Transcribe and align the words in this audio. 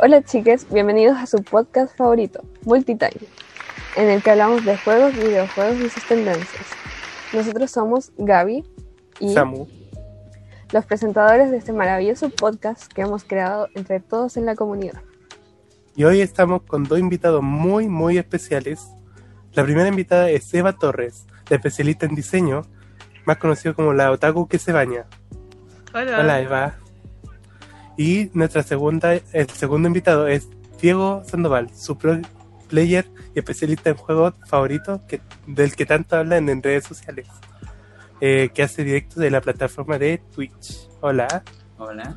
Hola 0.00 0.22
chicas, 0.22 0.64
bienvenidos 0.70 1.18
a 1.18 1.26
su 1.26 1.42
podcast 1.42 1.96
favorito, 1.96 2.44
Multitime, 2.62 3.10
en 3.96 4.08
el 4.08 4.22
que 4.22 4.30
hablamos 4.30 4.64
de 4.64 4.76
juegos, 4.76 5.12
videojuegos 5.12 5.80
y 5.80 5.90
sus 5.90 6.06
tendencias. 6.06 6.66
Nosotros 7.32 7.68
somos 7.72 8.12
Gaby 8.16 8.62
y 9.18 9.34
Samu. 9.34 9.66
los 10.72 10.86
presentadores 10.86 11.50
de 11.50 11.56
este 11.56 11.72
maravilloso 11.72 12.30
podcast 12.30 12.92
que 12.92 13.02
hemos 13.02 13.24
creado 13.24 13.66
entre 13.74 13.98
todos 13.98 14.36
en 14.36 14.46
la 14.46 14.54
comunidad. 14.54 15.02
Y 15.96 16.04
hoy 16.04 16.20
estamos 16.20 16.62
con 16.62 16.84
dos 16.84 17.00
invitados 17.00 17.42
muy, 17.42 17.88
muy 17.88 18.18
especiales. 18.18 18.86
La 19.52 19.64
primera 19.64 19.88
invitada 19.88 20.30
es 20.30 20.54
Eva 20.54 20.74
Torres, 20.74 21.26
la 21.48 21.56
especialista 21.56 22.06
en 22.06 22.14
diseño, 22.14 22.62
más 23.24 23.38
conocido 23.38 23.74
como 23.74 23.92
la 23.92 24.12
otaku 24.12 24.46
que 24.46 24.60
se 24.60 24.70
baña. 24.70 25.06
Hola. 25.92 26.20
Hola 26.20 26.40
Eva. 26.40 26.78
Y 27.98 28.30
nuestra 28.32 28.62
segunda, 28.62 29.12
el 29.32 29.50
segundo 29.50 29.88
invitado 29.88 30.28
es 30.28 30.48
Diego 30.80 31.24
Sandoval, 31.26 31.68
su 31.74 31.98
pro 31.98 32.16
player 32.68 33.04
y 33.34 33.40
especialista 33.40 33.90
en 33.90 33.96
juegos 33.96 34.34
favoritos 34.46 35.00
que, 35.08 35.20
del 35.48 35.74
que 35.74 35.84
tanto 35.84 36.14
hablan 36.14 36.48
en 36.48 36.62
redes 36.62 36.84
sociales, 36.84 37.26
eh, 38.20 38.50
que 38.54 38.62
hace 38.62 38.84
directos 38.84 39.16
de 39.16 39.32
la 39.32 39.40
plataforma 39.40 39.98
de 39.98 40.22
Twitch. 40.32 40.88
Hola. 41.00 41.42
Hola. 41.76 42.16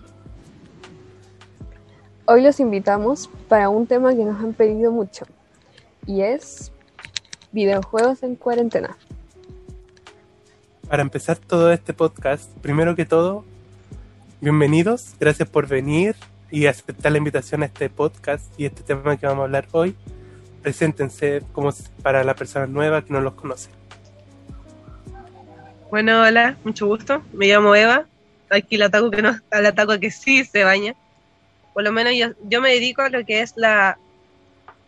Hoy 2.25 2.43
los 2.43 2.59
invitamos 2.59 3.27
para 3.47 3.69
un 3.69 3.87
tema 3.87 4.13
que 4.13 4.23
nos 4.23 4.39
han 4.39 4.53
pedido 4.53 4.91
mucho 4.91 5.25
y 6.05 6.21
es 6.21 6.71
videojuegos 7.51 8.21
en 8.21 8.35
cuarentena. 8.35 8.95
Para 10.87 11.01
empezar 11.01 11.39
todo 11.39 11.71
este 11.71 11.93
podcast, 11.93 12.51
primero 12.59 12.95
que 12.95 13.05
todo, 13.05 13.45
bienvenidos, 14.41 15.13
gracias 15.19 15.47
por 15.47 15.67
venir 15.67 16.15
y 16.49 16.65
aceptar 16.65 17.11
la 17.11 17.19
invitación 17.19 17.61
a 17.61 17.67
este 17.67 17.89
podcast 17.91 18.43
y 18.59 18.65
este 18.65 18.81
tema 18.81 19.15
que 19.15 19.27
vamos 19.27 19.43
a 19.43 19.45
hablar 19.45 19.67
hoy. 19.71 19.95
Preséntense 20.63 21.43
como 21.53 21.71
para 22.01 22.23
la 22.23 22.35
persona 22.35 22.65
nueva 22.65 23.05
que 23.05 23.13
no 23.13 23.21
los 23.21 23.35
conoce. 23.35 23.69
Bueno, 25.91 26.23
hola, 26.23 26.57
mucho 26.63 26.87
gusto. 26.87 27.21
Me 27.33 27.47
llamo 27.47 27.75
Eva. 27.75 28.05
Aquí 28.49 28.77
la 28.77 28.87
ataco 28.87 29.11
que 29.11 29.21
no, 29.21 29.39
que 29.99 30.11
sí 30.11 30.43
se 30.43 30.63
baña. 30.63 30.95
Por 31.73 31.83
lo 31.83 31.91
menos 31.91 32.13
yo, 32.15 32.27
yo 32.49 32.61
me 32.61 32.73
dedico 32.73 33.03
a 33.03 33.09
lo 33.09 33.23
que 33.25 33.41
es 33.41 33.53
la 33.55 33.97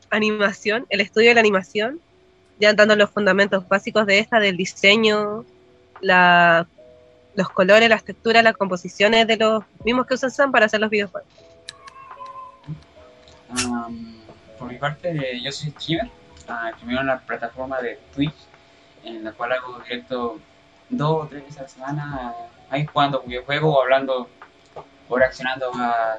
animación, 0.10 0.86
el 0.90 1.00
estudio 1.00 1.30
de 1.30 1.36
la 1.36 1.40
animación, 1.40 2.00
ya 2.60 2.74
dando 2.74 2.96
los 2.96 3.10
fundamentos 3.10 3.68
básicos 3.68 4.06
de 4.06 4.20
esta, 4.20 4.40
del 4.40 4.58
diseño, 4.58 5.46
la, 6.02 6.68
los 7.36 7.50
colores, 7.50 7.90
las 7.90 8.04
texturas, 8.04 8.44
las 8.44 8.56
composiciones 8.56 9.28
de 9.28 9.38
los 9.38 9.64
mismos 9.84 10.06
que 10.06 10.16
usan 10.16 10.32
Sam 10.32 10.52
para 10.52 10.66
hacer 10.66 10.80
los 10.80 10.90
videojuegos. 10.90 11.30
Um, 13.50 14.16
por 14.58 14.68
mi 14.72 14.78
parte, 14.78 15.40
yo 15.42 15.52
soy 15.52 15.72
streamer. 15.72 16.10
Uh, 16.48 16.76
streameo 16.76 17.02
en 17.02 17.08
la 17.08 17.20
plataforma 17.20 17.82
de 17.82 18.00
Twitch, 18.14 18.36
en 19.04 19.24
la 19.24 19.32
cual 19.32 19.54
hago 19.54 19.80
directo 19.80 20.40
dos 20.90 21.26
o 21.26 21.28
tres 21.28 21.44
veces 21.44 21.60
a 21.60 21.64
la 21.64 21.70
semana, 21.70 22.34
ahí 22.70 22.86
jugando 22.86 23.22
videojuegos 23.22 23.76
o 23.76 23.82
hablando 23.82 24.28
o 25.10 25.18
reaccionando 25.18 25.72
a 25.76 26.18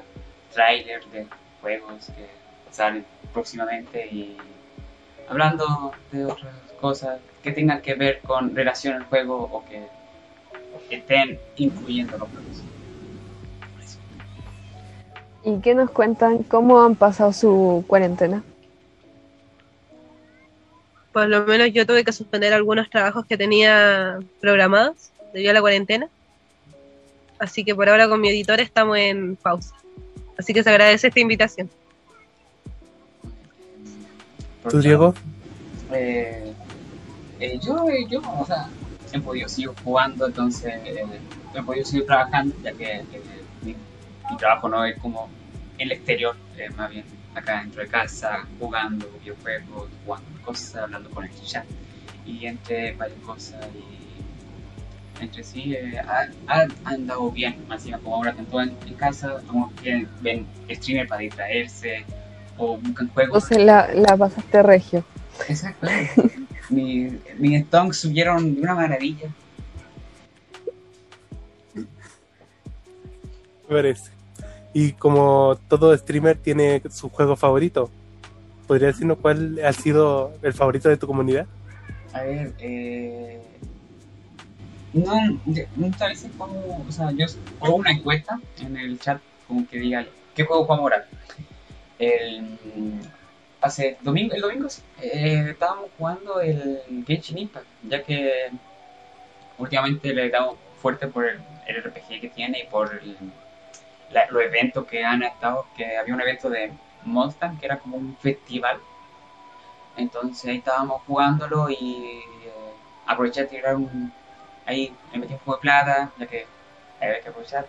trailers 0.53 1.11
de 1.11 1.27
juegos 1.61 2.07
que 2.07 2.29
salen 2.71 3.05
próximamente 3.33 4.07
y 4.07 4.37
hablando 5.27 5.91
de 6.11 6.25
otras 6.25 6.55
cosas 6.79 7.19
que 7.43 7.51
tengan 7.51 7.81
que 7.81 7.95
ver 7.95 8.21
con 8.21 8.55
relación 8.55 8.95
al 8.95 9.05
juego 9.05 9.49
o 9.51 9.65
que 9.65 9.87
estén 10.89 11.39
incluyendo 11.57 12.17
los. 12.17 12.29
Eso. 13.83 13.99
¿Y 15.43 15.59
qué 15.61 15.75
nos 15.75 15.91
cuentan? 15.91 16.43
¿Cómo 16.43 16.81
han 16.81 16.95
pasado 16.95 17.33
su 17.33 17.83
cuarentena? 17.87 18.43
Por 21.13 21.29
lo 21.29 21.45
menos 21.45 21.71
yo 21.71 21.85
tuve 21.85 22.03
que 22.03 22.11
suspender 22.11 22.53
algunos 22.53 22.89
trabajos 22.89 23.25
que 23.25 23.37
tenía 23.37 24.19
programados 24.41 25.11
debido 25.33 25.51
a 25.51 25.53
la 25.53 25.61
cuarentena. 25.61 26.09
Así 27.39 27.63
que 27.63 27.75
por 27.75 27.89
ahora 27.89 28.07
con 28.07 28.19
mi 28.21 28.29
editor 28.29 28.59
estamos 28.59 28.97
en 28.97 29.35
pausa. 29.35 29.75
Así 30.37 30.53
que 30.53 30.63
se 30.63 30.69
agradece 30.69 31.07
esta 31.07 31.19
invitación. 31.19 31.69
¿Tú, 34.69 34.81
Diego? 34.81 35.13
Eh, 35.93 36.53
eh, 37.39 37.59
yo, 37.61 37.87
eh, 37.89 38.05
yo, 38.09 38.21
o 38.39 38.45
sea, 38.45 38.67
he 39.15 39.21
podido 39.21 39.47
seguir 39.47 39.71
jugando, 39.83 40.27
entonces 40.27 40.73
eh, 40.85 41.05
he 41.53 41.61
podido 41.61 41.85
seguir 41.85 42.05
trabajando, 42.05 42.55
ya 42.61 42.71
que 42.73 42.97
eh, 42.97 43.03
mi, 43.61 43.75
mi 44.29 44.37
trabajo 44.37 44.69
no 44.69 44.83
es 44.85 44.97
como 44.99 45.29
en 45.77 45.87
el 45.87 45.91
exterior, 45.93 46.35
eh, 46.57 46.69
más 46.75 46.89
bien 46.89 47.05
acá 47.33 47.61
dentro 47.61 47.81
de 47.81 47.87
casa, 47.87 48.45
jugando 48.59 49.09
videojuegos, 49.19 49.89
jugando 50.05 50.41
cosas, 50.43 50.75
hablando 50.75 51.09
con 51.09 51.25
el 51.25 51.31
chat 51.43 51.65
y 52.25 52.45
entre 52.45 52.93
varias 52.93 53.19
cosas 53.19 53.65
y 53.75 55.23
entre 55.23 55.43
sí 55.43 55.73
eh, 55.73 55.99
ha, 55.99 56.27
ha 56.47 56.67
andado 56.85 57.31
bien, 57.31 57.55
más 57.67 57.83
como 58.03 58.15
ahora 58.15 58.33
todos 58.33 58.63
en, 58.63 58.77
en 58.87 58.93
casa, 58.95 59.41
como 59.47 59.73
que 59.75 60.07
ven 60.21 60.45
streamer 60.69 61.07
para 61.07 61.21
distraerse 61.21 62.05
o 62.57 62.77
buscan 62.77 63.07
juegos. 63.09 63.43
Entonces 63.43 63.65
la, 63.65 63.89
la 63.93 64.17
pasaste 64.17 64.63
regio. 64.63 65.03
Exacto. 65.47 65.87
Mis 66.69 67.13
mi 67.37 67.59
stonks 67.61 67.97
subieron 67.97 68.55
de 68.55 68.61
una 68.61 68.75
maravilla. 68.75 69.29
Me 71.75 73.75
parece. 73.75 74.11
Y 74.73 74.93
como 74.93 75.57
todo 75.69 75.95
streamer 75.97 76.37
tiene 76.37 76.81
su 76.91 77.09
juego 77.09 77.35
favorito, 77.35 77.89
¿podría 78.67 78.87
decirnos 78.87 79.17
cuál 79.21 79.59
ha 79.63 79.73
sido 79.73 80.33
el 80.41 80.53
favorito 80.53 80.89
de 80.89 80.97
tu 80.97 81.07
comunidad? 81.07 81.45
A 82.13 82.21
ver, 82.21 82.53
eh, 82.59 83.41
no, 84.93 85.39
no 85.75 85.87
establece 85.87 86.29
como, 86.37 86.85
o 86.87 86.91
sea, 86.91 87.11
yo 87.11 87.25
hago 87.61 87.75
una 87.75 87.91
encuesta 87.91 88.39
en 88.59 88.77
el 88.77 88.99
chat 88.99 89.21
como 89.47 89.67
que 89.67 89.79
diga, 89.79 90.05
¿qué 90.33 90.43
juego 90.43 90.63
jugamos 90.63 90.83
ahora? 90.83 91.07
El, 91.99 92.57
hace 93.65 93.97
domingo, 94.01 94.35
el 94.35 94.41
domingo 94.41 94.67
eh, 95.01 95.47
estábamos 95.51 95.89
jugando 95.97 96.39
el 96.41 96.81
Genshin 97.07 97.37
Impact, 97.39 97.67
ya 97.83 98.03
que 98.03 98.51
últimamente 99.57 100.13
le 100.13 100.25
he 100.25 100.29
dado 100.29 100.57
fuerte 100.81 101.07
por 101.07 101.25
el, 101.25 101.39
el 101.67 101.75
RPG 101.77 102.21
que 102.21 102.29
tiene 102.29 102.59
y 102.59 102.67
por 102.67 102.93
el- 103.01 103.17
los 104.31 104.43
eventos 104.43 104.85
que 104.87 105.03
han 105.03 105.23
estado, 105.23 105.65
que 105.77 105.97
había 105.97 106.13
un 106.15 106.21
evento 106.21 106.49
de 106.49 106.71
Mustang 107.03 107.59
que 107.59 107.65
era 107.67 107.77
como 107.79 107.97
un 107.97 108.15
festival 108.17 108.79
entonces 109.97 110.45
ahí 110.49 110.57
estábamos 110.57 111.01
jugándolo 111.07 111.69
y 111.69 112.21
eh, 112.45 112.73
aproveché 113.05 113.41
de 113.41 113.47
tirar 113.47 113.75
un. 113.75 114.11
Ahí 114.65 114.93
me 115.13 115.19
metí 115.19 115.33
un 115.33 115.39
juego 115.39 115.57
de 115.57 115.61
plata, 115.61 116.11
ya 116.17 116.25
que 116.27 116.45
había 117.01 117.21
que 117.21 117.29
aprovechar. 117.29 117.67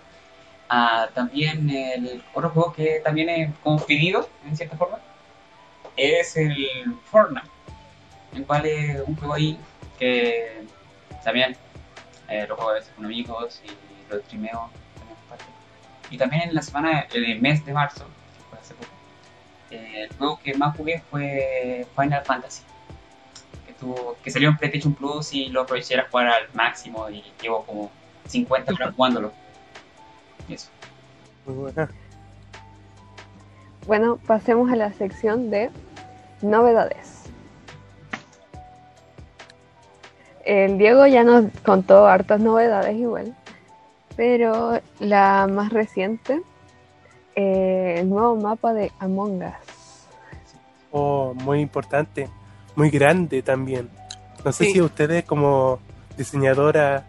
Ah, 0.68 1.08
también 1.14 1.68
el 1.70 2.22
otro 2.34 2.50
juego 2.50 2.72
que 2.72 3.00
también 3.04 3.28
he 3.28 3.52
como 3.62 3.78
pedido, 3.84 4.28
en 4.46 4.56
cierta 4.56 4.76
forma, 4.76 4.98
es 5.96 6.36
el 6.36 6.54
Fortnite, 7.10 7.46
el 8.34 8.44
cual 8.44 8.66
es 8.66 9.00
un 9.06 9.16
juego 9.16 9.34
ahí 9.34 9.58
que 9.98 10.64
también 11.24 11.56
eh, 12.28 12.46
lo 12.48 12.56
juego 12.56 12.70
a 12.70 12.74
veces 12.74 12.92
con 12.94 13.04
amigos 13.04 13.62
y 13.64 14.12
lo 14.12 14.20
streameo. 14.20 14.70
Y 16.10 16.18
también 16.18 16.42
en 16.42 16.54
la 16.54 16.62
semana, 16.62 17.06
en 17.12 17.24
el 17.24 17.40
mes 17.40 17.64
de 17.66 17.72
marzo, 17.72 18.04
que 18.04 18.44
fue 18.48 18.58
hace 18.58 18.74
poco, 18.74 18.90
eh, 19.70 20.06
el 20.08 20.16
juego 20.16 20.38
que 20.42 20.54
más 20.54 20.76
jugué 20.76 21.02
fue 21.10 21.86
Final 21.96 22.24
Fantasy. 22.24 22.62
Que, 23.66 23.72
tuvo, 23.72 24.16
que 24.22 24.30
salió 24.30 24.50
en 24.50 24.56
PlayStation 24.56 24.94
Plus 24.94 25.32
y 25.32 25.48
lo 25.48 25.62
aproveché 25.62 25.98
a 25.98 26.08
jugar 26.08 26.28
al 26.28 26.48
máximo 26.54 27.10
y 27.10 27.24
llevo 27.42 27.65
como 27.65 27.91
50 28.26 28.72
horas 28.72 28.94
jugándolo. 28.97 29.32
Y 30.48 30.54
eso. 30.54 30.68
Muy 31.44 31.56
buena. 31.56 31.91
Bueno, 33.86 34.16
pasemos 34.26 34.71
a 34.71 34.76
la 34.76 34.92
sección 34.92 35.50
de 35.50 35.71
novedades. 36.47 37.25
El 40.45 40.78
Diego 40.78 41.07
ya 41.07 41.25
nos 41.25 41.47
contó 41.65 42.07
hartas 42.07 42.41
novedades 42.41 42.97
igual, 42.97 43.34
pero 44.16 44.81
la 45.01 45.48
más 45.51 45.72
reciente, 45.72 46.41
eh, 47.34 47.97
el 47.98 48.09
nuevo 48.09 48.37
mapa 48.37 48.72
de 48.72 48.93
Among 49.01 49.43
Us. 49.43 50.07
Oh, 50.93 51.34
muy 51.34 51.60
importante, 51.60 52.28
muy 52.77 52.91
grande 52.91 53.43
también. 53.43 53.91
No 54.45 54.53
sé 54.53 54.66
Sí. 54.66 54.72
si 54.75 54.81
ustedes 54.81 55.25
como 55.25 55.81
diseñadora 56.16 57.04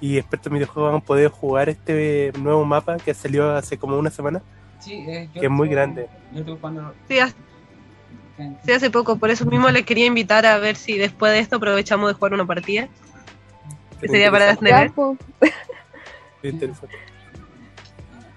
y 0.00 0.18
expertos 0.18 0.48
en 0.48 0.54
videojuegos 0.54 0.94
han 0.94 1.00
podido 1.00 1.30
jugar 1.30 1.70
este 1.70 2.32
nuevo 2.38 2.64
mapa 2.66 2.98
que 2.98 3.14
salió 3.14 3.50
hace 3.56 3.78
como 3.78 3.98
una 3.98 4.10
semana. 4.10 4.42
Sí, 4.80 4.92
eh, 5.08 5.30
yo 5.32 5.40
Que 5.40 5.46
es 5.46 5.52
muy 5.52 5.70
grande. 5.70 6.08
Yo 6.32 6.40
estuve 6.40 6.56
jugando. 6.58 6.92
Sí, 7.08 7.16
sí, 8.64 8.72
hace 8.72 8.90
poco, 8.90 9.16
por 9.16 9.30
eso 9.30 9.44
mismo 9.44 9.70
les 9.70 9.84
quería 9.84 10.06
invitar 10.06 10.46
a 10.46 10.58
ver 10.58 10.76
si 10.76 10.98
después 10.98 11.32
de 11.32 11.40
esto 11.40 11.56
aprovechamos 11.56 12.08
de 12.08 12.14
jugar 12.14 12.34
una 12.34 12.46
partida. 12.46 12.88
Que 14.00 14.08
sería 14.08 14.30
para. 14.30 14.58
Ya, 14.60 14.92
po, 14.94 15.16
interesante. 16.42 16.96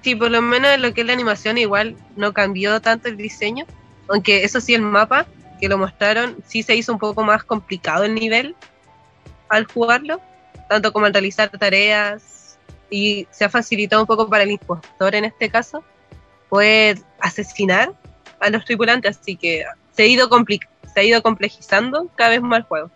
Sí, 0.01 0.15
por 0.15 0.31
lo 0.31 0.41
menos 0.41 0.71
en 0.71 0.81
lo 0.81 0.93
que 0.93 1.01
es 1.01 1.07
la 1.07 1.13
animación 1.13 1.57
igual 1.57 1.97
no 2.15 2.31
cambió 2.31 2.79
tanto 2.79 3.09
el 3.09 3.17
diseño, 3.17 3.65
aunque 4.07 4.43
eso 4.43 4.61
sí 4.61 4.73
el 4.73 4.81
mapa 4.81 5.25
que 5.59 5.67
lo 5.67 5.77
mostraron 5.77 6.37
sí 6.45 6.63
se 6.63 6.75
hizo 6.75 6.93
un 6.93 6.99
poco 6.99 7.23
más 7.23 7.43
complicado 7.43 8.03
el 8.03 8.15
nivel 8.15 8.55
al 9.49 9.65
jugarlo, 9.65 10.21
tanto 10.69 10.93
como 10.93 11.07
al 11.07 11.13
realizar 11.13 11.49
tareas 11.49 12.57
y 12.89 13.27
se 13.31 13.45
ha 13.45 13.49
facilitado 13.49 14.01
un 14.01 14.07
poco 14.07 14.29
para 14.29 14.43
el 14.43 14.51
impostor 14.51 15.15
en 15.15 15.25
este 15.25 15.49
caso 15.49 15.83
poder 16.47 16.99
asesinar 17.19 17.93
a 18.39 18.49
los 18.49 18.63
tripulantes, 18.63 19.17
así 19.19 19.35
que 19.35 19.65
se 19.97 20.03
ha 20.03 20.05
ido 20.05 20.29
se 20.93 20.99
ha 20.99 21.03
ido 21.03 21.23
complejizando 21.23 22.07
cada 22.15 22.29
vez 22.29 22.41
más 22.41 22.59
el 22.59 22.65
juego. 22.65 22.91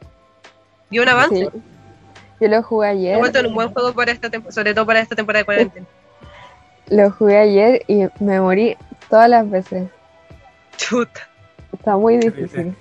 Y 0.91 0.99
un 0.99 1.09
avance, 1.09 1.49
Sí. 1.51 1.61
Yo 2.39 2.47
lo 2.47 2.63
jugué 2.63 2.87
ha 2.87 2.91
ayer. 2.91 3.17
vuelto 3.17 3.39
en 3.39 3.47
un 3.47 3.53
buen 3.55 3.71
juego 3.71 3.93
para 3.93 4.11
esta 4.11 4.29
temporada, 4.29 4.53
sobre 4.53 4.73
todo 4.73 4.85
para 4.85 4.99
esta 4.99 5.15
temporada 5.15 5.41
de 5.41 5.45
cuarentena. 5.45 5.85
Lo 6.87 7.11
jugué 7.11 7.37
ayer 7.37 7.83
y 7.87 8.07
me 8.19 8.41
morí 8.41 8.75
todas 9.09 9.29
las 9.29 9.49
veces. 9.49 9.89
Chuta. 10.75 11.21
Está 11.71 11.95
muy 11.95 12.17
difícil. 12.17 12.75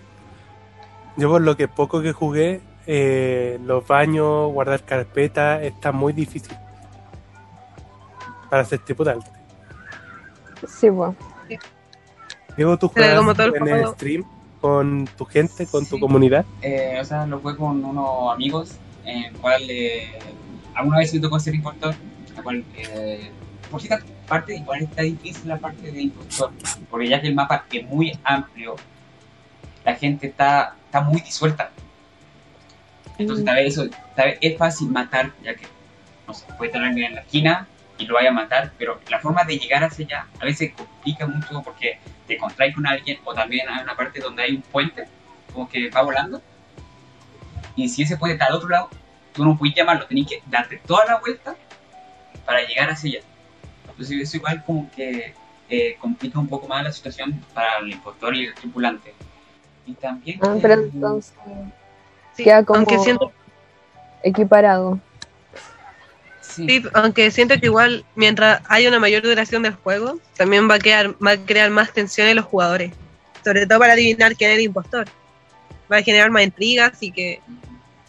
Yo 1.17 1.29
por 1.29 1.43
lo 1.43 1.57
que 1.57 1.69
poco 1.69 2.03
que 2.03 2.13
jugué, 2.13 2.61
eh, 2.87 3.61
los 3.63 3.87
baños, 3.87 4.51
guardar 4.53 4.83
carpeta, 4.83 5.63
está 5.63 5.93
muy 5.93 6.13
difícil. 6.13 6.57
Para 8.49 8.65
ser 8.65 8.81
tripulante. 8.81 9.31
Sí, 10.67 10.91
pues. 10.91 11.15
Diego, 12.61 12.77
¿tú 12.77 12.89
juegas 12.89 13.17
como 13.17 13.33
todo 13.35 13.47
el 13.47 13.57
en 13.57 13.69
el 13.69 13.89
stream 13.89 14.23
con 14.61 15.09
tu 15.17 15.25
gente, 15.25 15.67
con 15.67 15.87
tu 15.87 15.95
Sí. 15.95 16.01
comunidad? 16.01 16.45
Eh, 16.61 16.99
o 17.01 17.05
sea, 17.07 17.25
lo 17.25 17.39
jugué 17.39 17.57
con 17.57 17.83
unos 17.83 18.35
amigos, 18.35 18.73
en 19.07 19.25
el 19.25 19.33
cual 19.37 19.63
eh, 19.71 20.19
alguna 20.75 20.99
vez 20.99 21.15
me 21.15 21.21
tocó 21.21 21.41
ser 21.41 21.55
impostor, 21.55 21.95
la 22.37 22.43
cual, 22.43 22.63
eh, 22.77 23.31
por 23.71 23.81
cierta 23.81 24.05
parte, 24.29 24.57
igual 24.57 24.83
está 24.83 25.01
difícil 25.01 25.49
la 25.49 25.57
parte 25.57 25.91
de 25.91 26.03
impostor, 26.03 26.51
porque 26.91 27.09
ya 27.09 27.19
que 27.23 27.29
el 27.29 27.35
mapa 27.35 27.65
es 27.73 27.87
muy 27.87 28.13
amplio, 28.25 28.77
la 29.83 29.95
gente 29.95 30.27
está, 30.27 30.77
está 30.85 31.01
muy 31.01 31.23
disuelta. 31.23 31.71
Entonces, 33.17 33.43
tal 33.43 33.55
vez 33.55 33.69
eso, 33.73 33.89
tal 34.15 34.27
vez 34.33 34.39
es 34.43 34.59
fácil 34.59 34.91
matar, 34.91 35.33
ya 35.43 35.55
que, 35.55 35.65
no 36.29 36.35
sé, 36.35 36.45
puede 36.59 36.73
estar 36.73 36.85
alguien 36.85 37.07
en 37.07 37.15
la 37.15 37.21
esquina 37.23 37.67
y 37.97 38.05
lo 38.05 38.17
vaya 38.17 38.29
a 38.29 38.35
matar, 38.35 38.73
pero 38.77 39.01
la 39.09 39.19
forma 39.19 39.45
de 39.45 39.57
llegar 39.57 39.83
hacia 39.83 40.05
allá 40.05 40.27
a 40.39 40.45
veces 40.45 40.73
complica 40.75 41.27
mucho 41.27 41.63
porque 41.63 41.99
te 42.31 42.39
contraes 42.39 42.75
con 42.77 42.87
alguien 42.87 43.19
o 43.25 43.35
también 43.35 43.69
hay 43.69 43.83
una 43.83 43.97
parte 43.97 44.21
donde 44.21 44.43
hay 44.45 44.55
un 44.55 44.63
puente, 44.63 45.05
como 45.53 45.69
que 45.69 45.91
va 45.91 46.03
volando, 46.03 46.41
y 47.75 47.89
si 47.89 48.03
ese 48.03 48.17
puente 48.17 48.35
está 48.35 48.47
al 48.47 48.55
otro 48.55 48.69
lado, 48.69 48.89
tú 49.33 49.45
no 49.45 49.57
puedes 49.59 49.75
llamarlo, 49.75 50.07
tenés 50.07 50.29
que 50.29 50.41
darte 50.47 50.77
toda 50.87 51.05
la 51.07 51.19
vuelta 51.19 51.57
para 52.47 52.63
llegar 52.63 52.89
hacia 52.91 53.19
allá. 53.19 53.27
Entonces 53.89 54.21
eso 54.21 54.37
igual 54.37 54.63
como 54.65 54.89
que 54.93 55.35
eh, 55.69 55.97
complica 56.01 56.39
un 56.39 56.47
poco 56.47 56.69
más 56.69 56.85
la 56.85 56.93
situación 56.93 57.45
para 57.53 57.79
el 57.79 57.91
impostor 57.91 58.35
y 58.37 58.47
el 58.47 58.55
tripulante. 58.55 59.13
Y 59.87 59.95
también... 59.95 60.39
Ah, 60.43 60.55
que- 60.55 60.61
pero 60.61 60.75
entonces 60.83 61.35
Sí, 62.37 62.45
Queda 62.45 62.65
como- 62.65 62.79
aunque 62.79 62.99
siento 63.01 63.33
equiparado. 64.23 65.01
Sí, 66.51 66.67
Sí, 66.67 66.83
aunque 66.93 67.31
siento 67.31 67.59
que 67.59 67.67
igual 67.67 68.05
mientras 68.15 68.63
haya 68.69 68.89
una 68.89 68.99
mayor 68.99 69.23
duración 69.23 69.63
del 69.63 69.75
juego, 69.75 70.19
también 70.37 70.69
va 70.69 70.75
a, 70.75 70.79
quedar, 70.79 71.15
va 71.25 71.33
a 71.33 71.37
crear 71.37 71.71
más 71.71 71.93
tensión 71.93 72.29
en 72.29 72.37
los 72.37 72.45
jugadores. 72.45 72.93
Sobre 73.45 73.67
todo 73.67 73.79
para 73.79 73.95
adivinar 73.95 74.37
quién 74.37 74.51
es 74.51 74.59
el 74.59 74.65
impostor. 74.65 75.07
Va 75.91 75.99
a 75.99 76.03
generar 76.03 76.31
más 76.31 76.43
intrigas 76.43 77.03
y 77.03 77.11
que 77.11 77.41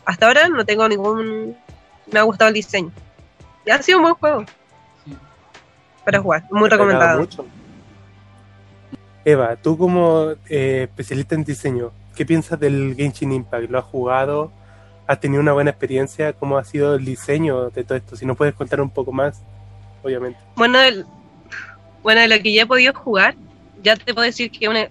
hasta 0.05 0.27
ahora 0.27 0.49
no 0.49 0.65
tengo 0.65 0.87
ningún... 0.87 1.55
Me 2.11 2.19
ha 2.19 2.23
gustado 2.23 2.49
el 2.49 2.55
diseño. 2.55 2.91
Y 3.65 3.71
ha 3.71 3.81
sido 3.81 3.99
un 3.99 4.03
buen 4.03 4.15
juego 4.15 4.45
sí. 5.05 5.15
para 6.03 6.19
jugar. 6.19 6.43
Muy 6.51 6.69
pegado 6.69 6.83
recomendado. 6.83 7.19
mucho. 7.19 7.45
Eva, 9.23 9.55
tú 9.55 9.77
como 9.77 10.33
eh, 10.49 10.87
especialista 10.89 11.35
en 11.35 11.43
diseño, 11.43 11.91
¿qué 12.15 12.25
piensas 12.25 12.59
del 12.59 12.95
Genshin 12.97 13.31
Impact? 13.31 13.69
¿Lo 13.69 13.79
has 13.79 13.85
jugado? 13.85 14.51
¿Has 15.11 15.19
tenido 15.19 15.41
una 15.41 15.51
buena 15.51 15.71
experiencia? 15.71 16.31
¿Cómo 16.31 16.57
ha 16.57 16.63
sido 16.63 16.95
el 16.95 17.03
diseño 17.03 17.69
de 17.69 17.83
todo 17.83 17.97
esto? 17.97 18.15
Si 18.15 18.25
nos 18.25 18.37
puedes 18.37 18.53
contar 18.53 18.79
un 18.79 18.89
poco 18.89 19.11
más, 19.11 19.41
obviamente. 20.03 20.39
Bueno, 20.55 20.79
el- 20.79 21.05
bueno, 22.01 22.21
de 22.21 22.29
lo 22.29 22.41
que 22.41 22.53
ya 22.53 22.61
he 22.61 22.65
podido 22.65 22.93
jugar, 22.93 23.35
ya 23.83 23.97
te 23.97 24.13
puedo 24.13 24.25
decir 24.25 24.49
que 24.49 24.69
una- 24.69 24.87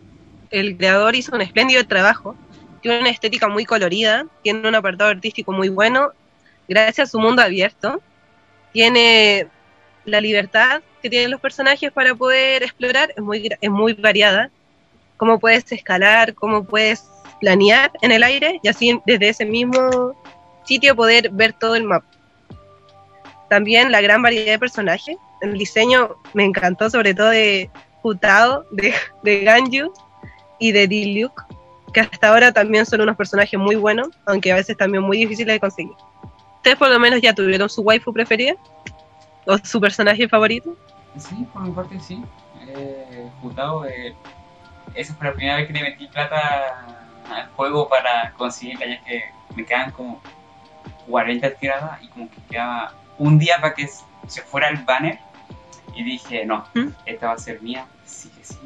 el 0.51 0.77
creador 0.77 1.17
hizo 1.17 1.35
un 1.35 1.41
espléndido 1.41 1.83
trabajo. 1.87 2.37
Tiene 2.83 3.01
una 3.01 3.09
estética 3.09 3.49
muy 3.49 3.65
colorida, 3.65 4.27
tiene 4.43 4.69
un 4.69 4.75
apartado 4.75 5.09
artístico 5.09 5.53
muy 5.53 5.71
bueno, 5.71 6.11
gracias 6.69 7.09
a 7.09 7.11
su 7.13 7.19
mundo 7.19 7.41
abierto. 7.41 8.03
Tiene 8.75 9.47
la 10.05 10.21
libertad 10.21 10.83
que 11.01 11.09
tienen 11.09 11.31
los 11.31 11.41
personajes 11.41 11.91
para 11.93 12.15
poder 12.15 12.63
explorar, 12.63 13.11
es 13.17 13.23
muy, 13.23 13.49
es 13.59 13.71
muy 13.71 13.95
variada. 13.95 14.51
Cómo 15.17 15.41
puedes 15.41 15.73
escalar, 15.73 16.35
cómo 16.35 16.65
puedes 16.65 17.05
planear 17.41 17.91
en 18.03 18.13
el 18.13 18.23
aire 18.23 18.61
y 18.63 18.69
así 18.69 19.01
desde 19.07 19.31
ese 19.31 19.45
mismo 19.45 20.15
sitio 20.65 20.95
poder 20.95 21.31
ver 21.31 21.53
todo 21.53 21.75
el 21.75 21.85
mapa. 21.85 22.07
También 23.49 23.91
la 23.91 24.01
gran 24.01 24.23
variedad 24.23 24.53
de 24.53 24.59
personajes. 24.59 25.17
El 25.41 25.55
diseño 25.55 26.17
me 26.35 26.45
encantó, 26.45 26.89
sobre 26.89 27.15
todo 27.15 27.31
de 27.31 27.71
Jutao, 28.03 28.65
de, 28.71 28.95
de 29.25 29.41
Ganju 29.41 29.93
y 30.59 30.73
de 30.73 30.87
Diluc, 30.87 31.43
que 31.93 32.01
hasta 32.01 32.29
ahora 32.29 32.53
también 32.53 32.87
son 32.87 33.01
unos 33.01 33.17
personajes 33.17 33.59
muy 33.59 33.75
buenos, 33.75 34.09
aunque 34.27 34.53
a 34.53 34.57
veces 34.57 34.77
también 34.77 35.03
muy 35.03 35.19
difíciles 35.19 35.55
de 35.55 35.61
conseguir. 35.61 35.95
¿Ustedes 36.57 36.77
por 36.77 36.91
lo 36.91 36.99
menos 36.99 37.21
ya 37.21 37.35
tuvieron 37.35 37.69
su 37.69 37.81
waifu 37.83 38.13
preferida? 38.13 38.55
¿O 39.47 39.57
su 39.59 39.81
personaje 39.81 40.29
favorito? 40.29 40.77
Sí, 41.17 41.47
por 41.53 41.63
mi 41.63 41.73
parte 41.73 41.99
sí. 41.99 42.23
Eh, 42.69 43.29
eh, 43.89 44.15
esa 44.95 45.15
fue 45.15 45.27
la 45.27 45.33
primera 45.33 45.57
vez 45.57 45.67
que 45.67 45.73
le 45.73 45.83
metí 45.83 46.07
plata 46.07 47.10
al 47.31 47.49
juego 47.51 47.89
para 47.89 48.33
conseguirla, 48.33 48.87
ya 48.87 49.05
que 49.05 49.25
me 49.57 49.65
quedan 49.65 49.91
como 49.93 50.21
40 51.09 51.51
tiradas 51.55 52.03
y 52.03 52.09
como 52.09 52.31
que 52.31 52.37
quedaba 52.51 52.93
un 53.19 53.39
día 53.39 53.57
para 53.61 53.75
que 53.75 53.89
se 54.29 54.43
fuera 54.43 54.69
el 54.69 54.79
banner. 54.85 55.19
Y 55.95 56.05
dije, 56.05 56.45
no, 56.47 56.65
¿Mm? 56.75 56.89
esta 57.07 57.27
va 57.29 57.33
a 57.35 57.39
ser 57.39 57.61
mía, 57.63 57.85
sí 58.07 58.29
que 58.31 58.45
sí. 58.45 58.59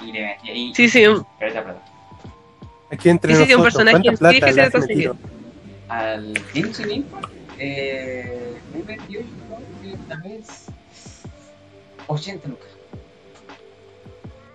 Y 0.00 0.12
le 0.12 0.22
metí 0.26 0.50
ahí 0.50 0.74
Sí, 0.74 0.88
sí, 0.88 1.06
un- 1.06 1.24
plata. 1.38 1.76
Aquí 2.90 3.08
entre 3.10 3.34
Sí, 3.34 3.44
sí, 3.46 3.54
un 3.54 3.62
nosotros, 3.62 3.74
personaje 3.84 4.02
¿cuánta 4.04 4.18
plata 4.18 4.34
difícil 4.34 4.56
le 4.56 4.60
de 4.62 4.66
has 4.66 4.72
conseguir. 4.72 5.08
metido? 5.08 5.16
Al 5.88 6.38
Genshin 6.52 6.90
Impact, 6.90 7.28
eh, 7.58 8.56
me 8.72 8.82
metió 8.82 9.20
yo 9.20 9.26
creo 9.82 9.92
que 9.92 9.98
tal 10.08 10.22
vez 10.22 10.66
80 12.06 12.48
lucas. 12.48 12.68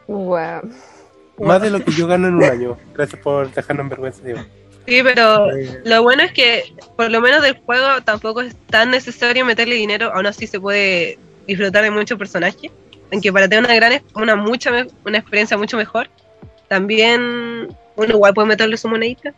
Wow. 0.07 0.71
Más 1.39 1.61
de 1.61 1.69
lo 1.69 1.83
que 1.83 1.91
yo 1.91 2.07
gano 2.07 2.27
en 2.27 2.35
un 2.35 2.43
año. 2.43 2.77
Gracias 2.93 3.21
por 3.21 3.51
dejarnos 3.53 3.83
en 3.85 3.89
vergüenza, 3.89 4.23
Diego. 4.23 4.41
sí, 4.87 5.01
pero 5.03 5.47
lo 5.85 6.03
bueno 6.03 6.23
es 6.23 6.31
que 6.33 6.63
por 6.97 7.09
lo 7.11 7.21
menos 7.21 7.41
del 7.41 7.57
juego 7.59 8.01
tampoco 8.03 8.41
es 8.41 8.55
tan 8.69 8.91
necesario 8.91 9.45
meterle 9.45 9.75
dinero, 9.75 10.11
aún 10.13 10.25
así 10.25 10.47
se 10.47 10.59
puede 10.59 11.17
disfrutar 11.47 11.83
de 11.83 11.91
muchos 11.91 12.17
personajes, 12.17 12.71
aunque 13.11 13.31
para 13.33 13.47
tener 13.47 13.63
una 13.65 13.75
gran 13.75 14.01
una 14.15 14.35
mucha 14.35 14.71
me- 14.71 14.87
una 15.05 15.17
experiencia 15.19 15.57
mucho 15.57 15.77
mejor, 15.77 16.09
también 16.67 17.67
uno 17.95 18.07
igual 18.09 18.33
puede 18.33 18.47
meterle 18.49 18.77
su 18.77 18.87
monedita. 18.87 19.33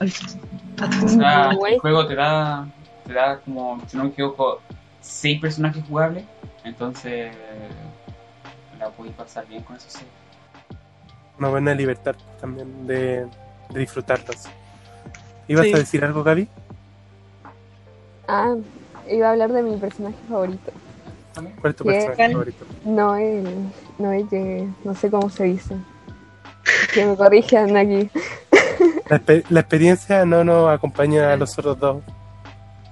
O 0.00 1.08
sea, 1.08 1.52
Güey. 1.54 1.74
el 1.74 1.80
juego 1.80 2.06
te 2.06 2.14
da, 2.14 2.66
te 3.06 3.12
da 3.12 3.38
como, 3.40 3.82
si 3.86 3.96
no 3.96 4.04
me 4.04 4.10
equivoco, 4.10 4.60
6 5.02 5.40
personajes 5.40 5.84
jugables. 5.86 6.24
Entonces, 6.64 7.32
la 8.80 8.90
podéis 8.90 9.14
pasar 9.14 9.46
bien 9.46 9.62
con 9.62 9.76
esos 9.76 9.92
6. 9.92 10.04
una 11.38 11.48
buena 11.48 11.74
libertad 11.74 12.14
también 12.40 12.86
de, 12.86 13.26
de 13.70 13.80
disfrutarlos. 13.80 14.36
¿Ibas 15.48 15.66
Sí. 15.66 15.72
a 15.74 15.78
decir 15.78 16.04
algo, 16.04 16.22
Gaby? 16.22 16.48
Ah, 18.28 18.54
iba 19.08 19.28
a 19.28 19.30
hablar 19.32 19.52
de 19.52 19.62
mi 19.62 19.76
personaje 19.76 20.16
favorito. 20.28 20.70
¿Cuál 21.60 21.70
es 21.70 21.76
tu 21.76 21.84
personaje 21.84 22.32
favorito? 22.32 22.64
No 22.84 23.16
el, 23.16 23.44
no 23.98 24.12
el 24.12 24.28
que, 24.28 24.68
no 24.84 24.94
sé 24.94 25.10
cómo 25.10 25.30
se 25.30 25.44
dice. 25.44 25.74
Que 26.94 27.06
me 27.06 27.16
corrijan 27.16 27.76
aquí. 27.76 28.10
La, 29.08 29.18
exper- 29.20 29.44
la 29.48 29.60
experiencia 29.60 30.24
no 30.24 30.44
nos 30.44 30.68
acompaña 30.70 31.32
a 31.32 31.36
los 31.36 31.58
otros 31.58 31.78
dos. 31.78 32.02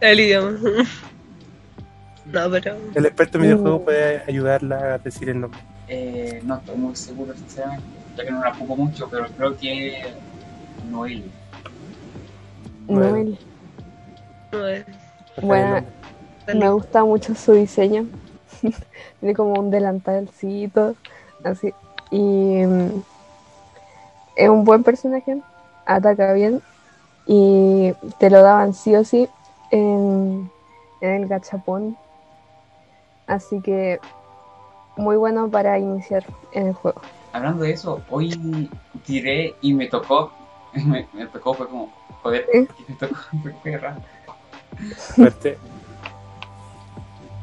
El 0.01 0.21
idioma. 0.21 0.59
No, 2.31 2.51
pero 2.51 2.77
El 2.95 3.07
experto 3.07 3.39
en 3.39 3.45
videojuegos 3.45 3.81
Mm. 3.81 3.85
puede 3.85 4.23
ayudarla 4.29 4.95
a 4.95 4.99
decir 4.99 5.31
el 5.31 5.41
nombre. 5.41 5.59
Eh, 5.89 6.41
no 6.45 6.57
estoy 6.57 6.77
muy 6.77 6.95
seguro, 6.97 7.35
sinceramente, 7.35 7.87
ya 8.17 8.25
que 8.25 8.31
no 8.31 8.41
la 8.45 8.53
pongo 8.53 8.77
mucho, 8.77 9.09
pero 9.11 9.27
creo 9.29 9.57
que 9.57 10.03
Noel. 10.91 11.25
Noel. 12.89 13.39
no 14.53 14.69
es- 14.69 14.85
Bueno, 15.43 15.83
me 16.55 16.71
gusta 16.71 17.05
mucho 17.05 17.35
su 17.35 17.53
diseño. 17.53 18.07
Tiene 19.21 19.35
como 19.35 19.59
un 19.61 19.71
delantalcito, 19.71 20.97
así. 21.45 21.73
Y 22.11 22.65
mm, 22.67 23.03
es 24.37 24.49
un 24.49 24.65
buen 24.65 24.83
personaje, 24.83 25.39
ataca 25.87 26.33
bien. 26.33 26.61
Y 27.27 27.93
te 28.19 28.31
lo 28.31 28.43
daban 28.43 28.73
sí 28.75 28.95
o 28.95 29.05
sí 29.05 29.29
en, 29.71 30.51
en 31.01 31.11
el 31.23 31.29
gachapón 31.29 31.97
Así 33.27 33.61
que 33.61 34.01
muy 34.99 35.17
bueno 35.17 35.51
para 35.51 35.79
iniciar 35.79 36.25
en 36.53 36.69
el 36.69 36.73
juego. 36.75 37.01
Hablando 37.33 37.65
de 37.65 37.73
eso, 37.73 38.03
hoy 38.11 38.69
tiré 39.07 39.55
y 39.61 39.73
me 39.75 39.87
tocó. 39.87 40.33
Me, 40.75 41.09
me 41.15 41.27
tocó, 41.27 41.55
fue 41.55 41.67
como, 41.67 41.91
joder, 42.23 42.47
¿Eh? 42.53 42.67
me 42.89 42.95
tocó, 42.97 43.17
fue, 43.63 43.79
raro. 43.79 44.01
Fuerte. 45.17 45.59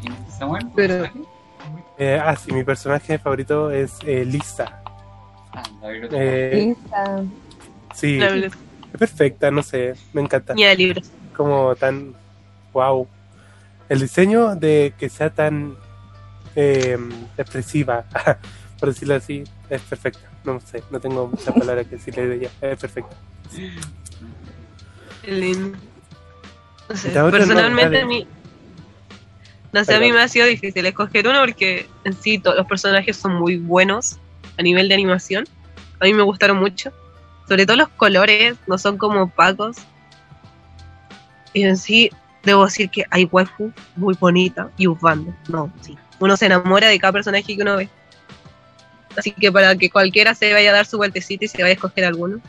¿Y 0.04 0.32
Samuel? 0.32 0.68
Pero- 0.76 1.04
¿personaje? 1.06 1.26
Eh, 1.98 2.20
ah, 2.22 2.36
sí, 2.36 2.52
mi 2.52 2.64
personaje 2.64 3.18
favorito 3.18 3.72
es 3.72 3.98
eh, 4.06 4.24
Lisa. 4.26 4.82
Ah, 5.54 5.64
la 5.82 5.90
biblioteca. 5.90 6.22
Eh, 6.24 6.76
Lisa. 6.78 7.24
sí, 7.94 8.18
La 8.18 8.28
es 8.36 8.54
perfecta, 8.98 9.50
no 9.50 9.64
sé, 9.64 9.96
me 10.14 10.22
encanta. 10.22 10.54
Ni 10.54 10.66
de 10.66 10.76
libros. 10.76 11.10
Como 11.36 11.76
tan. 11.76 12.14
Wow. 12.74 13.08
El 13.90 14.02
diseño 14.02 14.56
de 14.56 14.94
que 14.98 15.10
sea 15.10 15.30
tan 15.30 15.76
eh, 16.56 16.98
expresiva, 17.38 18.06
por 18.80 18.90
decirlo 18.90 19.16
así, 19.16 19.44
es 19.70 19.82
perfecta. 19.82 20.30
No 20.44 20.60
sé, 20.60 20.84
no 20.92 21.00
tengo 21.00 21.28
muchas 21.28 21.54
palabras 21.54 21.88
que 21.88 21.96
decirle 21.96 22.28
de 22.28 22.36
ella. 22.36 22.50
Es 22.62 22.80
perfecta. 22.80 23.16
Lindo. 25.26 25.78
No 26.88 26.96
sé, 26.96 27.10
personalmente 27.10 28.02
a 28.02 28.06
mí. 28.06 28.28
No 29.74 29.84
sé, 29.84 29.96
a 29.96 30.00
mí 30.00 30.12
me 30.12 30.22
ha 30.22 30.28
sido 30.28 30.46
difícil 30.46 30.86
escoger 30.86 31.28
uno 31.28 31.42
porque 31.42 31.90
en 32.04 32.14
sí 32.14 32.38
todos 32.38 32.56
los 32.56 32.68
personajes 32.68 33.18
son 33.18 33.36
muy 33.36 33.58
buenos 33.58 34.18
a 34.58 34.62
nivel 34.62 34.88
de 34.88 34.94
animación. 34.94 35.46
A 36.00 36.06
mí 36.06 36.14
me 36.14 36.24
gustaron 36.24 36.58
mucho. 36.58 36.94
Sobre 37.48 37.66
todo 37.66 37.78
los 37.78 37.90
colores, 37.90 38.56
no 38.68 38.78
son 38.78 38.98
como 38.98 39.24
opacos. 39.24 39.78
Y 41.54 41.64
en 41.64 41.76
sí, 41.76 42.12
debo 42.44 42.66
decir 42.66 42.90
que 42.90 43.06
hay 43.10 43.26
waifu 43.26 43.72
muy 43.96 44.16
bonita 44.20 44.70
y 44.78 44.88
Usbando. 44.88 45.34
No, 45.50 45.72
sí. 45.82 45.98
Uno 46.20 46.38
se 46.38 46.46
enamora 46.46 46.88
de 46.88 47.00
cada 47.00 47.14
personaje 47.14 47.56
que 47.56 47.62
uno 47.62 47.78
ve. 47.78 47.90
Así 49.18 49.32
que 49.32 49.52
para 49.52 49.76
que 49.76 49.90
cualquiera 49.90 50.34
se 50.36 50.54
vaya 50.54 50.72
a 50.72 50.74
dar 50.74 50.86
su 50.86 50.98
vueltecita 50.98 51.46
y 51.46 51.48
se 51.48 51.62
vaya 51.62 51.74
a 51.74 51.76
escoger 51.76 52.06
alguno. 52.06 52.42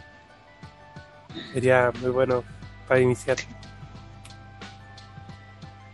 Sería 1.53 1.93
muy 2.01 2.11
bueno 2.11 2.45
para 2.89 3.01
iniciar. 3.01 3.37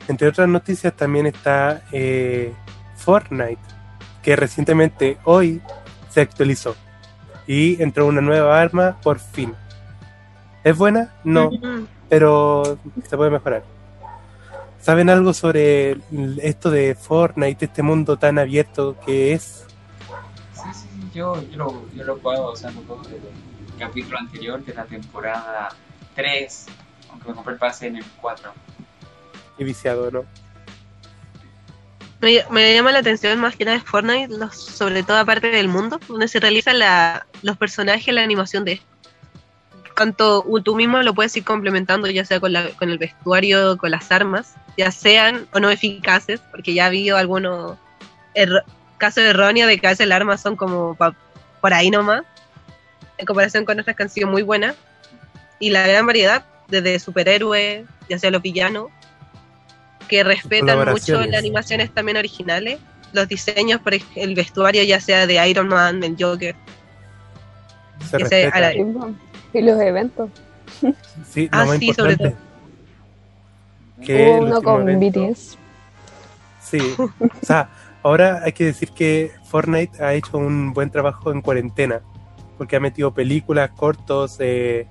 Entre 0.09 0.29
otras 0.29 0.49
noticias 0.49 0.95
también 0.95 1.27
está 1.27 1.83
eh, 1.93 2.53
Fortnite, 2.97 3.61
que 4.23 4.37
recientemente 4.37 5.19
hoy 5.25 5.61
se 6.09 6.21
actualizó 6.21 6.77
y 7.47 7.83
entró 7.83 8.07
una 8.07 8.21
nueva 8.21 8.61
arma 8.61 8.99
por 9.03 9.19
fin. 9.19 9.55
¿Es 10.65 10.77
buena? 10.77 11.13
No, 11.25 11.51
pero 12.09 12.79
se 13.09 13.17
puede 13.17 13.31
mejorar. 13.31 13.65
¿Saben 14.83 15.09
algo 15.11 15.33
sobre 15.33 15.97
esto 16.43 16.69
de 16.69 16.97
Fortnite, 16.97 17.67
este 17.67 17.85
mundo 17.85 18.17
tan 18.17 18.37
abierto 18.37 18.97
que 19.07 19.33
es? 19.33 19.65
Sí, 20.55 20.63
sí, 20.75 20.89
sí, 20.91 21.11
yo, 21.15 21.41
yo, 21.51 21.57
lo, 21.57 21.87
yo 21.95 22.03
lo 22.03 22.19
puedo, 22.19 22.47
o 22.49 22.57
sea, 22.57 22.73
lo 22.73 22.81
puedo 22.81 23.01
del 23.05 23.21
capítulo 23.79 24.19
anterior 24.19 24.65
de 24.65 24.75
la 24.75 24.85
temporada 24.85 25.69
3, 26.17 26.67
aunque 27.11 27.29
me 27.29 27.35
compré 27.37 27.53
el 27.53 27.59
pase 27.61 27.87
en 27.87 27.97
el 27.99 28.05
4. 28.21 28.53
Y 29.59 29.65
viciado, 29.65 30.11
¿no? 30.11 30.25
Me, 32.21 32.45
me 32.51 32.75
llama 32.75 32.91
la 32.91 32.99
atención 32.99 33.39
más 33.39 33.55
que 33.55 33.65
nada 33.65 33.79
de 33.79 33.85
Fortnite, 33.85 34.37
los, 34.37 34.57
sobre 34.57 35.05
todo 35.05 35.17
aparte 35.19 35.47
del 35.53 35.69
mundo, 35.69 36.01
donde 36.09 36.27
se 36.27 36.41
realizan 36.41 36.81
la, 36.81 37.29
los 37.43 37.57
personajes, 37.57 38.13
la 38.13 38.25
animación 38.25 38.65
de 38.65 38.83
cuanto 39.95 40.45
tú 40.65 40.75
mismo 40.75 41.03
lo 41.03 41.15
puedes 41.15 41.37
ir 41.37 41.45
complementando, 41.45 42.09
ya 42.09 42.25
sea 42.25 42.41
con, 42.41 42.53
la, 42.53 42.69
con 42.71 42.91
el 42.91 42.99
vestuario, 42.99 43.77
con 43.79 43.91
las 43.91 44.11
armas, 44.13 44.55
ya 44.77 44.91
sean 44.91 45.47
o 45.53 45.61
no 45.61 45.71
eficaces, 45.71 46.41
porque 46.51 46.75
ya 46.75 46.85
ha 46.85 46.87
habido 46.89 47.17
algunos 47.17 47.77
erro- 48.35 48.65
casos 48.99 49.25
erróneos 49.25 49.69
de 49.69 49.79
que 49.79 49.87
a 49.87 49.91
veces 49.91 50.07
las 50.07 50.17
armas 50.17 50.41
son 50.41 50.57
como 50.57 50.95
pa- 50.95 51.15
por 51.61 51.73
ahí 51.75 51.91
nomás, 51.91 52.23
en 53.19 53.27
comparación 53.27 53.65
con 53.65 53.79
otras 53.81 53.97
que 53.97 54.03
han 54.03 54.09
sido 54.11 54.29
muy 54.29 54.43
buenas, 54.43 54.75
y 55.59 55.71
la 55.71 55.87
gran 55.87 56.07
variedad, 56.07 56.45
desde 56.69 56.99
superhéroes, 56.99 57.87
ya 58.09 58.19
sea 58.19 58.31
los 58.31 58.43
villanos, 58.43 58.87
que 60.09 60.25
respetan 60.25 60.79
mucho 60.93 61.13
las 61.31 61.39
animaciones 61.39 61.93
también 61.95 62.17
originales, 62.17 62.79
los 63.13 63.29
diseños, 63.29 63.81
por 63.81 63.95
el 63.95 64.35
vestuario, 64.35 64.83
ya 64.85 65.01
sea 65.01 65.27
de 65.27 65.49
Iron 65.49 65.69
Man, 65.69 66.01
del 66.01 66.17
Joker, 66.19 66.55
Se 68.11 68.17
Que 68.19 68.47
a 68.53 68.61
la- 68.61 68.73
Y 69.55 69.63
los 69.63 69.81
eventos. 69.81 70.31
Sí, 71.29 71.49
Ah, 71.53 71.61
lo 71.61 71.67
más 71.67 71.79
sí, 71.79 71.93
sobre 71.93 72.13
importante. 72.13 72.37
Hubo 73.99 74.05
Que 74.07 74.39
uno 74.41 74.63
con 74.63 74.89
evento- 74.89 75.21
BTS. 75.29 75.59
Sí, 76.63 76.79
o 76.99 77.11
sea, 77.47 77.69
ahora 78.03 78.41
hay 78.45 78.53
que 78.53 78.65
decir 78.67 78.91
que 78.93 79.33
Fortnite 79.45 80.03
ha 80.03 80.15
hecho 80.15 80.39
un 80.39 80.73
buen 80.73 80.91
trabajo 80.91 81.31
en 81.33 81.43
cuarentena, 81.43 82.01
porque 82.57 82.77
ha 82.77 82.81
metido 82.81 83.13
películas, 83.13 83.71
cortos, 83.73 84.37
eh, 84.39 84.87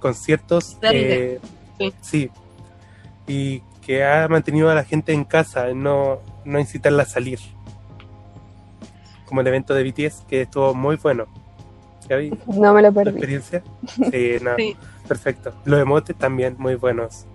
conciertos, 0.00 0.76
eh, 0.82 1.40
sí. 1.78 1.94
sí, 2.02 2.30
y 3.26 3.60
que 3.80 4.04
ha 4.04 4.28
mantenido 4.28 4.68
a 4.70 4.74
la 4.74 4.84
gente 4.84 5.12
en 5.12 5.24
casa, 5.24 5.68
no, 5.74 6.18
no 6.44 6.58
incitarla 6.58 7.04
a 7.04 7.06
salir, 7.06 7.38
como 9.24 9.40
el 9.40 9.46
evento 9.46 9.72
de 9.74 9.82
BTS, 9.84 10.24
que 10.28 10.42
estuvo 10.42 10.74
muy 10.74 10.96
bueno. 10.96 11.26
¿Ya 12.08 12.16
vi 12.16 12.30
No 12.46 12.72
me 12.72 12.82
lo 12.82 12.92
perdí. 12.92 13.10
experiencia? 13.10 13.62
Sí, 14.10 14.36
no, 14.42 14.54
Sí. 14.56 14.76
perfecto. 15.08 15.54
Los 15.64 15.80
emotes 15.80 16.16
también 16.16 16.54
muy 16.58 16.74
buenos. 16.76 17.26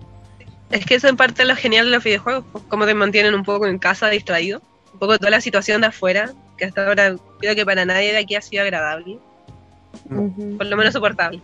Es 0.70 0.86
que 0.86 0.94
eso 0.94 1.08
en 1.08 1.16
parte 1.16 1.42
es 1.42 1.48
lo 1.48 1.56
genial 1.56 1.86
de 1.86 1.90
los 1.92 2.04
videojuegos, 2.04 2.44
pues, 2.50 2.64
cómo 2.68 2.86
te 2.86 2.94
mantienen 2.94 3.34
un 3.34 3.42
poco 3.44 3.66
en 3.66 3.78
casa 3.78 4.08
distraído, 4.08 4.62
un 4.94 4.98
poco 4.98 5.18
toda 5.18 5.30
la 5.30 5.40
situación 5.42 5.82
de 5.82 5.88
afuera, 5.88 6.30
que 6.56 6.64
hasta 6.64 6.86
ahora 6.86 7.14
creo 7.40 7.54
que 7.54 7.64
para 7.66 7.84
nadie 7.84 8.12
de 8.12 8.18
aquí 8.18 8.34
ha 8.36 8.40
sido 8.40 8.62
agradable, 8.62 9.18
Ujú. 10.10 10.56
por 10.56 10.66
lo 10.66 10.76
menos 10.76 10.94
soportable. 10.94 11.40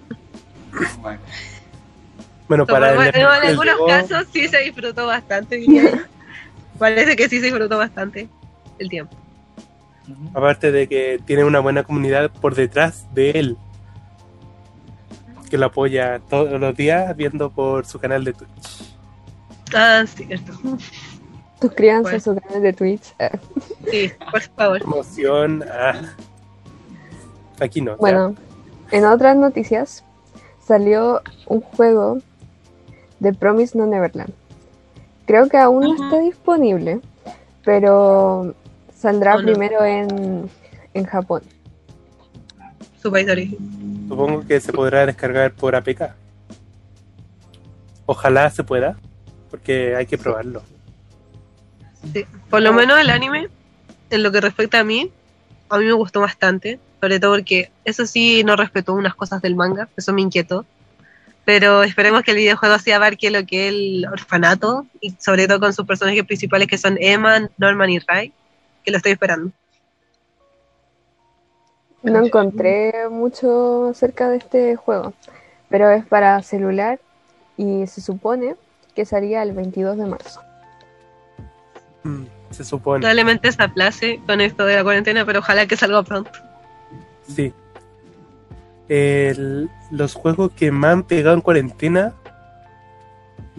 Bueno, 2.48 2.64
para 2.66 2.94
en, 2.94 3.00
el, 3.02 3.08
en 3.08 3.20
el 3.20 3.26
algunos 3.50 3.76
casos 3.86 4.26
sí 4.32 4.48
se 4.48 4.58
disfrutó 4.60 5.06
bastante. 5.06 5.62
Parece 6.78 7.14
que 7.16 7.28
sí 7.28 7.40
se 7.40 7.46
disfrutó 7.46 7.76
bastante 7.76 8.28
el 8.78 8.88
tiempo. 8.88 9.14
Aparte 10.34 10.72
de 10.72 10.88
que 10.88 11.20
tiene 11.24 11.44
una 11.44 11.60
buena 11.60 11.82
comunidad 11.84 12.30
por 12.30 12.54
detrás 12.54 13.06
de 13.14 13.30
él. 13.30 13.56
Que 15.50 15.58
lo 15.58 15.66
apoya 15.66 16.20
todos 16.28 16.60
los 16.60 16.76
días 16.76 17.16
viendo 17.16 17.50
por 17.50 17.86
su 17.86 17.98
canal 17.98 18.24
de 18.24 18.32
Twitch. 18.34 18.96
Ah, 19.74 20.04
cierto. 20.06 20.52
Suscríbanse 21.60 22.02
Bueno. 22.02 22.16
a 22.16 22.20
su 22.20 22.36
canal 22.40 22.62
de 22.62 22.72
Twitch. 22.72 23.14
Ah, 23.18 23.30
Sí, 23.90 24.10
por 24.30 24.40
favor. 24.42 24.78
Promoción. 24.80 25.64
ah. 25.72 25.94
Aquí 27.60 27.80
no. 27.80 27.92
¿ya? 27.92 27.96
Bueno, 27.96 28.34
en 28.90 29.04
otras 29.06 29.36
noticias 29.36 30.04
salió 30.64 31.22
un 31.46 31.60
juego 31.60 32.18
de 33.20 33.32
Promise 33.32 33.76
No 33.76 33.86
Neverland. 33.86 34.32
Creo 35.26 35.48
que 35.48 35.56
aún 35.58 35.82
no 35.84 35.94
está 35.94 36.20
disponible, 36.20 37.00
pero 37.64 38.54
saldrá 38.98 39.36
Oh, 39.36 39.38
no. 39.42 39.44
primero 39.46 39.84
en, 39.84 40.50
en 40.94 41.04
Japón. 41.04 41.42
Su 43.00 43.10
país 43.12 43.26
de 43.26 43.32
origen. 43.32 43.58
Supongo 44.08 44.46
que 44.46 44.60
se 44.60 44.72
podrá 44.72 45.06
descargar 45.06 45.52
por 45.52 45.76
APK. 45.76 46.14
Ojalá 48.06 48.50
se 48.50 48.64
pueda, 48.64 48.96
porque 49.50 49.94
hay 49.94 50.06
que 50.06 50.18
probarlo. 50.18 50.62
Sí. 52.12 52.24
Por 52.48 52.62
lo 52.62 52.72
menos 52.72 52.98
el 52.98 53.10
anime, 53.10 53.48
en 54.10 54.22
lo 54.22 54.32
que 54.32 54.40
respecta 54.40 54.80
a 54.80 54.84
mí, 54.84 55.12
a 55.68 55.78
mí 55.78 55.84
me 55.84 55.92
gustó 55.92 56.20
bastante. 56.20 56.80
Sobre 57.00 57.20
todo 57.20 57.32
porque 57.34 57.70
eso 57.84 58.06
sí 58.06 58.42
no 58.44 58.56
respetó 58.56 58.94
unas 58.94 59.14
cosas 59.14 59.40
del 59.42 59.54
manga, 59.54 59.88
eso 59.96 60.12
me 60.12 60.22
inquietó. 60.22 60.64
Pero 61.44 61.82
esperemos 61.84 62.22
que 62.22 62.32
el 62.32 62.38
videojuego 62.38 62.78
sí 62.78 62.90
abarque 62.90 63.30
lo 63.30 63.46
que 63.46 63.68
es 63.68 63.74
el 63.74 64.06
orfanato, 64.10 64.86
y 65.00 65.12
sobre 65.18 65.46
todo 65.46 65.60
con 65.60 65.72
sus 65.72 65.86
personajes 65.86 66.24
principales 66.24 66.66
que 66.66 66.76
son 66.76 66.96
Emma, 67.00 67.48
Norman 67.56 67.90
y 67.90 68.00
Rai, 68.00 68.32
que 68.84 68.90
lo 68.90 68.96
estoy 68.96 69.12
esperando. 69.12 69.52
No 72.02 72.24
encontré 72.24 73.08
mucho 73.10 73.88
acerca 73.88 74.30
de 74.30 74.36
este 74.38 74.76
juego, 74.76 75.12
pero 75.68 75.90
es 75.90 76.06
para 76.06 76.40
celular 76.42 77.00
y 77.56 77.86
se 77.86 78.00
supone 78.00 78.54
que 78.94 79.04
salía 79.04 79.42
el 79.42 79.52
22 79.52 79.96
de 79.96 80.06
marzo. 80.06 80.40
Mm, 82.04 82.24
se 82.50 82.64
supone. 82.64 83.00
Probablemente 83.00 83.50
se 83.50 83.62
aplace 83.62 84.20
con 84.26 84.40
esto 84.40 84.64
de 84.64 84.76
la 84.76 84.84
cuarentena, 84.84 85.24
pero 85.26 85.40
ojalá 85.40 85.66
que 85.66 85.76
salga 85.76 86.02
pronto. 86.02 86.30
Sí. 87.28 87.52
El- 88.88 89.68
los 89.90 90.14
juegos 90.14 90.52
que 90.52 90.70
más 90.70 90.92
han 90.92 91.02
pegado 91.02 91.34
en 91.34 91.40
cuarentena, 91.42 92.14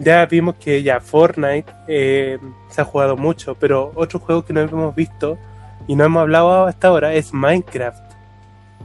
ya 0.00 0.24
vimos 0.26 0.56
que 0.56 0.82
ya 0.82 0.98
Fortnite 1.00 1.70
eh, 1.86 2.38
se 2.70 2.80
ha 2.80 2.84
jugado 2.84 3.16
mucho, 3.16 3.54
pero 3.54 3.92
otro 3.94 4.18
juego 4.18 4.44
que 4.44 4.52
no 4.52 4.60
hemos 4.62 4.94
visto 4.94 5.38
y 5.86 5.94
no 5.94 6.04
hemos 6.04 6.22
hablado 6.22 6.66
hasta 6.66 6.88
ahora 6.88 7.12
es 7.14 7.32
Minecraft, 7.32 8.02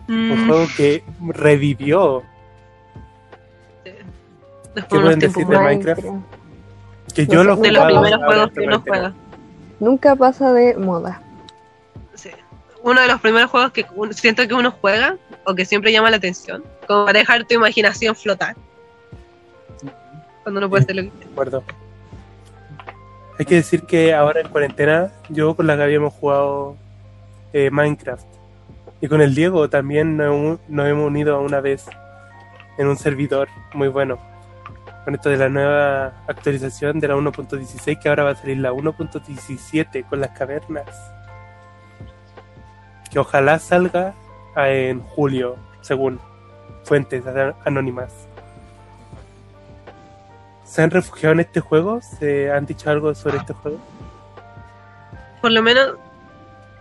un 0.07 0.29
Mm, 0.29 0.47
juego 0.47 0.65
que 0.77 1.03
revivió, 1.33 2.21
después 4.75 4.85
¿qué 4.89 4.99
pueden 4.99 5.19
decir 5.19 5.47
de 5.47 5.55
más. 5.55 5.63
Minecraft? 5.63 6.01
que 7.13 7.25
No 7.27 7.33
yo 7.33 7.39
sé, 7.39 7.43
lo 7.45 7.55
de 7.55 7.71
los 7.71 7.85
primeros 7.85 8.19
juegos 8.25 8.51
que 8.51 8.59
uno 8.61 8.83
juega. 8.85 9.13
nunca 9.79 10.15
pasa 10.15 10.51
de 10.53 10.75
moda. 10.75 11.21
Sí. 12.15 12.29
Uno 12.83 13.01
de 13.01 13.07
los 13.07 13.21
primeros 13.21 13.49
juegos 13.49 13.71
que 13.71 13.85
siento 14.11 14.47
que 14.47 14.53
uno 14.53 14.71
juega 14.71 15.15
o 15.45 15.55
que 15.55 15.65
siempre 15.65 15.91
llama 15.91 16.09
la 16.11 16.17
atención, 16.17 16.63
como 16.87 17.05
para 17.05 17.19
dejar 17.19 17.45
tu 17.45 17.55
imaginación 17.55 18.15
flotar 18.15 18.55
cuando 20.45 20.61
no 20.61 20.69
puedes 20.69 20.85
hacer 20.85 20.95
lo 20.95 21.11
que 21.11 21.25
De 21.25 21.31
acuerdo. 21.31 21.63
Hay 23.39 23.45
que 23.45 23.55
decir 23.55 23.81
que 23.83 24.13
ahora 24.13 24.39
en 24.41 24.47
cuarentena, 24.49 25.11
yo 25.29 25.55
con 25.55 25.65
la 25.67 25.75
que 25.75 25.83
habíamos 25.83 26.13
jugado 26.13 26.77
eh, 27.51 27.69
Minecraft 27.71 28.25
y 29.01 29.07
con 29.09 29.21
el 29.21 29.35
Diego 29.35 29.69
también 29.69 30.15
nos, 30.15 30.27
hemos- 30.27 30.59
nos 30.69 30.87
hemos 30.87 31.07
unido 31.07 31.41
una 31.41 31.59
vez 31.59 31.85
en 32.77 32.87
un 32.87 32.95
servidor 32.97 33.49
muy 33.73 33.87
bueno. 33.89 34.17
Con 35.03 35.15
esto 35.15 35.29
de 35.29 35.37
la 35.37 35.49
nueva 35.49 36.13
actualización 36.27 36.99
de 36.99 37.07
la 37.09 37.15
1.16, 37.15 37.99
que 37.99 38.09
ahora 38.09 38.23
va 38.23 38.29
a 38.31 38.35
salir 38.35 38.57
la 38.57 38.71
1.17 38.71 40.03
con 40.07 40.21
las 40.21 40.29
cavernas. 40.31 40.85
Que 43.11 43.19
ojalá 43.19 43.59
salga 43.59 44.13
ah, 44.55 44.69
en 44.69 45.01
julio, 45.01 45.57
según 45.81 46.19
fuentes 46.83 47.23
anónimas. 47.65 48.27
¿Se 50.65 50.81
han 50.81 50.91
refugiado 50.91 51.33
en 51.33 51.39
este 51.41 51.61
juego? 51.61 52.01
¿Se 52.01 52.51
han 52.51 52.65
dicho 52.65 52.89
algo 52.89 53.15
sobre 53.15 53.37
este 53.37 53.53
juego? 53.53 53.79
por 55.45 55.51
lo 55.51 55.61
menos, 55.61 55.93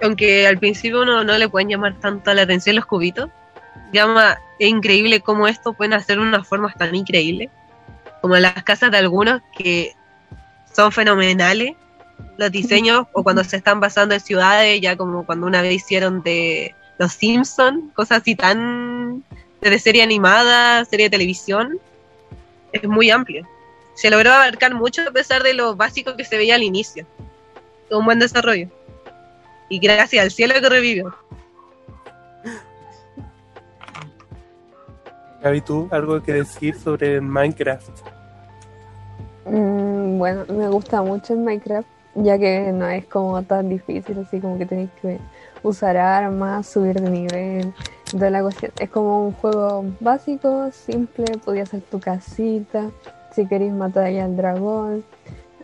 aunque 0.00 0.46
al 0.46 0.56
principio 0.56 1.02
uno 1.02 1.22
no 1.22 1.36
le 1.36 1.50
pueden 1.50 1.68
llamar 1.68 2.00
tanto 2.00 2.32
la 2.32 2.42
atención 2.44 2.76
los 2.76 2.86
cubitos, 2.86 3.28
llama, 3.92 4.38
es 4.58 4.70
increíble 4.70 5.20
cómo 5.20 5.46
esto 5.46 5.74
pueden 5.74 5.92
hacer 5.92 6.18
unas 6.18 6.48
formas 6.48 6.74
tan 6.74 6.94
increíbles, 6.94 7.50
como 8.22 8.38
las 8.38 8.64
casas 8.64 8.90
de 8.90 8.96
algunos 8.96 9.42
que 9.54 9.92
son 10.74 10.92
fenomenales, 10.92 11.74
los 12.38 12.50
diseños, 12.50 13.06
o 13.12 13.22
cuando 13.22 13.44
se 13.44 13.58
están 13.58 13.80
basando 13.80 14.14
en 14.14 14.20
ciudades, 14.22 14.80
ya 14.80 14.96
como 14.96 15.26
cuando 15.26 15.46
una 15.46 15.60
vez 15.60 15.74
hicieron 15.74 16.22
de 16.22 16.74
los 16.98 17.12
Simpsons, 17.12 17.92
cosas 17.92 18.22
así 18.22 18.34
tan 18.34 19.22
de 19.60 19.78
serie 19.78 20.02
animada, 20.02 20.86
serie 20.86 21.10
de 21.10 21.10
televisión, 21.10 21.78
es 22.72 22.82
muy 22.84 23.10
amplio. 23.10 23.46
Se 23.94 24.10
logró 24.10 24.32
abarcar 24.32 24.74
mucho 24.74 25.02
a 25.08 25.12
pesar 25.12 25.42
de 25.42 25.54
lo 25.54 25.76
básico 25.76 26.16
que 26.16 26.24
se 26.24 26.36
veía 26.36 26.56
al 26.56 26.62
inicio 26.62 27.06
un 27.90 28.04
buen 28.04 28.18
desarrollo. 28.18 28.68
Y 29.68 29.78
gracias 29.78 30.22
al 30.22 30.30
cielo 30.30 30.54
que 30.54 30.68
revivió. 30.68 31.14
Gaby, 35.42 35.60
¿tú 35.60 35.88
algo 35.90 36.22
que 36.22 36.32
decir 36.32 36.74
sobre 36.78 37.20
Minecraft? 37.20 37.90
Mm, 39.44 40.18
bueno, 40.18 40.44
me 40.48 40.68
gusta 40.68 41.02
mucho 41.02 41.34
en 41.34 41.44
Minecraft, 41.44 41.88
ya 42.14 42.38
que 42.38 42.72
no 42.72 42.88
es 42.88 43.04
como 43.06 43.42
tan 43.42 43.68
difícil, 43.68 44.18
así 44.20 44.40
como 44.40 44.56
que 44.58 44.64
tenéis 44.64 44.90
que 45.02 45.18
usar 45.62 45.98
armas, 45.98 46.66
subir 46.66 46.98
de 46.98 47.10
nivel, 47.10 47.74
toda 48.10 48.30
la 48.30 48.40
cuestión. 48.40 48.72
Es 48.78 48.88
como 48.88 49.26
un 49.26 49.32
juego 49.32 49.84
básico, 50.00 50.70
simple, 50.72 51.26
podías 51.44 51.68
hacer 51.68 51.82
tu 51.90 52.00
casita, 52.00 52.90
si 53.34 53.46
queréis 53.46 53.72
matar 53.72 54.04
ahí 54.04 54.18
al 54.18 54.36
dragón, 54.36 55.04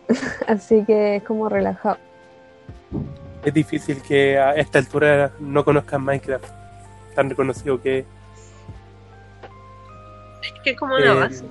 así 0.47 0.83
que 0.85 1.17
es 1.17 1.23
como 1.23 1.49
relajado. 1.49 1.97
Es 3.43 3.53
difícil 3.53 4.01
que 4.01 4.37
a 4.37 4.53
esta 4.55 4.79
altura 4.79 5.31
no 5.39 5.63
conozcan 5.65 6.03
Minecraft, 6.03 6.45
tan 7.15 7.29
reconocido 7.29 7.81
que 7.81 7.99
es. 7.99 8.05
Es 10.43 10.53
que 10.63 10.69
es 10.71 10.77
como 10.77 10.95
una 10.95 11.05
Eh, 11.05 11.13
base. 11.15 11.45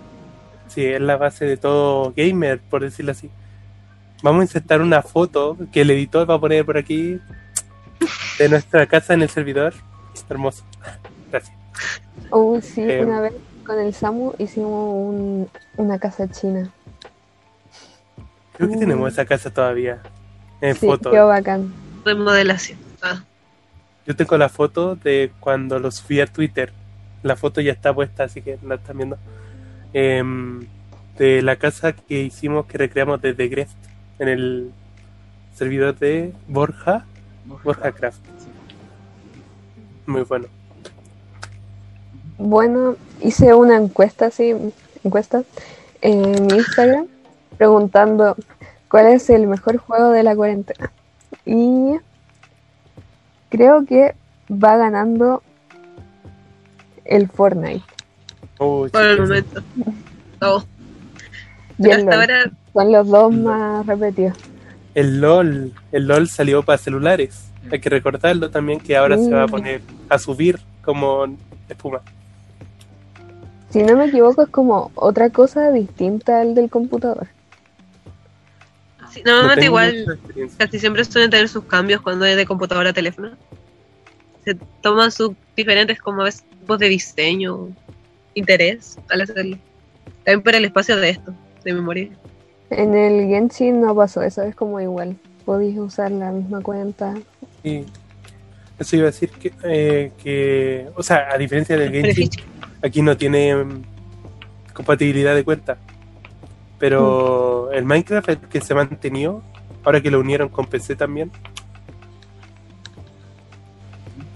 Sí, 0.68 0.84
es 0.84 1.00
la 1.00 1.16
base 1.16 1.44
de 1.46 1.56
todo 1.56 2.12
gamer, 2.16 2.60
por 2.60 2.82
decirlo 2.82 3.10
así. 3.12 3.28
Vamos 4.22 4.40
a 4.40 4.44
insertar 4.44 4.80
una 4.82 5.02
foto 5.02 5.56
que 5.72 5.80
el 5.80 5.90
editor 5.90 6.28
va 6.30 6.34
a 6.34 6.40
poner 6.40 6.64
por 6.64 6.76
aquí 6.76 7.18
de 8.38 8.48
nuestra 8.48 8.86
casa 8.86 9.14
en 9.14 9.22
el 9.22 9.28
servidor. 9.30 9.74
Hermoso. 10.28 10.62
Gracias. 11.32 11.56
Oh, 12.30 12.60
sí, 12.60 12.82
Eh, 12.82 13.04
una 13.04 13.20
vez 13.22 13.32
con 13.66 13.78
el 13.78 13.94
Samu 13.94 14.34
hicimos 14.38 14.94
un- 14.94 15.48
una 15.76 15.98
casa 15.98 16.28
china. 16.30 16.70
Creo 18.56 18.68
que 18.68 18.76
Mm. 18.76 18.80
tenemos 18.80 19.12
esa 19.12 19.24
casa 19.24 19.50
todavía 19.50 20.00
en 20.60 20.74
Sí, 20.74 20.86
foto. 20.86 21.10
quedó 21.10 21.28
bacán. 21.28 21.72
Remodelación. 22.04 22.78
Ah, 23.02 23.24
Yo 24.06 24.16
tengo 24.16 24.36
la 24.38 24.48
foto 24.48 24.96
de 24.96 25.30
cuando 25.40 25.78
lo 25.78 25.90
subí 25.90 26.20
a 26.20 26.26
Twitter. 26.26 26.72
La 27.22 27.36
foto 27.36 27.60
ya 27.60 27.72
está 27.72 27.94
puesta, 27.94 28.24
así 28.24 28.42
que 28.42 28.58
la 28.66 28.74
están 28.76 28.96
viendo. 28.96 29.18
Em, 29.92 30.66
de 31.18 31.42
la 31.42 31.56
casa 31.56 31.92
que 31.92 32.22
hicimos, 32.22 32.66
que 32.66 32.78
recreamos 32.78 33.20
desde 33.20 33.46
Greft, 33.48 33.72
en 34.18 34.28
el 34.28 34.72
servidor 35.54 35.96
de 35.98 36.32
Borja, 36.48 37.04
Borja 37.62 37.92
Craft. 37.92 38.20
Muy 40.06 40.22
bueno. 40.22 40.46
Bueno, 42.42 42.96
hice 43.20 43.52
una 43.52 43.76
encuesta, 43.76 44.30
sí, 44.30 44.54
encuesta 45.04 45.42
en 46.00 46.46
mi 46.46 46.54
Instagram 46.54 47.06
preguntando 47.58 48.34
cuál 48.88 49.08
es 49.08 49.28
el 49.28 49.46
mejor 49.46 49.76
juego 49.76 50.08
de 50.08 50.22
la 50.22 50.34
cuarentena. 50.34 50.90
Y 51.44 51.96
creo 53.50 53.84
que 53.84 54.14
va 54.50 54.78
ganando 54.78 55.42
el 57.04 57.28
Fortnite. 57.28 57.84
Oh, 58.56 58.88
por 58.90 59.02
el 59.02 59.20
momento. 59.20 59.62
Oh, 60.40 60.62
Y 61.76 61.90
el 61.90 62.06
LOL. 62.06 62.14
ahora, 62.14 62.50
Son 62.72 62.92
los 62.92 63.08
dos 63.08 63.34
más 63.34 63.86
repetidos. 63.86 64.38
El 64.94 65.20
LOL, 65.20 65.74
el 65.92 66.06
LOL 66.06 66.26
salió 66.26 66.62
para 66.62 66.78
celulares. 66.78 67.50
Hay 67.70 67.80
que 67.80 67.90
recordarlo 67.90 68.50
también 68.50 68.80
que 68.80 68.96
ahora 68.96 69.18
se 69.18 69.30
va 69.30 69.42
a 69.42 69.46
poner 69.46 69.82
a 70.08 70.18
subir 70.18 70.58
como 70.82 71.26
espuma. 71.68 72.00
Si 73.70 73.82
no 73.82 73.96
me 73.96 74.06
equivoco, 74.06 74.42
es 74.42 74.48
como 74.48 74.90
otra 74.96 75.30
cosa 75.30 75.70
distinta 75.70 76.40
al 76.40 76.54
del 76.54 76.68
computador. 76.68 77.28
sí, 79.12 79.22
No 79.24 79.32
normalmente 79.32 79.66
igual 79.66 80.20
casi 80.58 80.78
siempre 80.80 81.04
suelen 81.04 81.30
tener 81.30 81.48
sus 81.48 81.64
cambios 81.64 82.00
cuando 82.00 82.24
es 82.24 82.36
de 82.36 82.46
computadora 82.46 82.90
a 82.90 82.92
teléfono. 82.92 83.30
Se 84.44 84.56
toman 84.82 85.12
sus 85.12 85.32
diferentes 85.56 86.00
como 86.00 86.24
ves, 86.24 86.42
tipos 86.42 86.78
de 86.80 86.88
diseño, 86.88 87.68
interés 88.34 88.98
al 89.08 89.20
hacerlo. 89.20 89.56
También 90.24 90.42
por 90.42 90.54
el 90.54 90.64
espacio 90.64 90.96
de 90.96 91.10
esto, 91.10 91.32
de 91.64 91.72
memoria. 91.72 92.08
En 92.70 92.94
el 92.94 93.28
Genshin 93.28 93.80
no 93.80 93.94
pasó, 93.94 94.22
eso 94.22 94.42
es 94.42 94.54
como 94.56 94.80
igual. 94.80 95.16
Podéis 95.44 95.78
usar 95.78 96.10
la 96.10 96.32
misma 96.32 96.60
cuenta. 96.60 97.14
Sí. 97.62 97.84
Eso 98.78 98.96
iba 98.96 99.08
a 99.08 99.10
decir 99.10 99.30
que, 99.30 99.52
eh, 99.62 100.12
que, 100.22 100.88
o 100.96 101.02
sea, 101.02 101.28
a 101.30 101.38
diferencia 101.38 101.76
del 101.76 101.92
Genshin. 101.92 102.30
Aquí 102.82 103.02
no 103.02 103.16
tiene 103.16 103.54
mm, 103.56 103.82
compatibilidad 104.74 105.34
de 105.34 105.44
cuenta. 105.44 105.78
Pero 106.78 107.70
el 107.72 107.84
Minecraft 107.84 108.28
es 108.30 108.38
el 108.42 108.48
que 108.48 108.60
se 108.60 108.72
ha 108.72 108.76
mantenido, 108.76 109.42
ahora 109.84 110.00
que 110.00 110.10
lo 110.10 110.20
unieron 110.20 110.48
con 110.48 110.66
PC 110.66 110.96
también. 110.96 111.30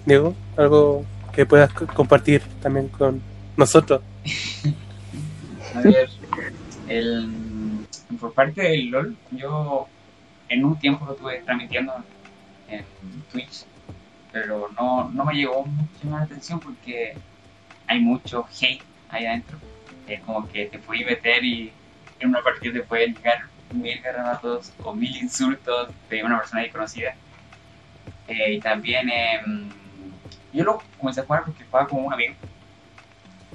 Diego, 0.05 0.35
algo 0.57 1.05
que 1.33 1.47
puedas 1.47 1.73
co- 1.73 1.87
compartir 1.87 2.43
también 2.61 2.89
con 2.89 3.23
nosotros. 3.57 4.03
A 5.75 5.81
ver, 5.81 6.09
el, 6.89 7.87
por 8.21 8.33
parte 8.35 8.63
del 8.63 8.91
LOL, 8.91 9.17
yo 9.33 9.87
en 10.51 10.65
un 10.65 10.79
tiempo 10.79 11.07
lo 11.07 11.13
estuve 11.13 11.41
transmitiendo 11.47 11.95
en 12.69 12.85
Twitch, 13.33 13.65
pero 14.31 14.69
no, 14.79 15.11
no 15.11 15.25
me 15.25 15.35
llegó 15.35 15.65
mucho 15.65 16.05
más 16.05 16.21
la 16.21 16.25
atención 16.27 16.61
porque 16.61 17.15
hay 17.87 18.01
mucho 18.01 18.47
hate 18.61 18.83
ahí 19.11 19.27
adentro. 19.27 19.59
Es 20.07 20.21
como 20.21 20.49
que 20.49 20.67
te 20.67 20.79
puedes 20.79 21.07
meter 21.07 21.45
y 21.45 21.73
en 22.21 22.29
una 22.29 22.43
partida 22.43 22.73
te 22.73 22.81
pueden 22.81 23.15
llegar 23.15 23.45
mil 23.73 24.01
garrabatos 24.01 24.73
o 24.85 24.95
mil 24.95 25.17
insultos 25.17 25.89
de 26.09 26.23
una 26.23 26.39
persona 26.39 26.63
desconocida. 26.63 27.15
Eh, 28.29 28.55
y 28.55 28.61
también 28.61 29.11
em, 29.11 29.71
yo 30.53 30.65
lo 30.65 30.83
comencé 30.99 31.21
a 31.21 31.25
jugar 31.25 31.45
porque 31.45 31.65
jugaba 31.65 31.89
como 31.89 32.07
un 32.07 32.13
amigo, 32.13 32.35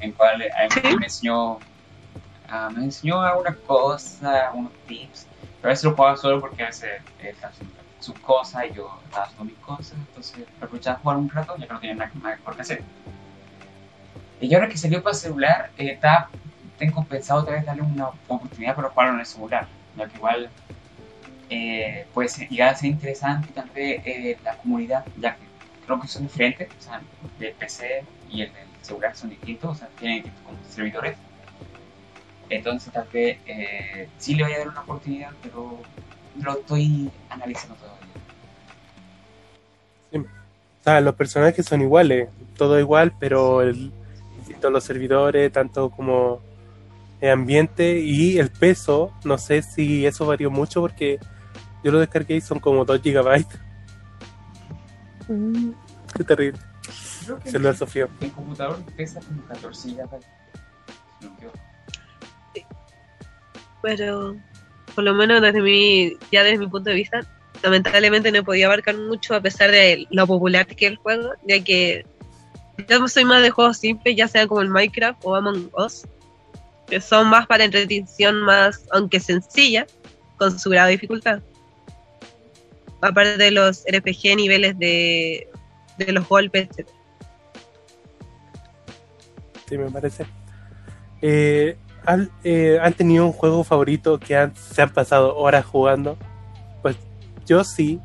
en 0.01 0.11
cual 0.13 0.41
eh, 0.41 0.49
Sí. 0.71 0.81
me 0.97 1.05
enseñó 1.05 1.59
Ah, 2.51 2.67
me 2.75 2.83
enseñó 2.83 3.21
algunas 3.21 3.55
cosas, 3.57 4.49
unos 4.55 4.71
tips, 4.87 5.27
pero 5.61 5.69
a 5.69 5.73
veces 5.73 5.83
lo 5.85 5.95
jugaba 5.95 6.17
solo 6.17 6.41
porque 6.41 6.63
a 6.63 6.65
veces 6.65 6.99
él 7.19 7.27
estaba 7.27 7.53
haciendo 7.53 7.75
sus 7.99 8.15
cosas 8.15 8.65
y 8.71 8.73
yo 8.73 8.99
estaba 9.05 9.25
haciendo 9.25 9.43
mis 9.45 9.57
cosas, 9.57 9.93
entonces 9.93 10.47
aprovechaba 10.57 10.97
a 10.97 10.99
jugar 10.99 11.17
un 11.17 11.29
rato 11.29 11.55
ya 11.59 11.67
que 11.67 11.73
no 11.73 11.79
tenía 11.79 11.95
nada 11.95 12.11
más 12.15 12.37
mejor 12.39 12.55
que 12.55 12.61
hacer. 12.63 12.83
Y 14.41 14.53
ahora 14.53 14.69
que 14.69 14.77
salió 14.77 15.03
para 15.03 15.13
celular, 15.15 15.69
eh, 15.77 15.91
está- 15.91 16.29
tengo 16.77 17.03
pensado 17.03 17.41
otra 17.41 17.55
vez 17.55 17.65
darle 17.65 17.81
una 17.81 18.07
oportunidad 18.27 18.75
para 18.75 18.89
jugarlo 18.89 19.13
en 19.15 19.19
el 19.19 19.25
celular, 19.25 19.67
ya 19.97 20.07
que 20.07 20.15
igual 20.17 20.49
eh, 21.49 22.05
puede 22.13 22.29
ser- 22.29 22.47
llegar 22.47 22.69
a 22.73 22.77
ser 22.77 22.89
interesante 22.91 23.49
tal 23.53 23.69
vez 23.71 24.01
eh, 24.05 24.37
la 24.43 24.55
comunidad, 24.57 25.03
ya 25.19 25.35
que 25.35 25.41
creo 25.85 25.99
que 25.99 26.07
son 26.07 26.21
diferentes, 26.23 26.69
o 26.77 26.81
sea, 26.81 27.01
el 27.39 27.53
PC 27.53 28.03
y 28.29 28.41
el 28.43 28.53
del 28.53 28.67
celular 28.83 29.15
son 29.15 29.31
distintos, 29.31 29.71
o 29.71 29.75
sea, 29.75 29.87
tienen 29.99 30.17
distintos 30.17 30.43
como 30.45 30.57
servidores. 30.69 31.17
Entonces 32.51 32.93
tal 32.93 33.07
vez 33.11 33.39
eh, 33.47 34.07
sí 34.19 34.35
le 34.35 34.43
voy 34.43 34.53
a 34.53 34.59
dar 34.59 34.67
una 34.69 34.81
oportunidad, 34.81 35.31
pero 35.41 35.79
lo 36.39 36.51
estoy 36.53 37.09
analizando 37.29 37.75
todavía. 37.75 37.99
O 40.13 40.83
sea, 40.83 41.01
los 41.01 41.15
personajes 41.15 41.65
son 41.65 41.81
iguales, 41.81 42.29
todo 42.57 42.79
igual, 42.79 43.13
pero 43.19 43.61
el, 43.61 43.91
insisto, 44.49 44.69
los 44.69 44.83
servidores, 44.83 45.51
tanto 45.51 45.89
como 45.89 46.41
el 47.21 47.29
ambiente 47.31 47.99
y 47.99 48.39
el 48.39 48.49
peso, 48.49 49.13
no 49.23 49.37
sé 49.37 49.61
si 49.61 50.05
eso 50.05 50.25
varió 50.25 50.49
mucho 50.49 50.81
porque 50.81 51.19
yo 51.83 51.91
lo 51.91 51.99
descargué 51.99 52.37
y 52.37 52.41
son 52.41 52.59
como 52.59 52.83
2 52.85 53.01
gigabytes. 53.01 53.59
Mm, 55.27 55.71
Qué 56.15 56.23
terrible. 56.23 56.59
Creo 57.25 57.39
que 57.39 57.51
Celular 57.51 57.75
Sofía. 57.75 58.07
el 58.21 58.31
computador 58.31 58.79
pesa 58.97 59.19
como 59.19 59.43
14 59.43 59.89
gigabytes. 59.89 60.27
Pero 63.81 64.35
por 64.95 65.03
lo 65.03 65.13
menos 65.13 65.41
desde 65.41 65.61
mi, 65.61 66.17
ya 66.31 66.43
desde 66.43 66.57
mi 66.57 66.67
punto 66.67 66.89
de 66.89 66.95
vista, 66.95 67.21
lamentablemente 67.61 68.31
no 68.31 68.43
podía 68.43 68.65
abarcar 68.65 68.97
mucho 68.97 69.35
a 69.35 69.41
pesar 69.41 69.71
de 69.71 70.07
lo 70.09 70.25
popular 70.27 70.65
que 70.65 70.85
es 70.87 70.91
el 70.91 70.97
juego, 70.97 71.31
ya 71.45 71.63
que 71.63 72.05
yo 72.87 73.07
soy 73.07 73.25
más 73.25 73.41
de 73.41 73.49
juegos 73.49 73.77
simples, 73.77 74.15
ya 74.15 74.27
sea 74.27 74.47
como 74.47 74.61
el 74.61 74.69
Minecraft 74.69 75.19
o 75.23 75.35
Among 75.35 75.69
Us, 75.77 76.03
que 76.87 77.01
son 77.01 77.27
más 77.27 77.47
para 77.47 77.63
entretención, 77.65 78.41
más, 78.41 78.81
aunque 78.91 79.19
sencilla, 79.19 79.85
con 80.37 80.57
su 80.59 80.69
grado 80.69 80.87
de 80.87 80.93
dificultad. 80.93 81.41
Aparte 83.01 83.37
de 83.37 83.51
los 83.51 83.83
RPG, 83.85 84.35
niveles 84.35 84.77
de, 84.77 85.47
de 85.97 86.11
los 86.11 86.27
golpes, 86.27 86.67
etc. 86.77 86.87
Sí, 89.67 89.77
me 89.77 89.89
parece. 89.91 90.25
Eh, 91.21 91.77
¿han, 92.05 92.29
eh, 92.43 92.79
¿Han 92.81 92.93
tenido 92.93 93.25
un 93.25 93.31
juego 93.33 93.63
favorito 93.63 94.19
que 94.19 94.35
han- 94.35 94.55
se 94.55 94.81
han 94.81 94.89
pasado 94.91 95.35
horas 95.37 95.65
jugando? 95.65 96.17
Pues 96.81 96.95
yo 97.45 97.63
sí. 97.63 97.99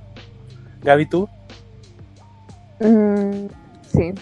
Gaby, 0.82 1.06
¿tú? 1.06 1.28
mm, 2.80 3.46
sí. 3.90 4.12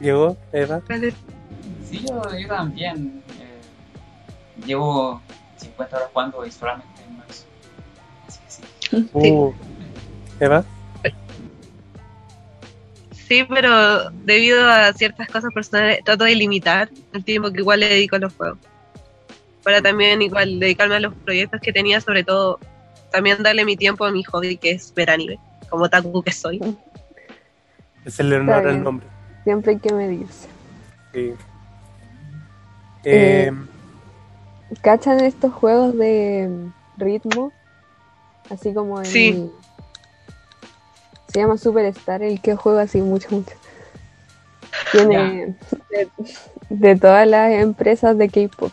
Diego, 0.00 0.36
Eva. 0.52 0.80
Sí, 1.88 2.04
yo, 2.08 2.22
yo 2.36 2.48
también. 2.48 3.22
eh, 3.40 4.66
llevo 4.66 5.20
50 5.56 5.96
horas 5.96 6.08
jugando 6.12 6.46
y 6.46 6.50
solamente 6.50 7.02
en 7.02 7.22
eso. 7.30 7.44
Así 8.26 8.40
que 8.40 8.50
sí. 8.50 8.62
Uh, 9.12 9.52
Eva. 10.40 10.64
Sí, 13.12 13.44
pero 13.48 14.10
debido 14.10 14.68
a 14.68 14.92
ciertas 14.92 15.28
cosas 15.28 15.52
personales 15.52 16.02
trato 16.02 16.24
de 16.24 16.34
limitar 16.34 16.90
el 17.12 17.24
tiempo 17.24 17.52
que 17.52 17.60
igual 17.60 17.78
le 17.80 17.88
dedico 17.88 18.16
a 18.16 18.18
los 18.18 18.34
juegos. 18.34 18.58
Para 19.62 19.80
también 19.80 20.20
igual 20.22 20.58
dedicarme 20.58 20.96
a 20.96 21.00
los 21.00 21.14
proyectos 21.14 21.60
que 21.60 21.72
tenía, 21.72 22.00
sobre 22.00 22.24
todo 22.24 22.58
también 23.12 23.42
darle 23.42 23.64
mi 23.64 23.76
tiempo 23.76 24.04
a 24.04 24.10
mi 24.10 24.24
hobby 24.24 24.56
que 24.56 24.72
es 24.72 24.92
ver 24.94 25.10
anime, 25.10 25.38
como 25.68 25.88
taku 25.88 26.22
que 26.22 26.32
soy. 26.32 26.60
Es 28.04 28.18
el 28.18 28.32
honor 28.32 28.66
al 28.66 28.82
nombre. 28.82 29.06
Siempre 29.44 29.72
hay 29.72 29.78
que 29.78 29.92
medirse. 29.92 30.48
Sí. 31.12 31.34
Eh, 33.04 33.50
Eh, 33.50 33.52
¿Cachan 34.82 35.20
estos 35.20 35.52
juegos 35.52 35.96
de 35.96 36.70
ritmo? 36.96 37.52
Así 38.50 38.72
como 38.74 39.00
el... 39.00 39.06
Sí. 39.06 39.50
Se 41.28 41.40
llama 41.40 41.56
Superstar, 41.56 42.22
el 42.22 42.40
que 42.40 42.56
juega 42.56 42.82
así 42.82 43.00
mucho, 43.00 43.28
mucho. 43.30 43.54
Tiene 44.92 45.56
de, 45.90 46.08
de 46.68 46.96
todas 46.96 47.26
las 47.26 47.52
empresas 47.52 48.18
de 48.18 48.28
K-pop. 48.28 48.72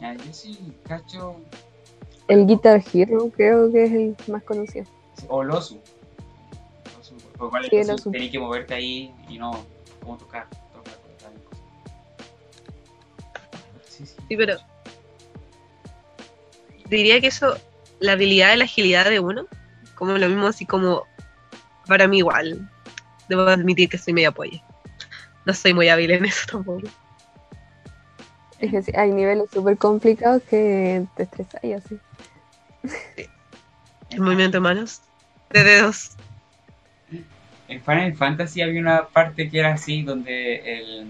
Yo 0.00 0.32
sí 0.32 0.74
cacho. 0.86 1.36
El 2.28 2.46
Guitar 2.46 2.82
Hero 2.92 3.30
creo 3.34 3.72
que 3.72 3.84
es 3.84 3.92
el 3.92 4.16
más 4.30 4.42
conocido. 4.42 4.86
O 5.28 5.42
Losu. 5.42 5.78
Porque 7.40 7.66
igual 7.66 7.84
Sí, 7.86 7.90
Losu. 7.90 8.10
tenés 8.10 8.30
que 8.30 8.38
moverte 8.38 8.74
ahí 8.74 9.14
y 9.28 9.38
no 9.38 9.64
cómo 10.02 10.18
tocar. 10.18 10.46
tocar. 10.74 11.32
Sí, 13.88 14.04
sí. 14.04 14.14
Sí, 14.28 14.36
pero 14.36 14.58
diría 16.90 17.20
que 17.20 17.28
eso, 17.28 17.56
la 17.98 18.12
habilidad 18.12 18.52
y 18.54 18.58
la 18.58 18.64
agilidad 18.64 19.08
de 19.08 19.20
uno, 19.20 19.46
como 19.94 20.18
lo 20.18 20.28
mismo 20.28 20.48
así 20.48 20.66
como 20.66 21.06
para 21.86 22.06
mí 22.06 22.18
igual. 22.18 22.68
Debo 23.28 23.42
admitir 23.42 23.88
que 23.88 23.96
soy 23.96 24.12
media 24.12 24.32
polla. 24.32 24.62
No 25.46 25.54
soy 25.54 25.72
muy 25.72 25.88
hábil 25.88 26.10
en 26.10 26.26
eso 26.26 26.46
tampoco. 26.50 26.88
Es 28.58 28.70
que 28.70 28.82
sí, 28.82 28.92
hay 28.94 29.12
niveles 29.12 29.48
súper 29.50 29.78
complicados 29.78 30.42
que 30.42 31.06
te 31.16 31.22
estresas 31.22 31.64
y 31.64 31.72
así. 31.72 31.98
El 34.10 34.20
movimiento 34.20 34.58
de 34.58 34.60
manos, 34.60 35.00
de 35.50 35.64
dedos. 35.64 36.16
En 37.70 37.80
Final 37.82 38.14
Fantasy 38.16 38.62
había 38.62 38.80
una 38.80 39.06
parte 39.06 39.48
que 39.48 39.60
era 39.60 39.72
así, 39.72 40.02
donde 40.02 40.56
el, 40.56 41.06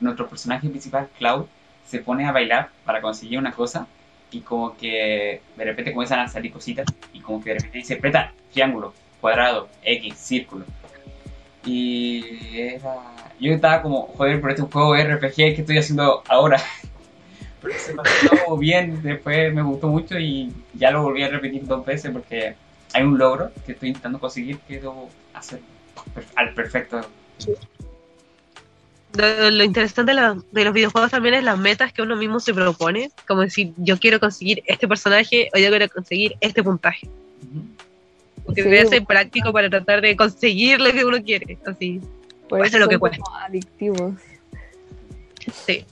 nuestro 0.00 0.28
personaje 0.28 0.68
principal, 0.68 1.08
Cloud, 1.16 1.46
se 1.86 2.00
pone 2.00 2.26
a 2.26 2.32
bailar 2.32 2.70
para 2.84 3.00
conseguir 3.00 3.38
una 3.38 3.52
cosa 3.52 3.86
y 4.32 4.40
como 4.40 4.76
que 4.76 5.40
de 5.56 5.64
repente 5.64 5.92
comienzan 5.92 6.18
a 6.18 6.26
salir 6.26 6.52
cositas 6.52 6.84
y 7.12 7.20
como 7.20 7.40
que 7.40 7.50
de 7.50 7.54
repente 7.54 7.78
dice, 7.78 7.94
preta, 7.94 8.32
triángulo, 8.52 8.92
cuadrado, 9.20 9.68
X, 9.84 10.16
círculo. 10.16 10.64
Y 11.64 12.58
era... 12.58 12.96
Yo 13.38 13.52
estaba 13.52 13.82
como, 13.82 14.08
joder, 14.16 14.40
por 14.40 14.50
este 14.50 14.62
juego 14.62 14.96
RPG 14.96 15.36
que 15.36 15.56
estoy 15.58 15.78
haciendo 15.78 16.24
ahora. 16.26 16.60
Pero 17.62 17.78
se 17.78 17.94
pasó 17.94 18.56
bien, 18.56 19.00
después 19.00 19.54
me 19.54 19.62
gustó 19.62 19.86
mucho 19.86 20.18
y 20.18 20.52
ya 20.74 20.90
lo 20.90 21.04
volví 21.04 21.22
a 21.22 21.28
repetir 21.28 21.64
dos 21.66 21.86
veces 21.86 22.10
porque 22.10 22.56
hay 22.92 23.02
un 23.02 23.18
logro 23.18 23.50
que 23.64 23.72
estoy 23.72 23.88
intentando 23.90 24.18
conseguir 24.18 24.58
que 24.60 24.74
debo 24.80 25.08
hacer 25.34 25.60
al 26.34 26.54
perfecto. 26.54 27.00
Lo, 29.14 29.50
lo 29.50 29.64
interesante 29.64 30.12
de, 30.12 30.16
la- 30.20 30.36
de 30.52 30.64
los 30.64 30.74
videojuegos 30.74 31.10
también 31.10 31.34
es 31.34 31.44
las 31.44 31.58
metas 31.58 31.92
que 31.92 32.02
uno 32.02 32.16
mismo 32.16 32.38
se 32.40 32.52
propone. 32.52 33.10
Como 33.26 33.40
decir, 33.42 33.72
yo 33.76 33.98
quiero 33.98 34.20
conseguir 34.20 34.62
este 34.66 34.86
personaje 34.86 35.48
o 35.54 35.58
yo 35.58 35.68
quiero 35.70 35.88
conseguir 35.88 36.36
este 36.40 36.62
puntaje. 36.62 37.08
Porque 38.44 38.62
Sí. 38.62 38.68
debe 38.68 38.86
ser 38.86 39.04
práctico 39.04 39.52
para 39.52 39.68
tratar 39.70 40.00
de 40.02 40.16
conseguir 40.16 40.80
lo 40.80 40.92
que 40.92 41.04
uno 41.04 41.22
quiere. 41.22 41.58
Así, 41.66 42.00
Por 42.48 42.64
eso 42.64 42.78
lo 42.78 42.88
que 42.88 42.98
como 42.98 43.10
adictivos. 43.40 44.14
sí. 45.66 45.84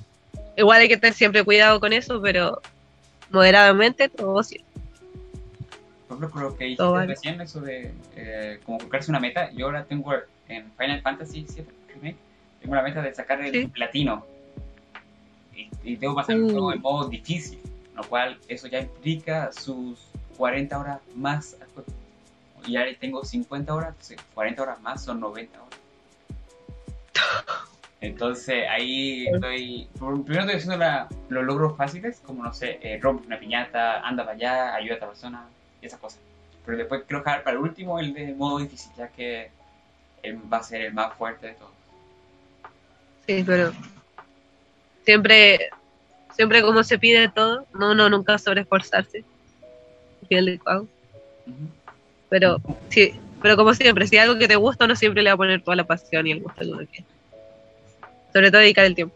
Igual 0.57 0.83
hay 0.83 0.89
que 0.89 0.97
tener 0.97 1.15
siempre 1.15 1.43
cuidado 1.43 1.81
con 1.81 1.93
eso, 1.93 2.21
pero 2.23 2.61
moderadamente 3.31 4.09
todo 4.09 4.43
sí. 4.45 4.63
Por 6.15 6.25
ejemplo, 6.25 6.31
con 6.31 6.43
lo 6.43 6.57
que 6.57 6.65
dijiste 6.65 6.83
Todo 6.85 6.93
vale. 6.93 7.07
recién, 7.09 7.41
eso 7.41 7.61
de 7.61 7.93
eh, 8.17 8.61
como 8.65 8.79
colocarse 8.79 9.11
una 9.11 9.21
meta, 9.21 9.51
yo 9.53 9.67
ahora 9.67 9.85
tengo 9.85 10.13
en 10.49 10.71
Final 10.73 11.01
Fantasy 11.03 11.47
VII 11.49 11.67
Remake, 11.89 12.17
tengo 12.61 12.75
la 12.75 12.83
meta 12.83 13.03
de 13.03 13.15
sacar 13.15 13.41
el 13.43 13.53
Sí. 13.53 13.67
platino. 13.69 14.25
Y, 15.55 15.71
y 15.83 15.97
debo 15.97 16.15
pasar 16.15 16.37
el 16.37 16.43
Mm. 16.43 16.51
juego 16.53 16.73
en 16.73 16.81
modo 16.81 17.09
difícil, 17.09 17.61
lo 17.95 18.03
cual 18.05 18.39
eso 18.49 18.67
ya 18.69 18.81
implica 18.81 19.51
sus 19.53 19.99
40 20.37 20.79
horas 20.79 21.01
más. 21.15 21.57
Y 22.67 22.77
ahora 22.77 22.91
tengo 22.99 23.25
50 23.25 23.75
horas, 23.75 23.91
entonces 23.91 24.19
40 24.35 24.63
horas 24.63 24.81
más 24.81 25.05
son 25.05 25.21
90 25.21 25.61
horas. 25.63 25.81
Entonces 28.01 28.65
ahí 28.69 29.27
estoy. 29.29 29.89
Primero 29.99 30.41
estoy 30.41 30.57
haciendo 30.57 30.77
la- 30.77 31.09
los 31.29 31.45
logros 31.45 31.77
fáciles, 31.77 32.21
como 32.21 32.43
no 32.43 32.53
sé, 32.53 32.79
eh, 32.83 32.99
rompe 33.01 33.27
una 33.27 33.39
piñata, 33.39 34.01
anda 34.01 34.25
para 34.25 34.37
allá, 34.37 34.75
ayuda 34.75 34.95
a 34.95 34.97
otra 34.97 35.09
persona, 35.09 35.49
y 35.85 35.87
esas 35.87 36.01
cosas. 36.01 36.21
Pero 36.65 36.79
después 36.79 37.03
quiero 37.07 37.23
dejar 37.23 37.45
para 37.45 37.57
el 37.57 37.63
último 37.63 37.99
el 38.01 38.13
de 38.15 38.35
modo 38.35 38.59
difícil, 38.59 38.91
ya 38.97 39.09
que 39.09 39.51
él 40.23 40.41
va 40.53 40.59
a 40.59 40.63
ser 40.63 40.81
el 40.81 40.95
más 40.95 41.15
fuerte 41.15 41.49
de 41.49 41.53
todos. 41.55 41.73
Sí, 43.27 43.45
pero 43.47 43.73
siempre, 45.05 45.71
siempre 46.35 46.63
como 46.63 46.83
se 46.83 46.99
pide 46.99 47.29
todo, 47.29 47.67
no, 47.75 47.93
uno 47.93 48.09
nunca 48.09 48.39
sobreesforzarse. 48.39 49.25
Ujú. 50.31 50.89
Pero 52.31 52.61
sí, 52.89 53.15
pero 53.43 53.57
como 53.57 53.75
siempre, 53.75 54.07
si 54.07 54.17
hay 54.17 54.27
algo 54.27 54.39
que 54.39 54.49
te 54.49 54.57
gusta, 54.57 54.87
uno 54.87 54.97
siempre 54.97 55.23
le 55.23 55.31
va 55.31 55.35
a 55.35 55.37
poner 55.37 55.63
toda 55.63 55.77
la 55.77 55.85
pasión 55.85 56.27
y 56.27 56.33
el 56.33 56.43
gusto 56.43 56.61
que 56.61 56.71
uno 56.71 56.87
quiere. 56.91 57.07
Sobre 58.33 58.51
todo 58.51 58.63
dedicar 58.63 58.87
el 58.87 58.95
tiempo. 58.95 59.15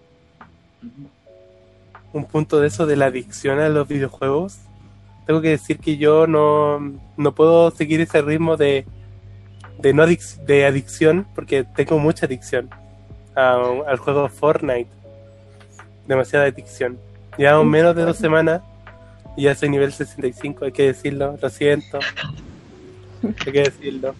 Un 2.12 2.24
punto 2.26 2.60
de 2.60 2.68
eso 2.68 2.86
de 2.86 2.96
la 2.96 3.06
adicción 3.06 3.58
a 3.58 3.68
los 3.68 3.88
videojuegos. 3.88 4.58
Tengo 5.28 5.42
que 5.42 5.50
decir 5.50 5.78
que 5.78 5.98
yo 5.98 6.26
no, 6.26 6.80
no 7.18 7.34
puedo 7.34 7.70
seguir 7.70 8.00
ese 8.00 8.22
ritmo 8.22 8.56
de, 8.56 8.86
de, 9.78 9.92
no 9.92 10.02
adic- 10.04 10.38
de 10.46 10.64
adicción 10.64 11.26
porque 11.34 11.64
tengo 11.64 11.98
mucha 11.98 12.24
adicción 12.24 12.70
al 13.34 13.98
juego 13.98 14.26
Fortnite. 14.30 14.88
Demasiada 16.06 16.46
adicción. 16.46 16.98
Llevamos 17.36 17.66
menos 17.66 17.94
de 17.94 18.04
dos 18.04 18.16
semanas 18.16 18.62
y 19.36 19.42
ya 19.42 19.54
soy 19.54 19.68
nivel 19.68 19.92
65, 19.92 20.64
hay 20.64 20.72
que 20.72 20.84
decirlo, 20.86 21.38
lo 21.42 21.50
siento. 21.50 21.98
Hay 23.22 23.52
que 23.52 23.62
decirlo. 23.64 24.14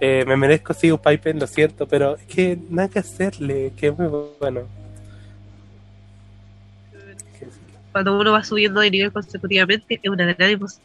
Eh, 0.00 0.24
me 0.26 0.36
merezco 0.36 0.74
Sigo 0.74 0.98
Piper, 1.00 1.36
lo 1.36 1.46
siento, 1.46 1.88
pero 1.88 2.16
es 2.16 2.22
que 2.24 2.58
nada 2.68 2.88
que 2.90 2.98
hacerle, 2.98 3.72
que 3.78 3.86
es 3.88 3.98
muy 3.98 4.08
bueno. 4.38 4.60
Cuando 7.92 8.18
uno 8.18 8.32
va 8.32 8.44
subiendo 8.44 8.80
de 8.80 8.90
nivel 8.90 9.12
consecutivamente, 9.12 10.00
es 10.02 10.10
una 10.10 10.32
gran 10.32 10.50
emoción. 10.50 10.82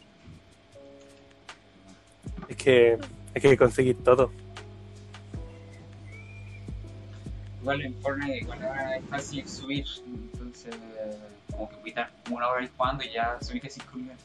Es 2.48 2.56
que 2.56 2.98
hay 3.34 3.40
que 3.40 3.56
conseguir 3.56 3.96
todo. 4.02 4.30
Igual 7.60 7.80
en 7.82 7.94
Fortnite, 8.02 8.38
igual 8.38 8.62
ahora 8.62 8.96
es 8.96 9.04
fácil 9.06 9.48
subir, 9.48 9.86
entonces 10.06 10.74
como 11.50 11.68
que 11.70 11.76
quitar 11.84 12.10
una 12.30 12.48
hora 12.48 12.60
ahí 12.60 12.70
jugando 12.76 13.04
y 13.04 13.12
ya 13.12 13.38
subiste 13.40 13.70
5 13.70 13.90
niveles. 13.96 14.18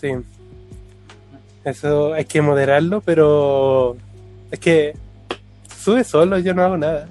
Sí. 0.00 0.12
Eso 1.64 2.12
hay 2.14 2.24
que 2.24 2.42
moderarlo, 2.42 3.00
pero 3.00 3.96
es 4.50 4.58
que 4.58 4.96
sube 5.78 6.02
solo, 6.02 6.38
yo 6.38 6.54
no 6.54 6.62
hago 6.62 6.76
nada. 6.76 7.08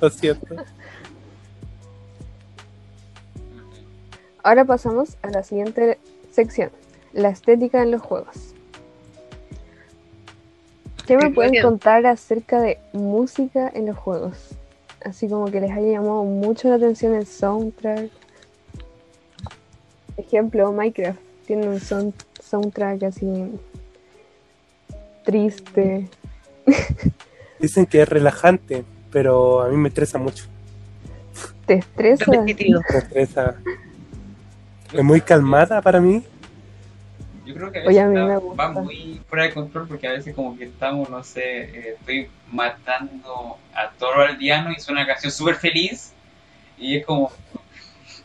Lo 0.00 0.10
siento. 0.10 0.56
Ahora 4.42 4.64
pasamos 4.64 5.16
a 5.22 5.30
la 5.30 5.42
siguiente 5.42 5.98
sección, 6.32 6.70
la 7.12 7.28
estética 7.28 7.82
en 7.82 7.90
los 7.92 8.02
juegos. 8.02 8.54
¿Qué 11.06 11.16
me 11.16 11.30
pueden 11.30 11.60
contar 11.62 12.06
acerca 12.06 12.60
de 12.60 12.78
música 12.92 13.70
en 13.74 13.86
los 13.86 13.96
juegos? 13.96 14.50
Así 15.04 15.28
como 15.28 15.46
que 15.46 15.60
les 15.60 15.70
haya 15.70 15.88
llamado 15.92 16.22
mucho 16.24 16.68
la 16.68 16.76
atención 16.76 17.14
el 17.14 17.26
soundtrack. 17.26 18.08
Ejemplo, 20.16 20.72
Minecraft 20.72 21.18
tiene 21.46 21.68
un 21.68 21.80
sound- 21.80 22.14
soundtrack 22.40 23.02
así 23.04 23.26
triste. 25.24 26.08
Dicen 27.58 27.86
que 27.86 28.02
es 28.02 28.08
relajante, 28.08 28.84
pero 29.10 29.60
a 29.62 29.68
mí 29.68 29.76
me 29.76 29.88
estresa 29.88 30.18
mucho. 30.18 30.44
¿Te 31.66 31.74
estresa? 31.74 32.24
Repetitivo. 32.26 32.80
Me 32.90 32.98
estresa. 32.98 33.56
Es 34.92 35.02
muy 35.02 35.20
calmada 35.20 35.80
para 35.80 36.00
mí. 36.00 36.22
Yo 37.46 37.54
creo 37.54 37.72
que 37.72 37.78
a 37.80 37.82
Oye, 37.86 38.00
a 38.00 38.06
veces 38.06 38.08
mí 38.08 38.16
está- 38.20 38.26
me 38.34 38.36
gusta. 38.38 38.62
va 38.62 38.72
muy 38.82 39.20
fuera 39.28 39.44
de 39.44 39.54
control 39.54 39.88
porque 39.88 40.06
a 40.06 40.12
veces 40.12 40.34
como 40.34 40.56
que 40.56 40.64
estamos, 40.64 41.08
no 41.10 41.24
sé, 41.24 41.62
eh, 41.64 41.96
estoy 41.98 42.28
matando 42.50 43.58
a 43.74 43.88
toro 43.98 44.22
aldeano 44.22 44.70
y 44.70 44.80
suena 44.80 45.00
una 45.00 45.08
canción 45.08 45.32
súper 45.32 45.56
feliz 45.56 46.12
y 46.78 46.96
es 46.98 47.06
como 47.06 47.32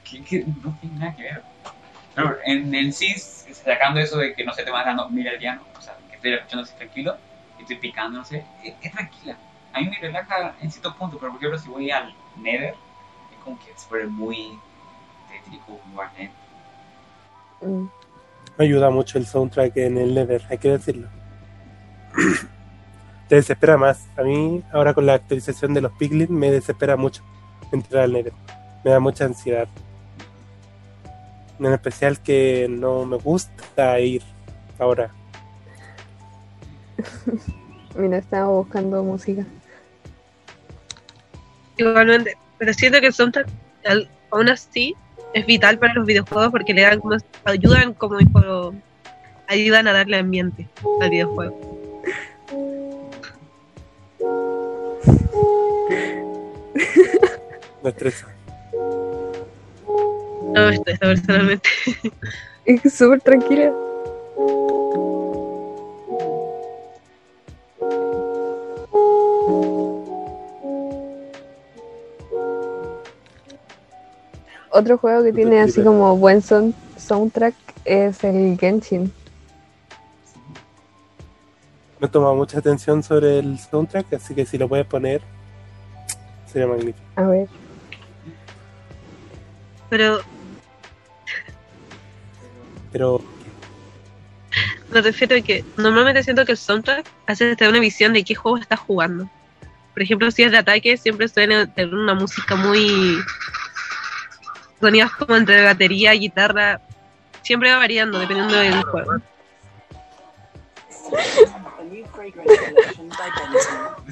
que, 0.04 0.22
que 0.24 0.46
no 0.64 0.78
tiene 0.82 1.00
nada 1.00 1.16
que 1.16 1.24
ver. 1.24 1.42
Pero 2.14 2.38
en 2.46 2.74
el 2.74 2.94
sí, 2.94 3.14
sacando 3.18 4.00
eso 4.00 4.18
de 4.18 4.34
que 4.34 4.44
no 4.44 4.54
se 4.54 4.64
te 4.64 4.72
matando 4.72 5.10
mil 5.10 5.28
aldeanos, 5.28 5.64
o 5.78 5.82
sea, 5.82 5.96
que 6.10 6.16
estoy 6.16 6.34
escuchando 6.34 6.64
así 6.64 6.76
tranquilo 6.76 7.18
y 7.58 7.62
estoy 7.62 7.78
picando, 7.78 8.20
no 8.20 8.26
sé, 8.26 8.44
es, 8.64 8.74
es 8.82 8.92
tranquila. 8.92 9.38
A 9.74 9.80
mí 9.82 9.90
me 9.90 9.98
relaja 10.00 10.56
en 10.62 10.72
ciertos 10.72 10.96
puntos, 10.96 11.20
pero 11.20 11.32
por 11.32 11.40
ejemplo 11.42 11.60
si 11.60 11.70
voy 11.70 11.92
al 11.92 12.14
Nether, 12.38 12.74
es 13.32 13.44
como 13.44 13.58
que 13.60 13.72
se 13.76 13.88
pone 13.88 14.06
muy 14.06 14.60
tétrico, 15.30 15.80
muy 15.86 15.96
barnet. 15.98 16.32
Mm. 17.62 17.86
Me 18.58 18.66
ayuda 18.66 18.90
mucho 18.90 19.18
el 19.18 19.26
soundtrack 19.26 19.78
en 19.78 19.98
el 19.98 20.14
Nether, 20.16 20.42
hay 20.50 20.58
que 20.58 20.70
decirlo. 20.70 21.08
Te 23.30 23.36
desespera 23.36 23.78
más. 23.78 24.08
A 24.18 24.24
mí, 24.24 24.64
ahora 24.72 24.94
con 24.94 25.06
la 25.06 25.14
actualización 25.14 25.74
de 25.74 25.82
los 25.82 25.92
Piglin, 25.94 26.34
me 26.34 26.50
desespera 26.50 26.96
mucho 26.96 27.24
entrar 27.72 28.04
al 28.04 28.14
Nether. 28.14 28.34
Me 28.84 28.92
da 28.92 29.00
mucha 29.00 29.26
ansiedad. 29.26 29.68
En 31.60 31.66
especial 31.74 32.20
que 32.22 32.68
no 32.70 33.06
me 33.06 33.18
gusta 33.18 34.00
ir 34.00 34.24
ahora. 34.80 35.12
Mira, 37.96 38.18
estaba 38.18 38.48
buscando 38.50 39.04
música. 39.04 39.46
Igualmente, 41.78 42.38
pero 42.58 42.74
siento 42.74 43.00
que 43.00 43.08
el 43.08 43.14
soundtrack 43.14 43.48
aún 44.32 44.50
así 44.50 44.96
es 45.34 45.46
vital 45.46 45.78
para 45.80 45.94
los 45.94 46.06
videojuegos 46.06 46.52
porque 46.52 46.74
le 46.74 46.82
dan 46.82 47.00
como 47.00 47.18
ayudan 47.46 47.94
como 47.94 48.18
dijo, 48.18 48.74
ayudan 49.48 49.88
a 49.88 49.94
darle 49.94 50.18
ambiente 50.18 50.68
al 51.02 51.10
videojuego. 51.10 51.78
Me 57.84 57.90
estresa. 57.90 58.28
No, 60.54 60.70
esto, 60.70 60.92
esto 60.92 61.08
personalmente. 61.08 61.70
Es 62.66 62.94
súper 62.94 63.22
tranquila. 63.22 63.72
Otro 74.78 75.00
juego 75.00 75.24
que 75.24 75.34
tiene 75.34 75.60
así 75.60 75.82
como 75.82 76.16
buen 76.18 76.40
son- 76.44 76.76
soundtrack 76.98 77.56
es 77.84 78.24
el 78.24 78.58
Genshin. 78.60 79.12
No 82.00 82.06
he 82.06 82.10
tomado 82.12 82.36
mucha 82.36 82.60
atención 82.60 83.02
sobre 83.02 83.40
el 83.40 83.58
soundtrack, 83.58 84.14
así 84.14 84.36
que 84.36 84.46
si 84.46 84.56
lo 84.60 84.68
puedes 84.70 84.86
poner, 84.86 85.20
sería 86.46 86.68
magnífico. 86.68 87.00
A 87.16 87.24
ver, 87.24 87.48
Pero 89.90 90.20
Pero 92.92 93.22
me 94.92 95.02
refiero 95.02 95.36
a 95.38 95.42
que 95.42 95.66
normalmente 95.76 96.22
siento 96.24 96.46
que 96.46 96.52
el 96.52 96.58
soundtrack 96.60 97.04
hace 97.26 97.56
tener 97.56 97.72
una 97.72 97.80
visión 97.82 98.14
de 98.14 98.24
qué 98.24 98.36
juego 98.36 98.60
estás 98.60 98.80
jugando. 98.80 99.28
Por 99.94 100.04
ejemplo, 100.04 100.30
si 100.30 100.44
es 100.44 100.52
de 100.52 100.60
ataque, 100.60 100.98
siempre 100.98 101.28
suele 101.28 101.66
tener 101.66 101.96
una 101.96 102.14
música 102.14 102.56
muy. 102.56 103.18
Sonidos 104.80 105.12
como 105.14 105.36
entre 105.36 105.64
batería 105.64 106.12
guitarra. 106.14 106.82
Siempre 107.44 107.72
va 107.72 107.78
variando 107.78 108.20
dependiendo 108.20 108.56
del 108.58 108.82
juego. 108.84 109.14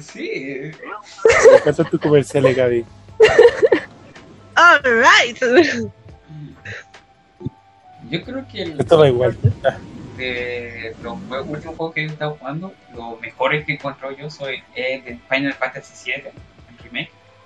Sí, 0.00 0.72
me 1.50 1.56
encantan 1.56 1.90
tus 1.90 2.00
comerciales, 2.00 2.56
Gaby. 2.56 2.84
Alright. 4.54 5.38
yo 8.10 8.22
creo 8.24 8.46
que 8.50 8.62
el, 8.62 8.80
Esto 8.80 8.98
va 8.98 9.08
igual. 9.08 9.36
De 10.16 10.94
los 11.02 11.18
juegos- 11.28 11.48
últimos 11.48 11.76
juegos 11.76 11.94
que 11.94 12.02
he 12.02 12.06
estado 12.06 12.36
jugando, 12.38 12.72
los 12.94 13.20
mejores 13.20 13.66
que 13.66 13.74
encuentro 13.74 14.10
yo 14.12 14.30
soy 14.30 14.62
el 14.74 15.04
de 15.04 15.18
Final 15.28 15.52
Fantasy 15.54 16.10
VII, 16.12 16.30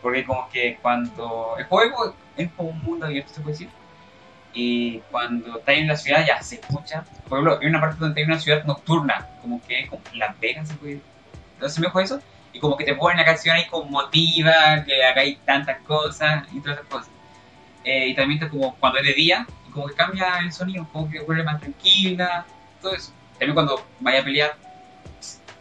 porque 0.02 0.24
como 0.24 0.48
que 0.50 0.78
cuando 0.80 1.54
el 1.58 1.64
juego 1.64 2.14
es 2.36 2.50
como 2.52 2.70
un 2.70 2.82
mundo 2.82 3.06
abierto, 3.06 3.32
se 3.34 3.40
puede 3.40 3.52
decir, 3.52 3.68
y 4.52 4.98
cuando 5.10 5.58
estás 5.58 5.76
en 5.76 5.86
la 5.86 5.96
ciudad 5.96 6.24
ya 6.26 6.42
se 6.42 6.56
escucha, 6.56 7.04
por 7.28 7.38
ejemplo, 7.38 7.58
hay 7.60 7.68
una 7.68 7.80
parte 7.80 7.98
donde 8.00 8.20
hay 8.20 8.26
una 8.26 8.38
ciudad 8.38 8.64
nocturna, 8.64 9.28
como 9.40 9.60
que 9.66 9.86
como 9.86 10.02
Las 10.14 10.38
Vegas, 10.40 10.68
se 10.68 10.74
puede 10.74 11.00
entonces 11.60 11.78
me 11.78 11.88
dijo 11.88 12.00
eso, 12.00 12.22
y 12.54 12.58
como 12.58 12.74
que 12.74 12.84
te 12.84 12.94
ponen 12.94 13.18
la 13.18 13.24
canción 13.26 13.54
ahí 13.54 13.66
como 13.66 13.84
motiva, 13.90 14.82
que 14.86 15.04
hagáis 15.04 15.38
tantas 15.44 15.78
cosas 15.82 16.44
y 16.52 16.60
todas 16.60 16.78
esas 16.78 16.88
cosas. 16.88 17.10
Eh, 17.84 18.08
y 18.08 18.14
también 18.14 18.42
está 18.42 18.50
como 18.50 18.74
cuando 18.76 18.98
es 18.98 19.06
de 19.06 19.12
día, 19.12 19.46
como 19.70 19.86
que 19.86 19.94
cambia 19.94 20.38
el 20.38 20.50
sonido, 20.50 20.88
como 20.90 21.10
que 21.10 21.20
vuelve 21.20 21.44
más 21.44 21.60
tranquila, 21.60 22.46
todo 22.80 22.94
eso. 22.94 23.12
También 23.32 23.52
cuando 23.52 23.84
vaya 24.00 24.20
a 24.20 24.24
pelear, 24.24 24.56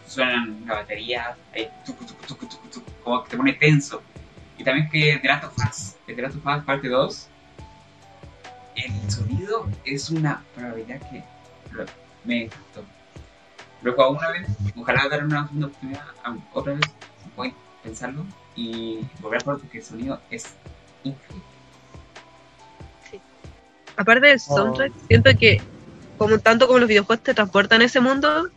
suenan 0.07 0.63
la 0.65 0.75
batería, 0.75 1.35
ahí, 1.53 1.67
tucu, 1.85 2.05
tucu, 2.05 2.25
tucu, 2.25 2.45
tucu, 2.47 2.67
tucu, 2.69 2.91
como 3.03 3.23
que 3.25 3.31
te 3.31 3.37
pone 3.37 3.53
tenso. 3.53 4.01
Y 4.59 4.63
también 4.63 4.89
que 4.89 5.17
The 5.21 5.27
Last 5.27 5.45
of 5.45 5.57
Us, 5.57 5.95
The 6.05 6.21
Last 6.21 6.35
of 6.35 6.45
Us 6.45 6.63
parte 6.65 6.89
2, 6.89 7.27
el 8.75 9.11
sonido 9.11 9.67
es 9.85 10.09
una 10.09 10.43
probabilidad 10.53 10.99
que 11.09 11.23
me 12.25 12.43
encantó. 12.43 12.83
Lo 13.81 13.93
juego 13.93 14.11
una 14.11 14.31
vez, 14.31 14.47
ojalá 14.75 15.07
dar 15.07 15.23
una 15.23 15.47
segunda 15.47 15.67
oportunidad 15.67 16.03
otra 16.53 16.73
vez, 16.73 16.85
si 17.23 17.29
pueden 17.29 17.55
pensarlo, 17.81 18.25
y 18.55 18.99
volver 19.21 19.39
a 19.39 19.43
jugar 19.45 19.59
porque 19.59 19.77
el 19.77 19.83
sonido 19.83 20.19
es 20.29 20.53
increíble. 21.05 21.45
Aparte 23.95 24.27
del 24.27 24.39
soundtrack, 24.41 24.91
siento 25.07 25.31
que 25.39 25.61
como 26.17 26.37
tanto 26.39 26.67
como 26.67 26.79
los 26.79 26.89
videojuegos 26.89 27.23
te 27.23 27.33
transportan 27.33 27.81
a 27.81 27.85
ese 27.85 28.01
mundo, 28.01 28.49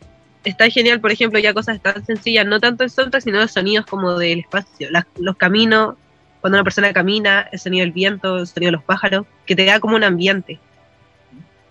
está 0.44 0.68
genial, 0.68 1.00
por 1.00 1.12
ejemplo, 1.12 1.38
ya 1.38 1.54
cosas 1.54 1.80
tan 1.80 2.04
sencillas, 2.04 2.46
no 2.46 2.60
tanto 2.60 2.84
el 2.84 2.90
soundtrack, 2.90 3.22
sino 3.22 3.38
los 3.38 3.52
sonidos 3.52 3.86
como 3.86 4.18
del 4.18 4.40
espacio, 4.40 4.88
los 5.16 5.36
caminos, 5.36 5.96
cuando 6.40 6.58
una 6.58 6.64
persona 6.64 6.92
camina, 6.92 7.48
el 7.52 7.58
sonido 7.58 7.84
del 7.84 7.92
viento, 7.92 8.38
el 8.38 8.46
sonido 8.46 8.68
de 8.68 8.72
los 8.72 8.84
pájaros, 8.84 9.26
que 9.46 9.54
te 9.54 9.64
da 9.64 9.78
como 9.78 9.96
un 9.96 10.04
ambiente. 10.04 10.58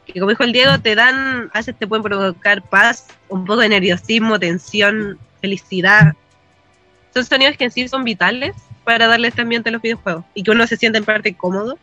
Que 0.05 0.19
como 0.19 0.29
dijo 0.29 0.43
el 0.43 0.53
Diego, 0.53 0.79
te 0.79 0.95
dan, 0.95 1.49
a 1.53 1.59
veces 1.59 1.75
te 1.77 1.87
pueden 1.87 2.03
provocar 2.03 2.61
paz, 2.63 3.07
un 3.27 3.45
poco 3.45 3.59
de 3.59 3.69
nerviosismo, 3.69 4.39
tensión, 4.39 5.19
felicidad. 5.41 6.13
Son 7.13 7.25
sonidos 7.25 7.57
que 7.57 7.65
en 7.65 7.71
sí 7.71 7.87
son 7.87 8.05
vitales 8.05 8.55
para 8.85 9.07
darle 9.07 9.27
este 9.27 9.41
ambiente 9.41 9.69
a 9.69 9.73
los 9.73 9.81
videojuegos 9.81 10.23
y 10.33 10.43
que 10.43 10.51
uno 10.51 10.65
se 10.65 10.77
sienta 10.77 10.97
en 10.97 11.05
parte 11.05 11.35
cómodo 11.35 11.77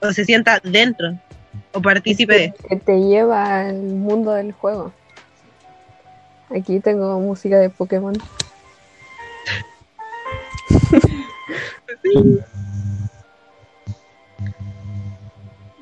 o 0.00 0.12
se 0.12 0.24
sienta 0.24 0.60
dentro 0.64 1.18
o 1.72 1.82
partícipe 1.82 2.34
de. 2.34 2.54
que 2.68 2.76
te 2.76 2.98
lleva 2.98 3.60
al 3.60 3.82
mundo 3.82 4.32
del 4.32 4.52
juego. 4.52 4.92
Aquí 6.50 6.80
tengo 6.80 7.20
música 7.20 7.58
de 7.58 7.70
Pokémon. 7.70 8.14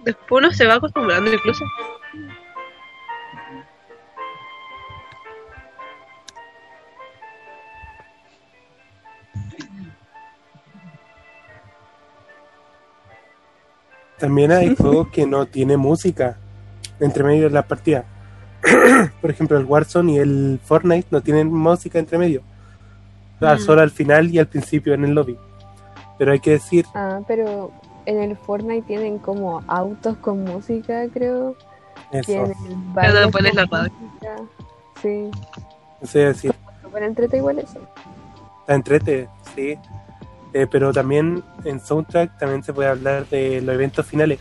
Después 0.04 0.44
uno 0.44 0.52
se 0.52 0.66
va 0.66 0.74
acostumbrando 0.74 1.32
incluso. 1.32 1.64
También 14.18 14.52
hay 14.52 14.74
juegos 14.78 15.08
que 15.08 15.26
no 15.26 15.46
tienen 15.46 15.80
música 15.80 16.36
entre 17.00 17.24
medio 17.24 17.44
de 17.44 17.50
las 17.50 17.64
partidas. 17.64 18.04
Por 19.20 19.30
ejemplo, 19.30 19.56
el 19.58 19.64
Warzone 19.64 20.12
y 20.12 20.18
el 20.18 20.60
Fortnite 20.64 21.08
no 21.10 21.20
tienen 21.20 21.52
música 21.52 21.98
entre 21.98 22.18
medio. 22.18 22.42
O 23.36 23.38
sea, 23.40 23.54
Mm. 23.54 23.58
Solo 23.60 23.82
al 23.82 23.90
final 23.90 24.30
y 24.34 24.38
al 24.38 24.46
principio 24.48 24.94
en 24.94 25.04
el 25.04 25.12
lobby. 25.14 25.36
Pero 26.18 26.32
hay 26.32 26.40
que 26.40 26.52
decir, 26.52 26.84
Ah, 26.94 27.20
pero 27.28 27.70
en 28.06 28.20
el 28.20 28.36
Fortnite 28.36 28.86
tienen 28.86 29.18
como 29.18 29.62
autos 29.68 30.16
con 30.18 30.42
música, 30.44 31.06
creo. 31.12 31.54
eso. 32.10 32.32
Cuando 32.32 32.54
bailes 32.94 33.28
pones 33.30 33.54
la 33.54 33.66
radio. 33.66 33.92
música. 34.00 34.36
Sí, 36.02 36.18
decir, 36.18 36.52
súper 36.82 37.02
entrete 37.04 37.36
igual 37.36 37.58
eso. 37.60 37.78
la 38.66 38.74
entrete, 38.74 39.28
sí. 39.54 39.76
Eh, 40.54 40.66
pero 40.68 40.92
también 40.92 41.44
en 41.64 41.78
soundtrack 41.78 42.38
también 42.38 42.64
se 42.64 42.72
puede 42.72 42.88
hablar 42.88 43.26
de 43.28 43.60
los 43.60 43.74
eventos 43.74 44.04
finales. 44.06 44.40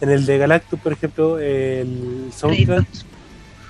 En 0.00 0.10
el 0.10 0.26
de 0.26 0.36
Galactus, 0.38 0.78
por 0.80 0.92
ejemplo, 0.92 1.38
el 1.38 2.30
soundtrack 2.34 2.84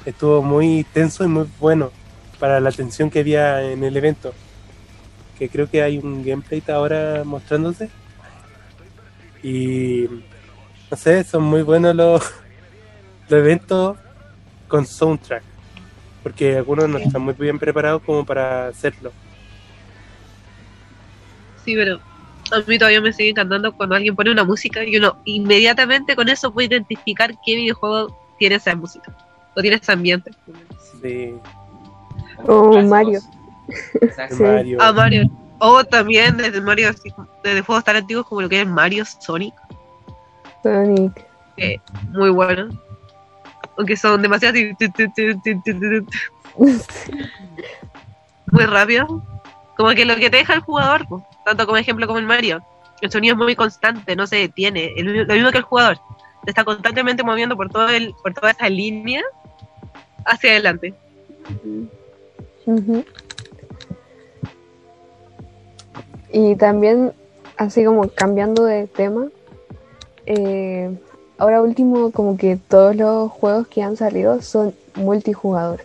estuvo 0.05 0.43
muy 0.43 0.85
tenso 0.93 1.25
y 1.25 1.29
muy 1.29 1.49
bueno 1.59 1.91
para 2.39 2.61
la 2.61 2.71
tensión 2.73 3.11
que 3.11 3.21
había 3.21 3.63
en 3.63 3.85
el 3.85 3.97
evento. 3.97 4.33
Que 5.39 5.49
creo 5.49 5.69
que 5.69 5.83
hay 5.83 5.99
un 5.99 6.25
gameplay 6.25 6.63
ahora 6.69 7.23
mostrándose. 7.25 7.89
Y 9.43 10.07
no 10.91 10.97
sé, 10.97 11.25
son 11.25 11.43
muy 11.43 11.63
buenos 11.63 11.95
los, 11.95 12.23
los 13.29 13.41
eventos 13.41 13.97
con 14.69 14.87
soundtrack. 14.87 15.43
Porque 16.23 16.57
algunos 16.57 16.89
no 16.89 16.99
están 16.99 17.23
muy 17.23 17.35
bien 17.35 17.59
preparados 17.59 18.03
como 18.03 18.25
para 18.25 18.69
hacerlo. 18.69 19.13
Sí, 21.65 21.75
pero 21.75 22.01
a 22.53 22.61
mí 22.67 22.79
todavía 22.79 23.01
me 23.01 23.13
sigue 23.13 23.31
encantando 23.31 23.73
cuando 23.73 23.95
alguien 23.95 24.15
pone 24.15 24.31
una 24.31 24.45
música 24.45 24.85
y 24.85 24.97
uno 24.97 25.19
inmediatamente 25.25 26.15
con 26.15 26.29
eso 26.29 26.53
puede 26.53 26.69
identificar 26.69 27.35
qué 27.45 27.57
videojuego 27.57 28.19
tiene 28.39 28.57
esa 28.57 28.75
música 28.77 29.15
no 29.57 29.63
tienes 29.63 29.89
ambiente. 29.89 30.31
Sí. 31.03 31.35
Oh, 32.47 32.81
Mario. 32.83 33.21
Sí. 34.31 34.43
Mario. 34.43 34.79
Ah, 34.81 34.93
Mario. 34.93 35.31
O 35.59 35.85
también 35.85 36.37
desde 36.37 36.61
Mario, 36.61 36.91
desde 37.43 37.63
juegos 37.63 37.85
tan 37.85 37.97
antiguos 37.97 38.27
como 38.27 38.43
lo 38.43 38.49
que 38.49 38.61
es 38.61 38.67
Mario 38.67 39.05
Sonic. 39.05 39.55
Sonic. 40.63 41.25
Eh, 41.57 41.79
muy 42.11 42.31
bueno. 42.31 42.69
Aunque 43.77 43.97
son 43.97 44.23
demasiado. 44.23 44.59
muy 46.57 46.77
rápido. 48.67 49.23
Como 49.77 49.91
que 49.91 50.05
lo 50.05 50.17
que 50.17 50.31
te 50.31 50.39
deja 50.39 50.55
el 50.55 50.61
jugador, 50.61 51.07
tanto 51.45 51.67
como 51.67 51.77
ejemplo 51.77 52.07
como 52.07 52.19
el 52.19 52.27
Mario. 52.27 52.63
El 53.01 53.11
sonido 53.11 53.35
es 53.35 53.39
muy 53.39 53.57
constante, 53.57 54.15
no 54.15 54.27
se 54.27 54.37
detiene. 54.37 54.93
Lo 54.97 55.35
mismo 55.35 55.51
que 55.51 55.59
el 55.59 55.65
jugador. 55.65 55.99
Te 56.45 56.51
está 56.51 56.65
constantemente 56.65 57.23
moviendo 57.23 57.57
por, 57.57 57.71
todo 57.71 57.89
el, 57.89 58.15
por 58.23 58.35
toda 58.35 58.51
esa 58.51 58.69
línea 58.69 59.23
hacia 60.25 60.51
adelante. 60.53 60.95
Y 66.33 66.57
también, 66.57 67.13
así 67.57 67.85
como 67.85 68.09
cambiando 68.09 68.65
de 68.65 68.87
tema, 68.87 69.29
eh, 70.27 70.97
ahora 71.39 71.63
último 71.63 72.11
como 72.11 72.37
que 72.37 72.57
todos 72.57 72.97
los 72.97 73.31
juegos 73.31 73.69
que 73.69 73.83
han 73.83 73.97
salido 73.97 74.41
son 74.43 74.75
multijugador. 74.95 75.83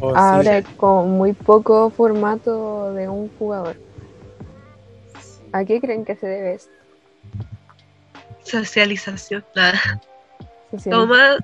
Oh. 0.00 0.14
Ahora 0.16 0.62
como 0.76 1.06
muy 1.06 1.32
poco 1.32 1.90
formato 1.90 2.92
de 2.94 3.08
un 3.08 3.30
jugador. 3.38 3.76
¿A 5.52 5.64
qué 5.64 5.80
creen 5.80 6.04
que 6.04 6.16
se 6.16 6.26
debe 6.26 6.54
esto? 6.54 6.72
Socialización, 8.42 9.44
nada. 9.54 10.00
Socialización. 10.70 10.92
Como 10.92 11.06
más- 11.06 11.38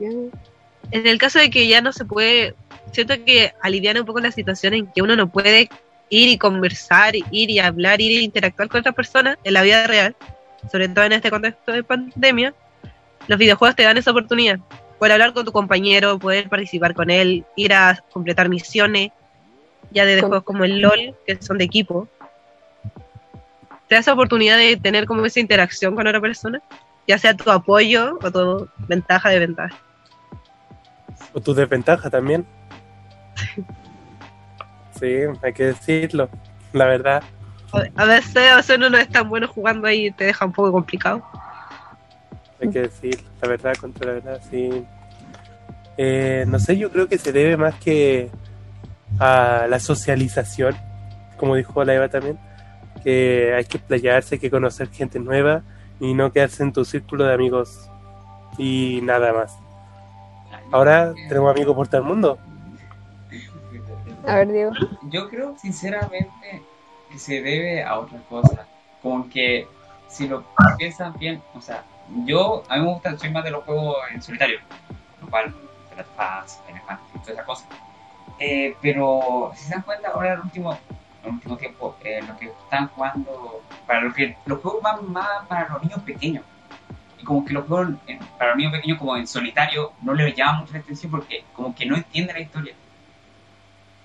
en 0.91 1.07
el 1.07 1.19
caso 1.19 1.39
de 1.39 1.51
que 1.51 1.67
ya 1.67 1.81
no 1.81 1.93
se 1.93 2.05
puede, 2.05 2.55
siento 2.93 3.15
que 3.25 3.53
aliviana 3.63 4.01
un 4.01 4.07
poco 4.07 4.21
la 4.21 4.33
situación 4.33 4.75
en 4.75 4.87
que 4.89 5.03
uno 5.03 5.17
no 5.17 5.29
puede 5.31 5.69
ir 6.09 6.29
y 6.29 6.39
conversar, 6.39 7.15
ir 7.15 7.51
y 7.51 7.59
hablar, 7.59 8.01
ir 8.01 8.19
e 8.19 8.23
interactuar 8.23 8.69
con 8.69 8.81
otras 8.81 8.95
personas 8.95 9.39
en 9.45 9.55
la 9.55 9.63
vida 9.63 9.87
real, 9.87 10.17
sobre 10.71 10.89
todo 10.89 11.05
en 11.05 11.13
este 11.13 11.31
contexto 11.31 11.73
de 11.73 11.85
pandemia, 11.85 12.53
los 13.29 13.39
videojuegos 13.39 13.77
te 13.77 13.85
dan 13.85 13.97
esa 13.97 14.11
oportunidad. 14.11 14.59
Poder 14.99 15.13
hablar 15.13 15.33
con 15.33 15.45
tu 15.45 15.53
compañero, 15.53 16.19
poder 16.19 16.49
participar 16.49 16.95
con 16.95 17.11
él, 17.11 17.45
ir 17.57 17.73
a 17.73 18.03
completar 18.13 18.49
misiones, 18.49 19.13
ya 19.93 20.05
de 20.05 20.21
Con- 20.21 20.31
juegos 20.31 20.45
como 20.45 20.65
el 20.65 20.81
LOL, 20.81 21.15
que 21.27 21.41
son 21.41 21.59
de 21.59 21.65
equipo. 21.65 22.09
Te 23.89 23.95
da 23.95 24.01
esa 24.01 24.13
oportunidad 24.13 24.57
de 24.57 24.77
tener 24.77 25.07
como 25.07 25.25
esa 25.27 25.41
interacción 25.41 25.95
con 25.95 26.07
otra 26.07 26.21
persona, 26.21 26.61
ya 27.09 27.19
sea 27.19 27.35
tu 27.37 27.51
apoyo 27.51 28.19
o 28.23 28.31
tu 28.31 28.69
ventaja 28.89 29.31
de 29.31 29.39
ventaja. 29.39 29.77
O 31.33 31.41
tu 31.41 31.55
desventaja 31.55 32.11
también. 32.11 32.47
Sí, 34.99 35.17
hay 35.43 35.55
que 35.55 35.65
decirlo, 35.65 36.29
la 36.75 36.85
verdad. 36.85 37.23
A 37.97 38.05
veces, 38.05 38.37
a 38.37 38.57
veces 38.57 38.77
uno 38.77 38.91
no 38.91 38.99
es 38.99 39.09
tan 39.09 39.31
bueno 39.31 39.49
jugando 39.49 39.87
ahí 39.87 40.09
y 40.09 40.11
te 40.11 40.25
deja 40.25 40.45
un 40.45 40.53
poco 40.53 40.73
complicado. 40.73 41.23
Hay 42.61 42.69
que 42.69 42.81
decir 42.83 43.19
la 43.41 43.49
verdad 43.49 43.75
contra 43.77 44.09
la 44.09 44.13
verdad, 44.13 44.41
sí. 44.51 44.85
Eh, 45.97 46.45
no 46.47 46.59
sé, 46.59 46.77
yo 46.77 46.91
creo 46.91 47.09
que 47.09 47.17
se 47.17 47.33
debe 47.33 47.57
más 47.57 47.77
que 47.77 48.31
a 49.19 49.67
la 49.71 49.81
socialización, 49.81 50.77
como 51.39 51.57
dijo 51.57 51.83
la 51.85 51.95
Eva 51.95 52.09
también, 52.09 52.39
que 53.03 53.55
hay 53.57 53.65
que 53.65 53.79
playarse, 53.79 54.35
hay 54.35 54.39
que 54.41 54.51
conocer 54.51 54.89
gente 54.91 55.19
nueva 55.19 55.63
y 55.99 56.13
no 56.13 56.33
quedarse 56.33 56.63
en 56.63 56.73
tu 56.73 56.85
círculo 56.85 57.25
de 57.25 57.35
amigos 57.35 57.89
y 58.59 59.01
nada 59.03 59.33
más. 59.33 59.57
Ahora 60.73 61.13
tenemos 61.29 61.51
amigos 61.51 61.75
por 61.75 61.89
todo 61.89 62.01
el 62.01 62.07
mundo. 62.07 62.39
A 64.27 64.35
ver, 64.37 64.53
Diego. 64.53 64.73
Yo 65.05 65.29
creo 65.29 65.57
sinceramente 65.59 66.63
que 67.11 67.19
se 67.19 67.43
debe 67.43 67.83
a 67.83 67.99
otra 67.99 68.19
cosa. 68.29 68.67
Como 69.03 69.29
que 69.29 69.67
si 70.09 70.29
lo 70.29 70.45
piensan 70.77 71.15
bien, 71.19 71.43
o 71.55 71.61
sea, 71.61 71.85
yo, 72.25 72.63
a 72.69 72.77
mí 72.77 72.83
me 72.85 72.93
gusta, 72.93 73.17
soy 73.17 73.31
más 73.31 73.45
de 73.45 73.51
los 73.51 73.65
juegos 73.65 73.97
en 74.13 74.23
solitario, 74.23 74.59
lo 75.21 75.29
cual, 75.29 75.55
The 75.91 75.97
Last 75.97 76.11
of 76.19 76.45
Us, 76.45 76.67
Final 76.67 76.83
Fantasy, 76.87 77.19
toda 77.21 77.33
esa 77.33 77.45
cosa. 77.45 77.67
Eh, 78.39 78.77
pero 78.83 79.53
si 79.55 79.65
se 79.65 79.75
dan 79.75 79.83
cuenta, 79.83 80.11
ahora 80.11 80.35
el 80.35 80.41
último, 80.41 80.77
el 81.25 81.31
último 81.31 81.57
tiempo, 81.57 81.97
eh, 82.03 82.21
lo 82.27 82.37
que 82.37 82.47
están 82.47 82.89
jugando, 82.89 83.63
para 83.87 84.03
lo 84.03 84.13
que 84.13 84.37
los 84.47 84.61
juegos 84.61 84.83
van 84.83 85.13
más 85.13 85.47
para 85.47 85.69
los 85.69 85.83
niños 85.83 86.01
pequeños. 86.03 86.45
Y 87.21 87.25
como 87.25 87.45
que 87.45 87.53
los 87.53 87.67
juegos 87.67 87.95
en- 88.07 88.19
para 88.39 88.55
niños 88.55 88.73
pequeños, 88.73 88.99
como 88.99 89.17
en 89.17 89.27
solitario, 89.27 89.93
no 90.03 90.15
les 90.15 90.35
llama 90.35 90.61
mucho 90.61 90.73
la 90.73 90.79
atención 90.81 91.11
porque 91.11 91.45
como 91.53 91.75
que 91.75 91.87
no 91.87 91.97
entienden 91.97 92.35
la 92.37 92.41
historia. 92.43 92.75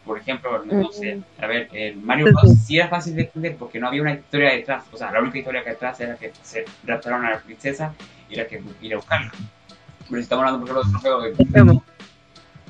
Por 0.05 0.19
ejemplo, 0.19 0.63
no 0.65 0.91
sé, 0.91 1.19
a 1.41 1.47
ver, 1.47 1.67
el 1.73 1.97
Mario 1.97 2.27
Bros. 2.31 2.55
sí 2.63 2.77
era 2.77 2.87
fácil 2.89 3.15
de 3.15 3.23
entender 3.23 3.55
porque 3.57 3.79
no 3.79 3.87
había 3.87 4.03
una 4.03 4.13
historia 4.13 4.51
detrás. 4.51 4.83
O 4.91 4.97
sea, 4.97 5.11
la 5.11 5.19
única 5.19 5.39
historia 5.39 5.63
que 5.63 5.71
detrás 5.71 5.99
era 5.99 6.15
que 6.15 6.31
se 6.43 6.63
raptaron 6.83 7.25
a 7.25 7.31
la 7.31 7.39
princesa 7.39 7.91
y 8.29 8.35
la 8.35 8.45
que 8.45 8.61
ir 8.81 8.93
a 8.93 8.97
buscarla. 8.97 9.31
Pero 10.07 10.15
si 10.17 10.19
estamos 10.21 10.45
hablando, 10.45 10.65
por 10.67 10.77
ejemplo, 10.77 11.21
de 11.21 11.29
otro 11.31 11.31
juego, 11.31 11.35
Vemos. 11.49 11.83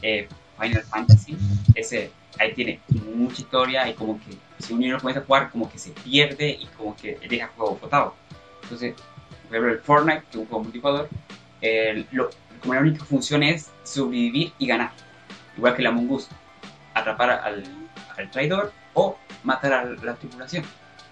eh, 0.01 0.29
Final 0.57 0.83
Fantasy, 0.83 1.37
ese 1.73 2.11
ahí 2.39 2.53
tiene 2.53 2.79
mucha 3.13 3.41
historia 3.41 3.89
y 3.89 3.93
como 3.95 4.17
que 4.19 4.37
si 4.59 4.71
un 4.73 4.79
niño 4.79 4.93
lo 4.93 4.99
comienza 4.99 5.19
a 5.21 5.25
jugar, 5.25 5.49
como 5.51 5.69
que 5.69 5.77
se 5.77 5.91
pierde 5.91 6.49
y 6.51 6.65
como 6.77 6.95
que 6.95 7.17
deja 7.29 7.45
el 7.47 7.51
juego 7.51 7.77
botado. 7.81 8.15
Entonces, 8.63 8.95
el 9.51 9.79
Fortnite, 9.79 10.21
que 10.21 10.29
es 10.29 10.35
un 10.35 10.45
juego 10.47 10.63
multijugador, 10.63 11.09
eh, 11.61 12.05
como 12.61 12.73
la 12.73 12.79
única 12.81 13.05
función 13.05 13.43
es 13.43 13.69
sobrevivir 13.83 14.53
y 14.57 14.67
ganar. 14.67 14.91
Igual 15.57 15.75
que 15.75 15.83
la 15.83 15.89
Among 15.89 16.19
atrapar 16.93 17.29
al, 17.29 17.63
traidor 18.31 18.71
o 18.93 19.17
matar 19.43 19.73
a 19.73 19.85
la 19.85 20.15
tripulación. 20.15 20.63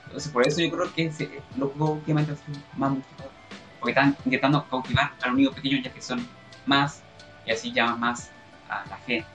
Entonces, 0.05 0.31
por 0.31 0.47
eso 0.47 0.61
yo 0.61 0.71
creo 0.71 0.93
que 0.93 1.11
se- 1.11 1.41
los 1.57 1.71
juegos 1.71 1.97
últimamente 1.97 2.35
son 2.35 2.63
más 2.77 2.91
multijugador. 2.91 3.31
Porque 3.79 3.91
están 3.91 4.15
intentando 4.25 4.65
cautivar 4.69 5.11
a 5.21 5.27
los 5.27 5.35
niños 5.35 5.53
pequeños 5.53 5.83
ya 5.83 5.91
que 5.91 6.01
son 6.01 6.25
más 6.65 7.01
y 7.45 7.51
así 7.51 7.71
llaman 7.71 7.99
más 7.99 8.29
a 8.69 8.85
la 8.89 8.97
gente. 8.97 9.27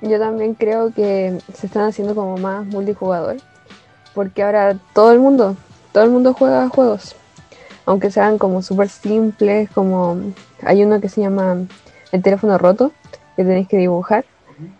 Yo 0.00 0.18
también 0.18 0.54
creo 0.54 0.92
que 0.92 1.38
se 1.54 1.66
están 1.66 1.84
haciendo 1.84 2.14
como 2.16 2.36
más 2.36 2.66
multijugador. 2.66 3.36
Porque 4.14 4.42
ahora 4.42 4.76
todo 4.92 5.12
el 5.12 5.20
mundo, 5.20 5.56
todo 5.92 6.04
el 6.04 6.10
mundo 6.10 6.34
juega 6.34 6.68
juegos. 6.68 7.14
Aunque 7.84 8.10
sean 8.10 8.38
como 8.38 8.62
súper 8.62 8.88
simples, 8.88 9.68
como 9.70 10.16
hay 10.62 10.84
uno 10.84 11.00
que 11.00 11.08
se 11.08 11.20
llama 11.20 11.56
el 12.12 12.22
teléfono 12.22 12.58
roto, 12.58 12.92
que 13.36 13.44
tenéis 13.44 13.68
que 13.68 13.76
dibujar. 13.76 14.24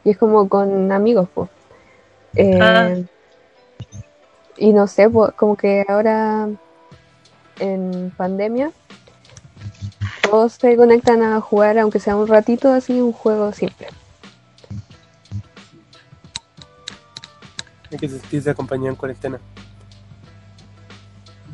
Y 0.04 0.10
es 0.10 0.18
como 0.18 0.48
con 0.48 0.92
amigos, 0.92 1.28
pues. 1.34 1.50
Ah. 2.60 2.94
Y 4.56 4.72
no 4.72 4.86
sé, 4.86 5.10
po, 5.10 5.32
como 5.36 5.56
que 5.56 5.84
ahora 5.88 6.48
en 7.58 8.12
pandemia 8.16 8.70
todos 10.22 10.54
se 10.54 10.76
conectan 10.76 11.22
a 11.22 11.40
jugar, 11.40 11.78
aunque 11.78 12.00
sea 12.00 12.16
un 12.16 12.26
ratito, 12.26 12.72
así 12.72 13.00
un 13.00 13.12
juego 13.12 13.52
simple. 13.52 13.88
Hay 17.90 17.98
que 17.98 18.08
sentirse 18.08 18.48
acompañado 18.48 18.88
en 18.88 18.96
cuarentena. 18.96 19.40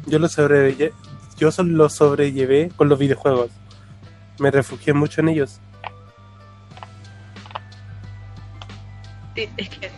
Yo 0.09 0.19
lo 0.19 0.29
sobrellevé, 0.29 0.93
yo 1.39 1.51
lo 1.65 1.89
sobrellevé 1.89 2.71
con 2.77 2.89
los 2.89 2.99
videojuegos. 2.99 3.51
Me 4.39 4.51
refugié 4.51 4.95
mucho 4.95 5.21
en 5.21 5.29
ellos. 5.29 5.61
Sí, 9.35 9.49
es 9.57 9.69
que 9.69 9.91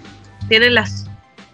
tienen 0.49 0.75
las 0.75 1.07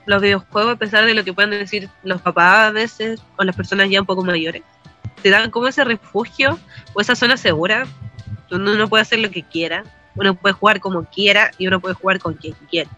los 0.07 0.23
videojuegos, 0.23 0.75
a 0.75 0.77
pesar 0.77 1.05
de 1.05 1.15
lo 1.15 1.25
que 1.25 1.33
puedan 1.33 1.51
decir 1.51 1.91
los 2.05 2.23
papás 2.23 2.69
a 2.69 2.71
veces, 2.71 3.21
o 3.37 3.45
las 3.45 3.57
personas 3.57 3.91
ya 3.91 4.01
un 4.01 4.07
poco 4.07 4.25
mayores, 4.25 4.63
te 5.21 5.31
dan 5.31 5.51
como 5.51 5.67
ese 5.67 5.85
refugio 5.85 6.59
o 6.95 7.01
esa 7.01 7.17
zona 7.17 7.37
segura 7.37 7.87
donde 8.49 8.73
uno 8.73 8.89
puede 8.89 9.03
hacer 9.03 9.19
lo 9.19 9.31
que 9.31 9.43
quiera, 9.43 9.83
uno 10.15 10.35
puede 10.35 10.53
jugar 10.53 10.81
como 10.81 11.05
quiera 11.05 11.51
y 11.59 11.67
uno 11.67 11.81
puede 11.81 11.95
jugar 11.95 12.21
con 12.21 12.35
quien 12.35 12.55
quiera. 12.71 12.89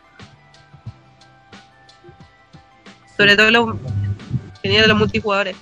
Sobre 3.16 3.36
todo 3.36 3.50
los, 3.50 3.76
teniendo 4.62 4.88
los 4.88 4.98
multijugadores. 4.98 5.56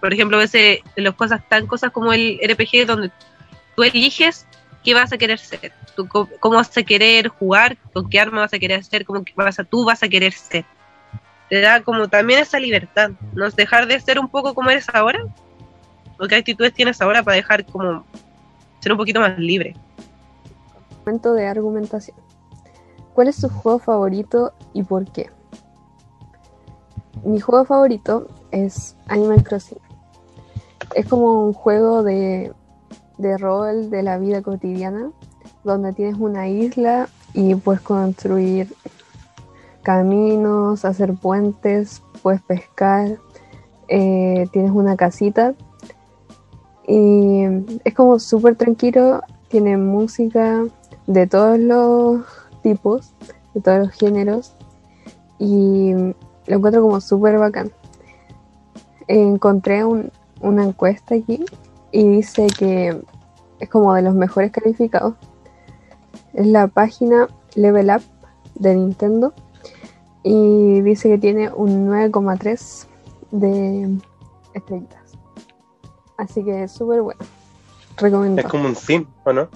Por 0.00 0.12
ejemplo, 0.12 0.36
a 0.38 0.40
veces 0.40 0.80
las 0.96 1.14
cosas 1.14 1.46
tan 1.48 1.66
cosas 1.66 1.92
como 1.92 2.12
el 2.12 2.40
RPG 2.42 2.86
donde 2.86 3.10
tú 3.76 3.82
eliges 3.82 4.46
qué 4.82 4.94
vas 4.94 5.12
a 5.12 5.18
querer 5.18 5.38
ser, 5.38 5.72
tú, 5.94 6.08
cómo, 6.08 6.56
vas 6.56 6.76
a 6.76 6.82
querer 6.82 7.28
jugar, 7.28 7.76
con 7.92 8.08
qué 8.08 8.18
arma 8.18 8.40
vas 8.40 8.54
a 8.54 8.58
querer 8.58 8.82
ser, 8.82 9.04
cómo 9.04 9.22
vas 9.36 9.58
a, 9.58 9.64
tú 9.64 9.84
vas 9.84 10.02
a 10.02 10.08
querer 10.08 10.32
ser. 10.32 10.64
Te 11.50 11.60
da 11.60 11.82
como 11.82 12.08
también 12.08 12.40
esa 12.40 12.58
libertad, 12.58 13.10
¿no? 13.34 13.50
Dejar 13.50 13.86
de 13.86 14.00
ser 14.00 14.18
un 14.18 14.28
poco 14.28 14.54
como 14.54 14.70
eres 14.70 14.88
ahora, 14.92 15.20
o 16.18 16.26
qué 16.26 16.36
actitudes 16.36 16.72
tienes 16.72 17.00
ahora 17.00 17.22
para 17.22 17.36
dejar 17.36 17.66
como 17.66 18.04
ser 18.80 18.92
un 18.92 18.98
poquito 18.98 19.20
más 19.20 19.38
libre. 19.38 19.74
Momento 21.04 21.34
de 21.34 21.46
argumentación. 21.46 22.16
¿Cuál 23.14 23.28
es 23.28 23.40
tu 23.40 23.48
juego 23.48 23.78
favorito 23.78 24.54
y 24.72 24.82
por 24.82 25.10
qué? 25.10 25.30
Mi 27.24 27.40
juego 27.40 27.64
favorito 27.64 28.26
es 28.50 28.96
Animal 29.08 29.42
Crossing. 29.44 29.78
Es 30.94 31.06
como 31.06 31.44
un 31.44 31.52
juego 31.52 32.02
de, 32.02 32.52
de 33.18 33.36
rol 33.36 33.90
de 33.90 34.02
la 34.02 34.18
vida 34.18 34.42
cotidiana, 34.42 35.10
donde 35.64 35.92
tienes 35.92 36.16
una 36.18 36.48
isla 36.48 37.08
y 37.34 37.54
puedes 37.54 37.82
construir 37.82 38.74
caminos, 39.82 40.84
hacer 40.84 41.14
puentes, 41.14 42.02
puedes 42.22 42.42
pescar, 42.42 43.18
eh, 43.88 44.46
tienes 44.52 44.70
una 44.72 44.96
casita 44.96 45.54
y 46.86 47.42
es 47.84 47.94
como 47.94 48.18
súper 48.18 48.56
tranquilo, 48.56 49.22
tiene 49.48 49.76
música 49.76 50.64
de 51.06 51.26
todos 51.26 51.58
los 51.58 52.24
tipos, 52.62 53.12
de 53.54 53.60
todos 53.60 53.78
los 53.78 53.90
géneros 53.90 54.54
y 55.38 55.92
lo 56.50 56.56
encuentro 56.56 56.82
como 56.82 57.00
súper 57.00 57.38
bacán. 57.38 57.70
Encontré 59.06 59.84
un- 59.84 60.10
una 60.40 60.64
encuesta 60.64 61.14
aquí 61.14 61.44
y 61.92 62.08
dice 62.08 62.46
que 62.58 63.00
es 63.60 63.68
como 63.68 63.94
de 63.94 64.02
los 64.02 64.14
mejores 64.14 64.50
calificados. 64.50 65.14
Es 66.32 66.46
la 66.46 66.66
página 66.68 67.28
Level 67.54 67.90
Up 67.90 68.02
de 68.56 68.74
Nintendo 68.74 69.32
y 70.22 70.80
dice 70.82 71.08
que 71.08 71.18
tiene 71.18 71.50
un 71.50 71.86
9,3 71.86 72.86
de 73.30 73.96
estrellitas. 74.54 75.12
Así 76.16 76.44
que 76.44 76.64
es 76.64 76.72
súper 76.72 77.02
bueno. 77.02 77.20
Recomiendo. 77.96 78.40
Es 78.40 78.46
como 78.48 78.66
un 78.68 78.74
sim, 78.76 79.06
¿o 79.24 79.32
no? 79.32 79.48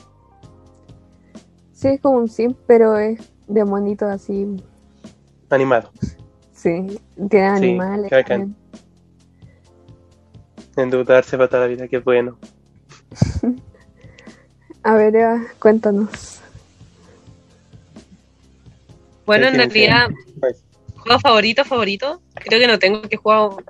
Sí, 1.72 1.88
es 1.88 2.01
como 2.01 2.18
un 2.18 2.28
sim, 2.28 2.55
pero 2.66 2.97
es 2.99 3.20
de 3.47 3.64
monito 3.64 4.07
así. 4.07 4.57
Animado. 5.51 5.90
Sí, 6.64 6.98
tiene 7.28 7.58
Sí, 7.58 7.64
animales. 7.66 8.10
bacán. 8.10 8.56
Endeudarse 10.78 11.36
para 11.36 11.48
toda 11.50 11.62
la 11.64 11.68
vida, 11.68 11.88
qué 11.88 11.98
bueno. 11.98 12.38
A 14.82 14.94
ver, 14.94 15.14
Eva, 15.14 15.42
cuéntanos. 15.58 16.40
Bueno, 19.26 19.48
en 19.48 19.56
realidad, 19.56 20.08
juego 20.96 21.20
favorito, 21.20 21.66
favorito, 21.66 22.22
creo 22.34 22.58
que 22.58 22.66
no 22.66 22.78
tengo 22.78 23.02
que 23.02 23.18
jugar, 23.18 23.62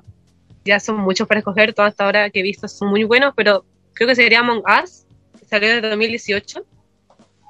ya 0.65 0.79
son 0.79 0.99
muchos 0.99 1.27
para 1.27 1.41
escoger, 1.41 1.75
todas 1.75 1.91
hasta 1.91 2.05
ahora 2.05 2.31
que 2.31 2.41
he 2.41 2.43
visto 2.45 2.69
son 2.69 2.91
muy 2.91 3.03
buenos, 3.03 3.35
pero 3.37 3.65
creo 3.95 4.07
que 4.07 4.15
sería 4.15 4.39
Among 4.39 4.63
Us, 4.85 5.05
que 5.41 5.47
salió 5.47 5.69
en 5.69 5.83
2018, 5.83 6.65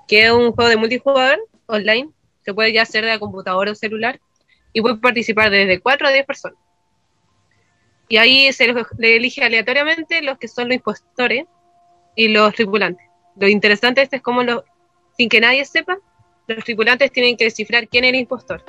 que 0.08 0.24
es 0.24 0.32
un 0.32 0.52
juego 0.52 0.70
de 0.70 0.78
multijugador 0.78 1.38
online, 1.66 2.08
que 2.42 2.54
puede 2.54 2.72
ya 2.72 2.86
ser 2.86 3.04
de 3.04 3.18
computadora 3.18 3.72
o 3.72 3.74
celular, 3.74 4.18
y 4.74 4.82
puede 4.82 4.96
participar 4.96 5.50
desde 5.50 5.80
4 5.80 6.08
a 6.08 6.10
10 6.10 6.26
personas. 6.26 6.58
Y 8.08 8.18
ahí 8.18 8.52
se 8.52 8.66
le 8.98 9.16
elige 9.16 9.42
aleatoriamente 9.42 10.20
los 10.20 10.36
que 10.36 10.48
son 10.48 10.68
los 10.68 10.76
impostores 10.76 11.46
y 12.14 12.28
los 12.28 12.52
tripulantes. 12.54 13.06
Lo 13.36 13.48
interesante 13.48 14.02
este 14.02 14.16
es 14.16 14.22
cómo 14.22 14.42
los, 14.42 14.62
sin 15.16 15.28
que 15.28 15.40
nadie 15.40 15.64
sepa, 15.64 15.96
los 16.46 16.62
tripulantes 16.64 17.10
tienen 17.12 17.36
que 17.36 17.44
descifrar 17.44 17.88
quién 17.88 18.04
es 18.04 18.10
el 18.10 18.16
impostor. 18.16 18.62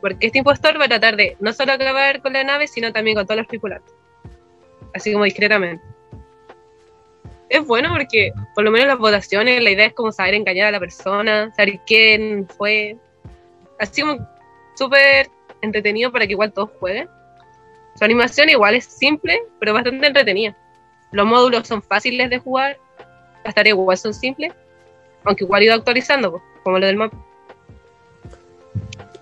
Porque 0.00 0.26
este 0.26 0.38
impostor 0.38 0.78
va 0.78 0.84
a 0.84 0.88
tratar 0.88 1.16
de 1.16 1.36
no 1.40 1.52
solo 1.52 1.72
acabar 1.72 2.20
con 2.20 2.34
la 2.34 2.44
nave, 2.44 2.66
sino 2.66 2.92
también 2.92 3.16
con 3.16 3.26
todos 3.26 3.38
los 3.38 3.48
tripulantes. 3.48 3.94
Así 4.92 5.12
como 5.12 5.24
discretamente. 5.24 5.82
Es 7.48 7.64
bueno 7.64 7.90
porque, 7.90 8.32
por 8.54 8.64
lo 8.64 8.72
menos 8.72 8.88
las 8.88 8.98
votaciones, 8.98 9.62
la 9.62 9.70
idea 9.70 9.86
es 9.86 9.94
como 9.94 10.10
saber 10.10 10.34
engañar 10.34 10.66
a 10.66 10.72
la 10.72 10.80
persona, 10.80 11.54
saber 11.54 11.80
quién 11.86 12.46
fue. 12.48 12.96
Así 13.78 14.02
como 14.02 14.35
súper 14.76 15.28
entretenido 15.62 16.12
para 16.12 16.26
que 16.26 16.32
igual 16.32 16.52
todos 16.52 16.70
jueguen. 16.78 17.08
Su 17.98 18.04
animación 18.04 18.48
igual 18.50 18.74
es 18.74 18.84
simple, 18.84 19.42
pero 19.58 19.72
bastante 19.72 20.06
entretenida. 20.06 20.56
Los 21.12 21.26
módulos 21.26 21.66
son 21.66 21.82
fáciles 21.82 22.28
de 22.30 22.38
jugar, 22.38 22.78
las 23.44 23.54
tareas 23.54 23.74
igual 23.76 23.96
son 23.96 24.12
simples, 24.12 24.52
aunque 25.24 25.44
igual 25.44 25.62
he 25.62 25.66
ido 25.66 25.74
actualizando, 25.74 26.32
pues, 26.32 26.42
como 26.62 26.78
lo 26.78 26.86
del 26.86 26.96
mapa. 26.96 27.16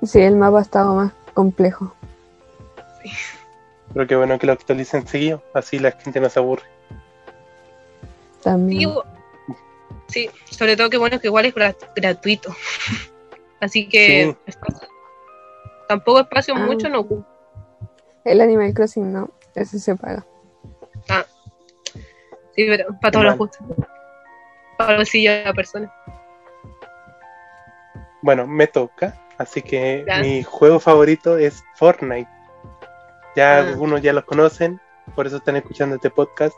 Sí, 0.02 0.20
el 0.20 0.36
mapa 0.36 0.60
estaba 0.60 0.92
más 0.92 1.12
complejo. 1.34 1.94
Pero 3.92 4.06
qué 4.06 4.16
bueno 4.16 4.38
que 4.38 4.46
lo 4.46 4.52
actualicen 4.54 5.06
seguido, 5.06 5.42
así 5.54 5.78
la 5.78 5.92
gente 5.92 6.20
no 6.20 6.28
se 6.28 6.40
aburre. 6.40 6.64
También. 8.42 8.90
Sí, 10.08 10.28
sí, 10.44 10.54
sobre 10.56 10.76
todo 10.76 10.90
que 10.90 10.96
bueno 10.98 11.20
que 11.20 11.28
igual 11.28 11.46
es 11.46 11.54
gra- 11.54 11.76
gratuito. 11.94 12.54
Así 13.60 13.88
que 13.88 14.36
tampoco 15.88 16.20
espacio 16.20 16.54
Ah. 16.56 16.60
mucho 16.60 16.88
no 16.88 17.00
ocupa. 17.00 17.28
El 18.24 18.40
Animal 18.40 18.72
Crossing 18.72 19.12
no, 19.12 19.30
ese 19.54 19.78
se 19.78 19.94
paga. 19.96 20.24
Sí, 22.56 22.64
pero 22.68 22.86
para 23.00 23.10
todos 23.10 23.24
los 23.24 23.36
gustos. 23.38 23.66
Para 24.78 24.92
el 24.92 24.96
bolsillo 24.98 25.32
de 25.32 25.44
la 25.44 25.52
persona. 25.54 25.92
Bueno, 28.22 28.46
me 28.46 28.66
toca, 28.66 29.20
así 29.38 29.60
que 29.62 30.04
Ya. 30.06 30.20
mi 30.20 30.42
juego 30.42 30.80
favorito 30.80 31.36
es 31.36 31.62
Fortnite. 31.74 32.30
Ya 33.36 33.56
Ah. 33.56 33.58
algunos 33.68 34.00
ya 34.02 34.12
los 34.12 34.24
conocen, 34.24 34.80
por 35.14 35.26
eso 35.26 35.36
están 35.38 35.56
escuchando 35.56 35.96
este 35.96 36.10
podcast. 36.10 36.54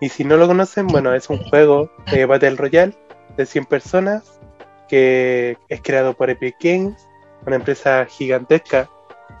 Y 0.00 0.08
si 0.10 0.24
no 0.24 0.36
lo 0.36 0.46
conocen, 0.46 0.86
bueno, 0.86 1.14
es 1.14 1.30
un 1.30 1.38
juego 1.48 1.90
de 2.12 2.26
Battle 2.26 2.56
Royale 2.56 2.96
de 3.36 3.46
100 3.46 3.64
personas 3.66 4.38
que 4.88 5.56
es 5.68 5.80
creado 5.80 6.12
por 6.12 6.28
Epic 6.28 6.56
Games, 6.60 7.08
una 7.46 7.56
empresa 7.56 8.04
gigantesca 8.06 8.88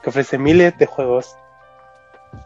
que 0.02 0.10
ofrece 0.10 0.38
miles 0.38 0.76
de 0.78 0.86
juegos. 0.86 1.36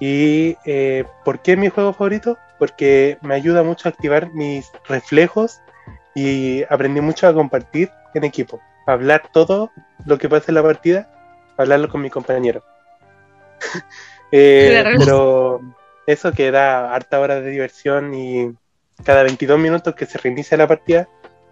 ¿Y 0.00 0.56
eh, 0.64 1.04
por 1.24 1.40
qué 1.40 1.52
es 1.52 1.58
mi 1.58 1.68
juego 1.68 1.92
favorito? 1.92 2.36
Porque 2.58 3.18
me 3.22 3.34
ayuda 3.34 3.62
mucho 3.62 3.88
a 3.88 3.92
activar 3.92 4.32
mis 4.32 4.70
reflejos 4.88 5.60
y 6.14 6.64
aprendí 6.70 7.00
mucho 7.00 7.28
a 7.28 7.34
compartir 7.34 7.90
en 8.14 8.24
equipo, 8.24 8.60
a 8.86 8.92
hablar 8.92 9.28
todo 9.32 9.70
lo 10.04 10.18
que 10.18 10.28
pasa 10.28 10.46
en 10.48 10.54
la 10.56 10.62
partida, 10.62 11.10
hablarlo 11.56 11.88
con 11.88 12.02
mi 12.02 12.10
compañero. 12.10 12.62
Eh, 14.32 14.82
pero 14.98 15.60
eso 16.04 16.32
que 16.32 16.50
da 16.50 16.92
harta 16.92 17.20
hora 17.20 17.40
de 17.40 17.48
diversión 17.48 18.12
y 18.12 18.52
cada 19.04 19.22
22 19.22 19.56
minutos 19.56 19.94
que 19.94 20.04
se 20.04 20.18
reinicia 20.18 20.56
la 20.56 20.66
partida 20.66 21.08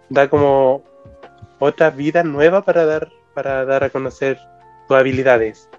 da 0.09 0.29
como 0.29 0.83
otra 1.57 1.89
vida 1.89 2.21
nueva 2.23 2.63
para 2.63 2.85
dar 2.85 3.09
para 3.35 3.65
dar 3.65 3.83
a 3.83 3.89
conocer 3.91 4.39
tus 4.87 4.97
habilidades. 4.97 5.69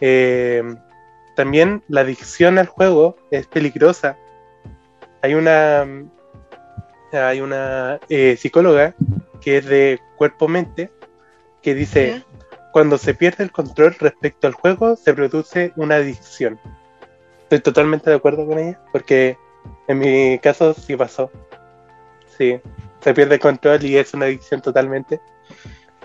Eh, 0.00 0.62
también 1.36 1.84
la 1.88 2.00
adicción 2.00 2.58
al 2.58 2.66
juego 2.66 3.16
es 3.30 3.46
peligrosa. 3.46 4.16
Hay 5.22 5.34
una 5.34 5.86
hay 7.12 7.40
una 7.40 8.00
eh, 8.08 8.36
psicóloga 8.36 8.96
que 9.40 9.58
es 9.58 9.66
de 9.66 10.00
cuerpo-mente 10.16 10.90
que 11.62 11.74
dice 11.74 12.24
cuando 12.72 12.98
se 12.98 13.14
pierde 13.14 13.44
el 13.44 13.52
control 13.52 13.94
respecto 14.00 14.48
al 14.48 14.54
juego 14.54 14.96
se 14.96 15.14
produce 15.14 15.72
una 15.76 15.94
adicción. 15.94 16.58
Estoy 17.44 17.60
totalmente 17.60 18.10
de 18.10 18.16
acuerdo 18.16 18.46
con 18.46 18.58
ella, 18.58 18.80
porque 18.90 19.38
en 19.86 19.98
mi 20.00 20.40
caso 20.40 20.74
sí 20.74 20.96
pasó. 20.96 21.30
Sí, 22.36 22.60
se 23.00 23.14
pierde 23.14 23.34
el 23.34 23.40
control 23.40 23.84
y 23.84 23.96
es 23.96 24.12
una 24.12 24.24
adicción 24.24 24.60
totalmente. 24.60 25.20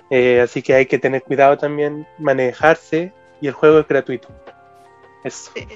Eh, 0.10 0.42
así 0.42 0.62
que 0.62 0.74
hay 0.74 0.86
que 0.86 0.98
tener 1.00 1.22
cuidado 1.24 1.58
también, 1.58 2.08
manejarse 2.18 3.14
y 3.42 3.48
el 3.48 3.54
juego 3.54 3.80
es 3.80 3.88
gratuito. 3.88 4.28
Eso. 5.24 5.52
Sí. 5.56 5.68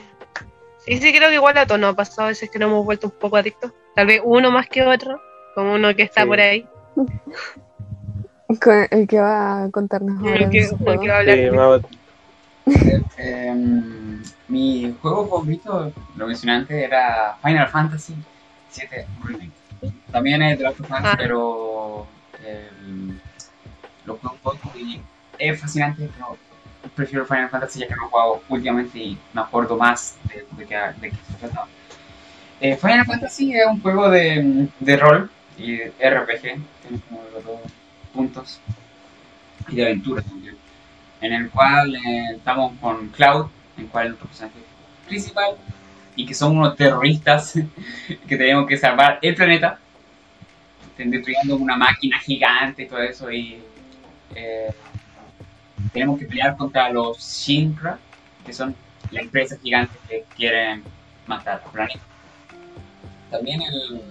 Sí, 0.85 0.97
sí, 0.97 1.13
creo 1.15 1.29
que 1.29 1.35
igual 1.35 1.57
a 1.57 1.65
todos 1.65 1.79
nos 1.79 1.93
ha 1.93 1.95
pasado 1.95 2.23
a 2.23 2.27
veces 2.29 2.49
que 2.49 2.59
nos 2.59 2.67
hemos 2.69 2.83
vuelto 2.83 3.07
un 3.07 3.13
poco 3.13 3.37
adictos. 3.37 3.71
Tal 3.95 4.07
vez 4.07 4.21
uno 4.23 4.51
más 4.51 4.67
que 4.67 4.83
otro, 4.85 5.21
como 5.55 5.73
uno 5.75 5.95
que 5.95 6.03
está 6.03 6.21
Sí. 6.23 6.27
por 6.27 6.39
ahí. 6.41 6.67
Con- 8.61 8.87
El 8.91 9.07
que 9.07 9.19
va 9.19 9.63
a 9.63 9.71
contarnos 9.71 10.19
ahora. 10.21 10.35
El 10.35 10.49
que, 10.49 10.59
el 10.59 10.99
que 10.99 11.07
va 11.07 11.15
a 11.15 11.19
hablar. 11.19 11.81
Sí, 12.65 13.03
Em, 13.17 14.21
mi 14.47 14.95
juego 15.01 15.27
favorito, 15.27 15.91
lo 16.15 16.27
mencioné 16.27 16.53
antes, 16.53 16.83
era 16.83 17.35
Final 17.43 17.67
Fantasy 17.69 18.13
VII 18.75 19.05
Remake. 19.23 19.51
También 20.11 20.41
es 20.43 20.57
de 20.57 20.63
Last 20.63 20.79
of 20.79 20.89
Us, 20.91 20.97
Ah. 21.03 21.15
pero 21.17 22.07
em, 22.45 23.19
lo 24.05 24.17
juego 24.17 24.35
un 24.35 24.41
poco 24.41 24.71
y 24.77 25.01
es 25.39 25.59
fascinante, 25.59 26.09
pero 26.15 26.37
prefiero 26.95 27.25
Final 27.25 27.49
Fantasy 27.49 27.79
ya 27.79 27.87
que 27.87 27.95
lo 27.95 28.05
he 28.05 28.09
jugado 28.09 28.43
últimamente 28.49 28.99
y 28.99 29.17
me 29.33 29.41
acuerdo 29.41 29.77
más 29.77 30.17
de, 30.25 30.45
de, 30.57 30.65
qué- 30.65 30.75
de 31.01 31.09
qué 31.09 31.15
se 31.27 31.33
trataba. 31.39 31.67
Eh, 32.61 32.75
Final 32.77 33.05
Fantasy 33.05 33.53
es 33.53 33.65
un 33.67 33.81
juego 33.81 34.09
de, 34.09 34.67
de 34.79 34.97
rol 34.97 35.29
y 35.57 35.77
RPG, 35.77 36.41
tiene 36.41 36.99
como 37.09 37.23
los 37.33 37.43
dos 37.43 37.59
puntos, 38.13 38.59
y 39.69 39.75
de 39.75 39.83
aventura 39.85 40.21
también 40.21 40.55
en 41.21 41.33
el 41.33 41.49
cual 41.49 41.95
eh, 41.95 42.35
estamos 42.35 42.73
con 42.81 43.07
Cloud, 43.09 43.47
en 43.77 43.85
el 43.85 43.89
cual 43.89 44.05
es 44.05 44.09
nuestro 44.11 44.27
personaje 44.27 44.59
principal, 45.07 45.55
y 46.15 46.25
que 46.25 46.33
son 46.33 46.57
unos 46.57 46.75
terroristas 46.75 47.53
que 48.27 48.37
tenemos 48.37 48.67
que 48.67 48.77
salvar 48.77 49.19
el 49.21 49.35
planeta, 49.35 49.79
destruyendo 50.97 51.55
una 51.57 51.75
máquina 51.77 52.19
gigante 52.19 52.83
y 52.83 52.87
todo 52.87 52.99
eso, 53.01 53.31
y 53.31 53.61
eh, 54.35 54.71
tenemos 55.91 56.19
que 56.19 56.25
pelear 56.25 56.55
contra 56.57 56.89
los 56.89 57.17
Shinra, 57.19 57.99
que 58.45 58.53
son 58.53 58.75
la 59.11 59.21
empresa 59.21 59.57
gigante 59.61 59.97
que 60.07 60.25
quieren 60.35 60.83
matar 61.27 61.61
al 61.65 61.71
planeta. 61.71 62.01
También 63.29 63.61
el, 63.61 64.01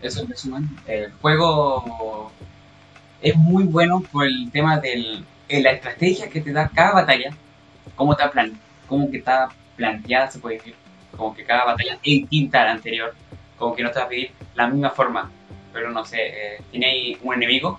eso 0.00 0.20
en 0.20 0.28
resumen, 0.28 0.68
el 0.86 1.12
juego 1.12 2.32
es 3.22 3.36
muy 3.36 3.64
bueno 3.64 4.02
por 4.12 4.26
el 4.26 4.50
tema 4.50 4.78
del 4.78 5.24
eh, 5.48 5.62
la 5.62 5.72
estrategia 5.72 6.30
que 6.30 6.40
te 6.40 6.52
da 6.52 6.68
cada 6.68 6.92
batalla, 6.92 7.30
cómo 7.94 8.12
está, 8.12 8.30
plan, 8.30 8.58
cómo 8.88 9.10
que 9.10 9.18
está 9.18 9.50
planteada, 9.76 10.30
se 10.30 10.38
puede 10.38 10.56
decir, 10.56 10.74
como 11.16 11.34
que 11.34 11.44
cada 11.44 11.64
batalla 11.64 11.94
es 11.94 12.02
distinta 12.02 12.62
a 12.62 12.64
la 12.64 12.72
anterior, 12.72 13.14
como 13.58 13.74
que 13.74 13.82
no 13.82 13.90
te 13.90 13.98
va 13.98 14.06
a 14.06 14.08
pedir 14.08 14.30
la 14.54 14.66
misma 14.68 14.90
forma, 14.90 15.30
pero 15.72 15.90
no 15.90 16.04
sé, 16.04 16.18
eh, 16.20 16.62
tiene 16.70 17.18
un 17.22 17.34
enemigo 17.34 17.78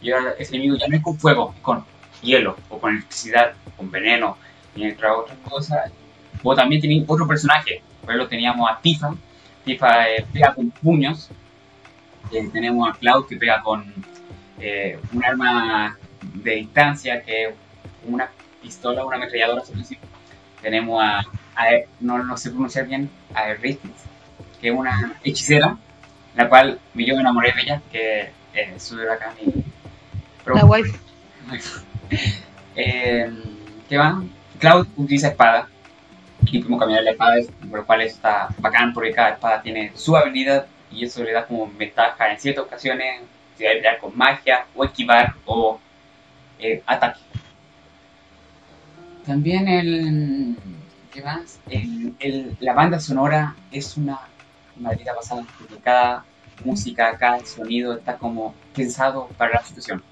y 0.00 0.10
ahora 0.12 0.34
ese 0.38 0.54
enemigo 0.54 0.76
ya 0.76 0.88
no 0.88 0.96
es 0.96 1.02
con 1.02 1.18
fuego, 1.18 1.52
es 1.56 1.62
con 1.62 1.84
hielo, 2.22 2.56
o 2.68 2.78
con 2.78 2.92
electricidad, 2.92 3.52
con 3.76 3.90
veneno, 3.90 4.36
y 4.74 4.84
entre 4.84 5.08
otras 5.08 5.38
cosas. 5.48 5.90
O 6.42 6.54
también 6.54 6.80
tenía 6.80 7.02
otro 7.06 7.26
personaje, 7.26 7.82
por 8.02 8.10
ejemplo 8.10 8.28
teníamos 8.28 8.70
a 8.70 8.78
Tifa, 8.80 9.14
Tifa 9.64 10.08
eh, 10.10 10.24
pega 10.32 10.54
con 10.54 10.70
puños, 10.70 11.28
eh, 12.32 12.48
tenemos 12.52 12.88
a 12.88 12.92
Cloud 12.98 13.26
que 13.26 13.36
pega 13.36 13.62
con 13.62 13.84
eh, 14.60 14.98
un 15.12 15.24
arma 15.24 15.96
de 16.22 16.54
distancia 16.56 17.22
que 17.22 17.44
es 17.46 17.54
una 18.06 18.28
pistola, 18.62 19.04
una 19.04 19.16
ametralladora. 19.16 19.62
Tenemos 20.62 21.02
a, 21.02 21.18
a- 21.20 21.80
no, 22.00 22.18
no 22.22 22.36
sé 22.36 22.50
pronunciar 22.50 22.86
bien, 22.86 23.10
a 23.34 23.48
Erristis, 23.50 23.90
que 24.60 24.68
es 24.68 24.74
una 24.74 25.14
hechicera, 25.24 25.76
la 26.34 26.48
cual 26.48 26.78
yo 26.94 27.14
me 27.14 27.20
enamoré 27.20 27.52
de 27.52 27.62
ella, 27.62 27.82
que 27.90 28.30
sube 28.78 29.10
acá 29.10 29.32
mi... 29.44 29.52
La 30.54 30.64
wifi. 30.64 30.92
Eh, 32.78 33.30
¿Qué 33.88 33.96
va? 33.96 34.22
Cloud 34.58 34.86
utiliza 34.96 35.28
espada 35.28 35.66
y 36.42 36.58
podemos 36.58 36.78
cambiar 36.80 37.02
la 37.04 37.12
espada, 37.12 37.36
por 37.70 37.78
lo 37.80 37.86
cual 37.86 38.02
está 38.02 38.48
bacán 38.58 38.92
porque 38.92 39.12
cada 39.12 39.30
espada 39.30 39.62
tiene 39.62 39.92
su 39.94 40.14
habilidad 40.16 40.66
y 40.90 41.04
eso 41.06 41.24
le 41.24 41.32
da 41.32 41.46
como 41.46 41.70
ventaja 41.76 42.30
en 42.30 42.38
ciertas 42.38 42.64
ocasiones 42.66 43.22
si 43.56 43.64
hay 43.64 43.76
que 43.76 43.78
pelear 43.78 43.98
con 43.98 44.16
magia 44.16 44.66
o 44.74 44.84
esquivar 44.84 45.34
o 45.46 45.80
eh, 46.58 46.82
ataque. 46.86 47.20
También 49.24 49.68
el. 49.68 50.56
¿Qué 51.12 51.22
más? 51.22 51.58
El- 51.70 52.14
el- 52.20 52.56
la 52.60 52.74
banda 52.74 53.00
sonora 53.00 53.56
es 53.72 53.96
una 53.96 54.20
maldita 54.78 55.14
pasada 55.14 55.44
porque 55.58 55.76
cada 55.82 56.24
música, 56.64 57.16
cada 57.18 57.44
sonido 57.46 57.94
está 57.96 58.16
como 58.18 58.54
pensado 58.74 59.28
para 59.38 59.54
la 59.54 59.62
situación. 59.64 60.02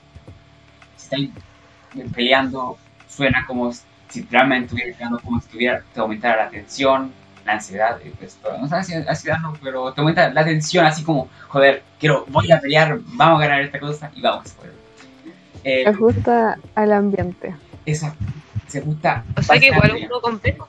Si 1.17 1.27
estáis 1.27 2.13
peleando, 2.13 2.77
suena 3.09 3.45
como 3.47 3.73
si 4.09 4.23
realmente 4.31 4.67
estuviera 4.67 4.93
peleando, 4.93 5.19
como 5.21 5.41
si 5.41 5.49
tuviera, 5.49 5.83
te 5.93 6.01
aumentara 6.01 6.45
la 6.45 6.51
tensión, 6.51 7.13
la 7.45 7.53
ansiedad, 7.55 7.99
y 8.05 8.11
pues, 8.11 8.37
todo. 8.37 8.57
no 8.59 8.69
sé 8.69 8.83
si 8.85 8.95
ansiedad 8.95 9.39
no, 9.41 9.55
pero 9.63 9.93
te 9.93 10.01
aumenta 10.01 10.31
la 10.31 10.45
tensión, 10.45 10.87
así 10.87 11.03
como, 11.03 11.29
joder, 11.49 11.83
quiero, 11.99 12.25
voy 12.29 12.51
a 12.51 12.61
pelear, 12.61 12.99
vamos 13.05 13.41
a 13.41 13.47
ganar 13.47 13.63
esta 13.63 13.79
cosa 13.81 14.11
y 14.15 14.21
vamos. 14.21 14.55
Eh, 15.63 15.83
Se 15.85 15.89
ajusta 15.91 16.59
al 16.75 16.93
ambiente. 16.93 17.55
exacto, 17.87 18.25
se 18.67 18.81
gusta. 18.81 19.25
O 19.37 19.43
sea 19.43 19.59
que 19.59 19.67
igual 19.69 19.91
es 19.91 20.03
un 20.03 20.09
juego 20.09 20.21
complejo. 20.21 20.69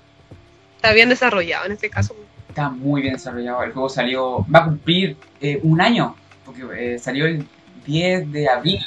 Está 0.75 0.93
bien 0.93 1.09
desarrollado 1.09 1.65
en 1.65 1.71
este 1.73 1.89
caso. 1.89 2.15
Está 2.49 2.69
muy 2.69 3.01
bien 3.01 3.13
desarrollado. 3.13 3.63
El 3.63 3.73
juego 3.73 3.89
salió, 3.89 4.45
va 4.53 4.59
a 4.59 4.65
cumplir 4.65 5.17
eh, 5.41 5.59
un 5.63 5.81
año, 5.81 6.15
porque 6.45 6.95
eh, 6.95 6.99
salió 6.99 7.25
el 7.25 7.45
10 7.85 8.31
de 8.31 8.49
abril 8.49 8.85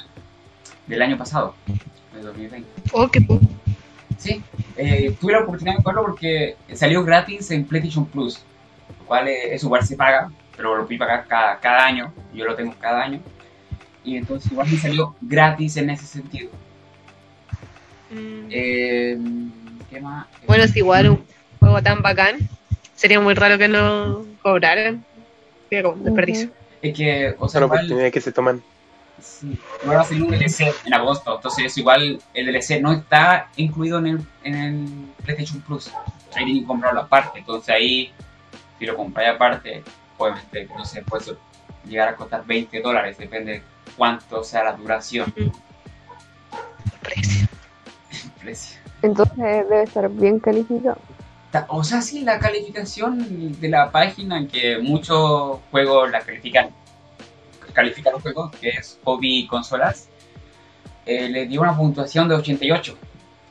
del 0.89 1.03
año 1.03 1.17
pasado, 1.19 1.55
del 2.15 2.25
2020. 2.25 2.69
Oh, 2.93 3.09
qué 3.09 3.21
pu- 3.21 3.41
Sí, 4.17 4.43
eh, 4.77 5.15
tuve 5.21 5.33
la 5.33 5.41
oportunidad 5.41 5.77
de 5.77 5.83
jugarlo 5.83 6.03
porque 6.03 6.57
salió 6.75 7.05
gratis 7.05 7.51
en 7.53 7.65
PlayStation 7.65 8.05
Plus, 8.07 8.41
lo 9.01 9.07
cual 9.07 9.29
eh, 9.29 9.55
eso 9.55 9.67
igual 9.67 9.85
se 9.87 9.97
paga, 9.97 10.31
pero 10.57 10.75
lo 10.77 10.87
fui 10.87 10.99
pagar 10.99 11.27
cada, 11.29 11.59
cada 11.61 11.87
año, 11.87 12.13
yo 12.35 12.45
lo 12.45 12.57
tengo 12.57 12.75
cada 12.81 13.03
año, 13.05 13.21
y 14.03 14.17
entonces 14.17 14.51
igual 14.51 14.69
me 14.69 14.77
salió 14.79 15.15
gratis 15.21 15.77
en 15.77 15.91
ese 15.91 16.07
sentido. 16.07 16.51
Mm. 18.11 18.49
Eh, 18.51 19.19
¿Qué 19.91 20.01
más? 20.01 20.27
Bueno, 20.47 20.65
es 20.65 20.75
igual 20.77 21.11
un 21.11 21.25
juego 21.61 21.83
tan 21.83 22.03
bacán. 22.03 22.37
Sería 22.95 23.21
muy 23.21 23.35
raro 23.35 23.59
que 23.59 23.69
no 23.69 24.25
cobraran. 24.43 25.05
Sería 25.69 25.83
como 25.85 25.97
un 25.97 26.05
desperdicio. 26.05 26.51
Es 26.83 26.97
que, 26.97 27.35
o 27.39 27.49
sea, 27.49 27.61
Son 27.61 27.67
igual, 27.67 27.79
oportunidades 27.81 28.13
que 28.13 28.21
se 28.21 28.33
toman. 28.33 28.63
Sí, 29.21 29.59
ahora 29.85 29.99
va 29.99 30.03
a 30.03 30.07
salir 30.07 30.23
un 30.23 30.31
DLC 30.31 30.73
en 30.85 30.95
agosto, 30.95 31.37
entonces 31.37 31.77
igual 31.77 32.21
el 32.35 32.47
DLC 32.47 32.81
no 32.81 32.93
está 32.93 33.49
incluido 33.57 33.99
en 33.99 34.07
el, 34.07 34.27
en 34.45 34.55
el 34.55 34.89
PlayStation 35.25 35.61
Plus. 35.63 35.89
Ahí 36.37 36.45
tienen 36.45 36.61
que 36.61 36.67
comprarlo 36.67 37.01
aparte, 37.01 37.41
entonces 37.41 37.75
ahí, 37.75 38.13
si 38.79 38.87
lo 38.87 38.97
compráis 38.97 39.31
aparte, 39.31 39.83
obviamente, 40.17 40.69
no 40.77 40.85
sé, 40.85 41.03
puede 41.03 41.37
llegar 41.85 42.09
a 42.09 42.17
costar 42.17 42.45
20 42.47 42.81
dólares, 42.81 43.19
depende 43.19 43.63
cuánto 43.97 44.45
sea 44.45 44.65
la 44.65 44.73
duración, 44.73 45.33
Precio. 47.03 47.49
el 48.11 48.31
precio. 48.41 48.79
Entonces 49.03 49.37
debe 49.37 49.83
estar 49.83 50.09
bien 50.11 50.39
calificado. 50.39 50.99
O 51.69 51.83
sea, 51.83 52.03
sí, 52.03 52.21
la 52.21 52.39
calificación 52.39 53.59
de 53.59 53.69
la 53.69 53.91
página 53.91 54.39
en 54.39 54.49
que 54.49 54.79
muchos 54.79 55.59
juegos 55.71 56.11
la 56.11 56.21
califican, 56.21 56.71
califican 57.79 58.13
los 58.15 58.23
juegos, 58.23 58.51
que 58.61 58.71
es 58.71 58.99
Hobby 59.05 59.47
Consolas, 59.47 60.09
eh, 61.07 61.29
le 61.29 61.47
dio 61.47 61.61
una 61.63 61.77
puntuación 61.77 62.29
de 62.29 62.35
88, 62.35 62.97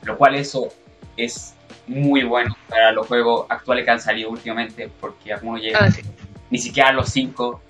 lo 0.02 0.16
cual 0.18 0.34
eso 0.34 0.68
es 1.16 1.54
muy 1.86 2.22
bueno 2.24 2.54
para 2.68 2.92
los 2.92 3.06
juegos 3.06 3.46
actuales 3.48 3.84
que 3.84 3.90
han 3.90 4.00
salido 4.00 4.28
últimamente, 4.30 4.90
porque 5.00 5.32
algunos 5.32 5.60
llegan 5.62 5.84
Ah, 5.84 5.90
sí. 5.90 6.02
ni 6.50 6.58
siquiera 6.58 6.90
a 6.90 6.92
los 6.92 7.08
5 7.08 7.60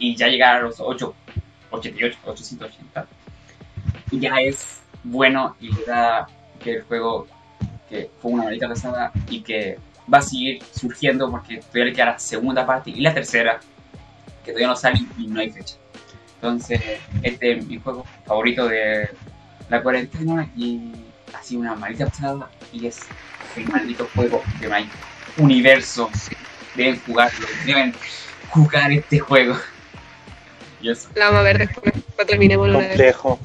y 0.00 0.16
ya 0.16 0.26
llegar 0.28 0.56
a 0.56 0.60
los 0.62 0.80
8, 0.80 1.14
88, 1.70 2.18
880. 2.26 3.06
Y 4.10 4.18
ya 4.20 4.34
es 4.40 4.80
bueno 5.04 5.56
y 5.60 5.72
le 5.72 5.84
da 5.86 6.26
que 6.58 6.74
el 6.76 6.82
juego 6.82 7.26
que 7.88 8.10
fue 8.20 8.32
una 8.32 8.44
maldita 8.44 8.68
pasada 8.68 9.12
y 9.30 9.40
que 9.42 9.78
va 10.12 10.18
a 10.18 10.22
seguir 10.22 10.62
surgiendo 10.72 11.30
porque 11.30 11.58
todavía 11.58 11.84
le 11.84 11.92
queda 11.92 12.04
la 12.06 12.18
segunda 12.18 12.66
parte 12.66 12.90
y 12.90 13.00
la 13.00 13.14
tercera 13.14 13.60
que 14.46 14.52
todavía 14.52 14.68
no 14.68 14.76
sale 14.76 15.00
y 15.18 15.26
no 15.26 15.40
hay 15.40 15.50
fecha. 15.50 15.74
Entonces, 16.36 16.80
este 17.22 17.52
es 17.52 17.66
mi 17.66 17.78
juego 17.78 18.06
favorito 18.24 18.68
de 18.68 19.10
la 19.68 19.82
cuarentena 19.82 20.48
y 20.56 20.92
ha 21.34 21.42
sido 21.42 21.60
una 21.62 21.74
maldita 21.74 22.06
pasada 22.06 22.48
y 22.72 22.86
es 22.86 23.00
el 23.56 23.66
maldito 23.66 24.08
juego 24.14 24.42
de 24.60 24.68
My 24.68 24.88
Universo. 25.38 26.08
Deben 26.76 27.00
jugarlo, 27.00 27.46
deben 27.64 27.94
jugar 28.50 28.92
este 28.92 29.18
juego. 29.18 29.56
Y 30.80 30.90
eso. 30.90 31.08
La 31.14 31.26
vamos 31.26 31.40
a 31.40 31.42
ver 31.42 31.58
después, 31.58 31.92
cuando 32.14 32.30
terminemos 32.30 32.72
vez. 32.72 32.86
Complejo. 32.88 33.40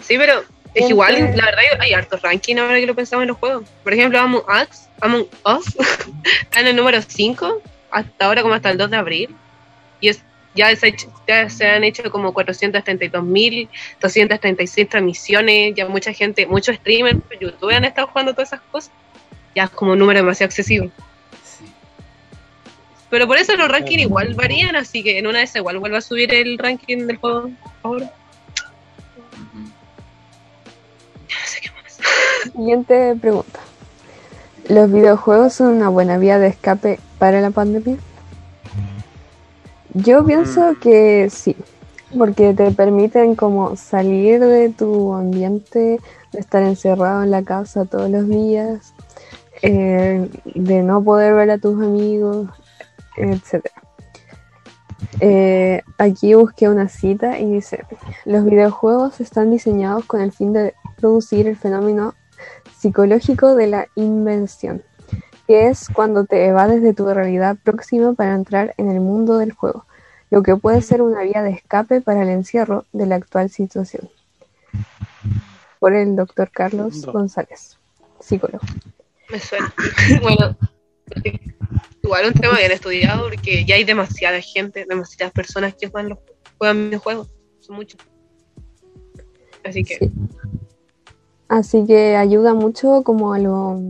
Sí, 0.00 0.16
pero 0.16 0.44
es 0.74 0.88
igual, 0.88 1.14
la 1.36 1.44
verdad, 1.44 1.62
hay 1.80 1.92
hartos 1.92 2.22
ranking 2.22 2.56
ahora 2.56 2.80
que 2.80 2.86
lo 2.86 2.94
pensamos 2.94 3.22
en 3.24 3.28
los 3.28 3.36
juegos. 3.36 3.68
Por 3.82 3.92
ejemplo, 3.92 4.18
Among 4.18 4.42
Us, 4.42 4.88
Among 5.00 5.26
Us 5.44 5.66
está 6.42 6.60
en 6.60 6.68
el 6.68 6.76
número 6.76 7.00
5, 7.02 7.62
hasta 7.90 8.24
ahora 8.24 8.42
como 8.42 8.54
hasta 8.54 8.70
el 8.70 8.78
2 8.78 8.90
de 8.90 8.96
abril. 8.96 9.36
Y 10.00 10.08
es, 10.08 10.22
ya, 10.54 10.74
se, 10.76 10.94
ya 11.26 11.48
han 11.74 11.82
hecho 11.84 12.10
como 12.10 12.32
432.236 12.32 14.88
transmisiones, 14.88 15.74
ya 15.74 15.86
mucha 15.88 16.12
gente, 16.12 16.46
muchos 16.46 16.76
streamers, 16.76 17.18
youtubers 17.40 17.78
han 17.78 17.84
estado 17.84 18.06
jugando 18.08 18.32
todas 18.32 18.50
esas 18.50 18.60
cosas. 18.70 18.92
Ya 19.54 19.64
es 19.64 19.70
como 19.70 19.92
un 19.92 19.98
número 19.98 20.20
demasiado 20.20 20.48
excesivo. 20.48 20.90
Sí. 21.44 21.64
Pero 23.10 23.26
por 23.26 23.36
eso 23.38 23.56
los 23.56 23.68
rankings 23.68 24.02
igual 24.02 24.34
varían, 24.34 24.76
así 24.76 25.02
que 25.02 25.18
en 25.18 25.26
una 25.26 25.38
de 25.38 25.44
esas 25.44 25.56
igual 25.56 25.78
vuelve 25.78 25.96
a 25.98 26.00
subir 26.00 26.32
el 26.34 26.58
ranking 26.58 27.06
del 27.06 27.16
juego 27.16 27.50
ahora. 27.82 28.10
Ujú. 29.32 29.58
No 29.58 31.46
sé 31.46 31.60
qué 31.60 31.70
más. 31.70 31.98
Siguiente 32.52 33.16
pregunta. 33.20 33.60
¿Los 34.68 34.90
videojuegos 34.90 35.54
son 35.54 35.74
una 35.74 35.88
buena 35.88 36.18
vía 36.18 36.38
de 36.38 36.48
escape 36.48 36.98
para 37.18 37.40
la 37.40 37.50
pandemia? 37.50 37.96
Yo 39.94 40.24
pienso 40.24 40.72
Mm. 40.72 40.76
que 40.76 41.28
sí, 41.30 41.56
porque 42.16 42.52
te 42.52 42.70
permiten 42.72 43.34
como 43.36 43.76
salir 43.76 44.40
de 44.40 44.68
tu 44.70 45.14
ambiente, 45.14 46.00
de 46.32 46.38
estar 46.38 46.62
encerrado 46.62 47.22
en 47.22 47.30
la 47.30 47.42
casa 47.42 47.84
todos 47.84 48.10
los 48.10 48.28
días, 48.28 48.92
eh, 49.62 50.28
de 50.54 50.82
no 50.82 51.02
poder 51.02 51.34
ver 51.34 51.50
a 51.50 51.58
tus 51.58 51.80
amigos, 51.80 52.48
etc. 53.16 53.64
Eh, 55.20 55.82
aquí 55.98 56.34
busqué 56.34 56.68
una 56.68 56.88
cita 56.88 57.38
y 57.38 57.52
dice, 57.52 57.84
los 58.24 58.44
videojuegos 58.44 59.20
están 59.20 59.50
diseñados 59.50 60.04
con 60.06 60.20
el 60.20 60.32
fin 60.32 60.52
de 60.52 60.74
producir 60.96 61.46
el 61.46 61.56
fenómeno 61.56 62.14
psicológico 62.76 63.54
de 63.54 63.68
la 63.68 63.86
invención, 63.94 64.82
que 65.46 65.68
es 65.68 65.88
cuando 65.88 66.24
te 66.24 66.46
evades 66.46 66.82
de 66.82 66.94
tu 66.94 67.12
realidad 67.12 67.56
próxima 67.62 68.14
para 68.14 68.34
entrar 68.34 68.74
en 68.78 68.90
el 68.90 69.00
mundo 69.00 69.38
del 69.38 69.52
juego, 69.52 69.84
lo 70.30 70.42
que 70.42 70.56
puede 70.56 70.82
ser 70.82 71.02
una 71.02 71.22
vía 71.22 71.42
de 71.42 71.50
escape 71.50 72.00
para 72.00 72.22
el 72.22 72.28
encierro 72.28 72.84
de 72.92 73.06
la 73.06 73.16
actual 73.16 73.50
situación. 73.50 74.08
Por 75.78 75.92
el 75.92 76.16
doctor 76.16 76.50
Carlos. 76.50 77.04
González, 77.04 77.78
psicólogo. 78.20 78.64
Me 79.30 79.38
suena. 79.38 79.72
bueno, 80.22 80.56
igual 82.02 82.26
un 82.26 82.34
tema 82.34 82.56
bien 82.56 82.72
estudiado 82.72 83.24
porque 83.24 83.64
ya 83.64 83.74
hay 83.76 83.84
demasiada 83.84 84.40
gente, 84.40 84.86
demasiadas 84.88 85.32
personas 85.32 85.74
que 85.74 85.88
juegan, 85.88 86.10
los, 86.10 86.18
juegan 86.58 86.86
videojuegos. 86.86 87.30
Son 87.60 87.76
muchos. 87.76 88.00
Así 89.62 89.84
que 89.84 89.98
Sí. 89.98 90.12
Así 91.48 91.84
que 91.86 92.16
ayuda 92.16 92.54
mucho 92.54 93.02
como 93.04 93.32
a 93.32 93.38
lo 93.38 93.80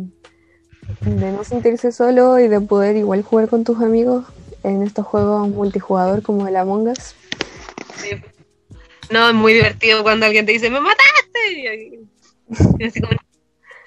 de 1.00 1.32
no 1.32 1.44
sentirse 1.44 1.92
solo 1.92 2.38
y 2.38 2.48
de 2.48 2.60
poder 2.60 2.96
igual 2.96 3.22
jugar 3.22 3.48
con 3.48 3.64
tus 3.64 3.80
amigos 3.82 4.24
en 4.62 4.82
estos 4.82 5.06
juegos 5.06 5.48
multijugador 5.48 6.22
como 6.22 6.46
el 6.48 6.56
Among 6.56 6.88
Us. 6.88 7.14
sí. 7.96 8.10
no, 9.10 9.28
es 9.28 9.34
muy 9.34 9.52
divertido 9.54 10.02
cuando 10.02 10.26
alguien 10.26 10.46
te 10.46 10.52
dice, 10.52 10.70
¡me 10.70 10.80
mataste! 10.80 11.52
Y 11.56 11.66
ahí- 11.66 12.00
y 12.78 12.84
así 12.84 13.00
como, 13.00 13.12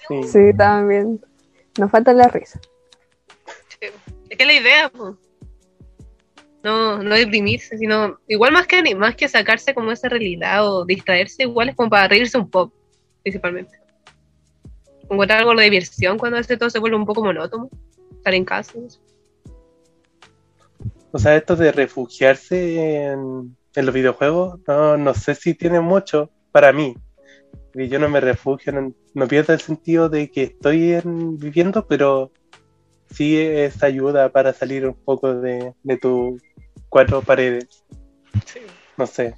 Sí. 0.07 0.23
Sí, 0.23 0.57
también. 0.57 1.19
Nos 1.77 1.91
falta 1.91 2.13
la 2.13 2.29
risa. 2.29 2.61
Es 4.29 4.37
que 4.37 4.45
la 4.45 4.53
idea, 4.53 4.89
po. 4.89 5.17
No, 6.63 7.03
no 7.03 7.15
deprimirse, 7.15 7.77
sino 7.77 8.17
igual 8.27 8.51
más 8.53 8.67
que 8.67 8.95
más 8.95 9.15
que 9.15 9.27
sacarse 9.27 9.73
como 9.73 9.91
esa 9.91 10.07
realidad 10.09 10.65
o 10.67 10.85
distraerse, 10.85 11.43
igual 11.43 11.69
es 11.69 11.75
como 11.75 11.89
para 11.89 12.07
reírse 12.07 12.37
un 12.37 12.49
poco, 12.49 12.73
principalmente. 13.21 13.77
Encontrar 15.09 15.39
algo 15.39 15.55
de 15.55 15.63
diversión 15.69 16.17
cuando 16.17 16.37
veces 16.37 16.57
todo 16.59 16.69
se 16.69 16.79
vuelve 16.79 16.97
un 16.97 17.05
poco 17.05 17.23
monótono. 17.23 17.69
Estar 18.17 18.33
en 18.33 18.45
casa. 18.45 18.73
no 18.77 18.89
sé. 18.89 18.99
O 21.11 21.19
sea, 21.19 21.35
esto 21.35 21.55
de 21.55 21.71
refugiarse 21.71 23.05
en, 23.05 23.55
en 23.75 23.85
los 23.85 23.95
videojuegos, 23.95 24.59
no, 24.67 24.97
no 24.97 25.13
sé 25.13 25.35
si 25.35 25.53
tiene 25.53 25.79
mucho 25.79 26.29
para 26.51 26.73
mí. 26.73 26.95
Y 27.73 27.87
yo 27.87 27.99
no 27.99 28.09
me 28.09 28.19
refugio, 28.19 28.73
no, 28.73 28.93
no 29.13 29.27
pierdo 29.27 29.53
el 29.53 29.61
sentido 29.61 30.09
de 30.09 30.29
que 30.29 30.43
estoy 30.43 30.93
en- 30.93 31.37
viviendo, 31.37 31.87
pero 31.87 32.31
sí 33.09 33.37
es 33.37 33.81
ayuda 33.83 34.29
para 34.29 34.51
salir 34.53 34.85
un 34.85 34.95
poco 34.95 35.33
de, 35.33 35.73
de 35.83 35.97
tus 35.97 36.41
cuatro 36.89 37.21
paredes. 37.21 37.85
No 38.97 39.07
sé, 39.07 39.35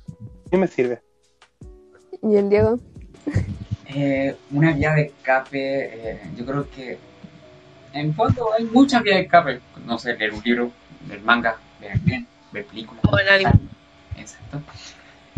sí 0.49 0.57
me 0.57 0.67
sirve. 0.67 1.01
¿Y 2.23 2.35
el 2.35 2.49
Diego? 2.49 2.79
Eh, 3.89 4.35
una 4.51 4.71
vía 4.71 4.93
de 4.93 5.01
escape, 5.01 6.11
eh, 6.11 6.21
yo 6.35 6.45
creo 6.45 6.69
que 6.69 6.97
en 7.93 8.13
fondo 8.13 8.53
hay 8.53 8.65
muchas 8.65 9.01
vías 9.03 9.17
de 9.17 9.23
escape. 9.23 9.59
No 9.85 9.97
sé, 9.97 10.15
leer 10.15 10.33
un 10.33 10.41
libro, 10.43 10.71
leer 11.07 11.21
manga, 11.21 11.57
ver 11.79 11.91
anime, 11.91 12.25
ver 12.51 12.65
películas. 12.65 13.01
Exacto. 14.15 14.61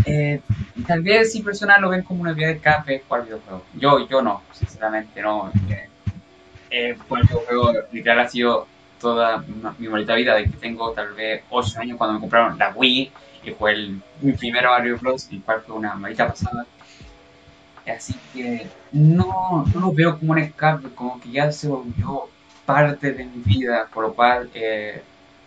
Eh, 0.06 0.42
tal 0.88 1.02
vez 1.02 1.32
si 1.32 1.42
personas 1.42 1.80
lo 1.80 1.90
ven 1.90 2.04
como 2.04 2.22
una 2.22 2.34
vía 2.34 2.48
de 2.48 2.54
escape, 2.54 3.04
jugar 3.08 3.26
videojuegos. 3.26 3.64
Yo, 3.76 4.08
yo 4.08 4.22
no, 4.22 4.42
sinceramente 4.52 5.22
no. 5.22 5.52
Eh, 5.70 5.90
eh, 6.70 6.98
jugar 7.08 7.24
videojuegos 7.24 7.78
literal 7.92 8.20
ha 8.20 8.28
sido 8.28 8.68
toda 9.00 9.44
mi 9.78 9.88
bonita 9.88 10.16
vida, 10.16 10.36
de 10.36 10.44
que 10.46 10.58
tengo 10.58 10.92
tal 10.92 11.14
vez 11.14 11.44
8 11.50 11.80
años 11.80 11.98
cuando 11.98 12.16
me 12.16 12.20
compraron 12.20 12.58
la 12.58 12.72
Wii 12.76 13.12
y 13.44 13.52
fue 13.52 13.74
el, 13.74 14.02
mi 14.22 14.34
primer 14.34 14.66
Mario 14.66 14.98
Bros. 15.00 15.28
y 15.32 15.40
cual 15.40 15.62
fue 15.66 15.76
una 15.76 15.96
maldita 15.96 16.28
pasada. 16.28 16.66
Así 17.86 18.20
que 18.34 18.70
no, 18.92 19.66
no 19.74 19.80
lo 19.80 19.94
veo 19.94 20.20
como 20.20 20.34
un 20.34 20.40
escape, 20.40 20.90
como 20.94 21.20
que 21.20 21.32
ya 21.32 21.52
se 21.52 21.68
volvió 21.68 22.30
parte 22.66 23.12
de 23.14 23.26
mi 23.26 23.42
vida, 23.44 23.90
por 23.94 24.04
lo 24.06 24.14
cual 24.14 24.50
eh, 24.54 25.02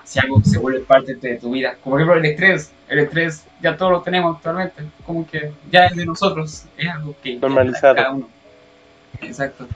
si 0.05 0.19
algo 0.19 0.43
se 0.45 0.59
vuelve 0.59 0.81
parte 0.81 1.15
de 1.15 1.39
tu 1.39 1.51
vida, 1.53 1.77
como 1.83 1.95
por 1.95 2.01
ejemplo 2.03 2.19
el 2.21 2.27
estrés, 2.27 2.73
el 2.89 2.99
estrés 3.01 3.47
ya 3.63 3.77
todos 3.77 3.93
lo 3.93 4.03
tenemos 4.03 4.37
actualmente, 4.37 4.83
como 5.07 5.27
que 5.27 5.53
ya 5.71 5.87
es 5.87 5.97
de 5.97 6.07
nosotros, 6.07 6.65
es 6.77 6.89
algo 6.89 7.15
que 7.23 7.39
Normalizado. 7.39 7.95
cada 7.95 8.11
uno. 8.13 8.29
Exacto. 9.21 9.67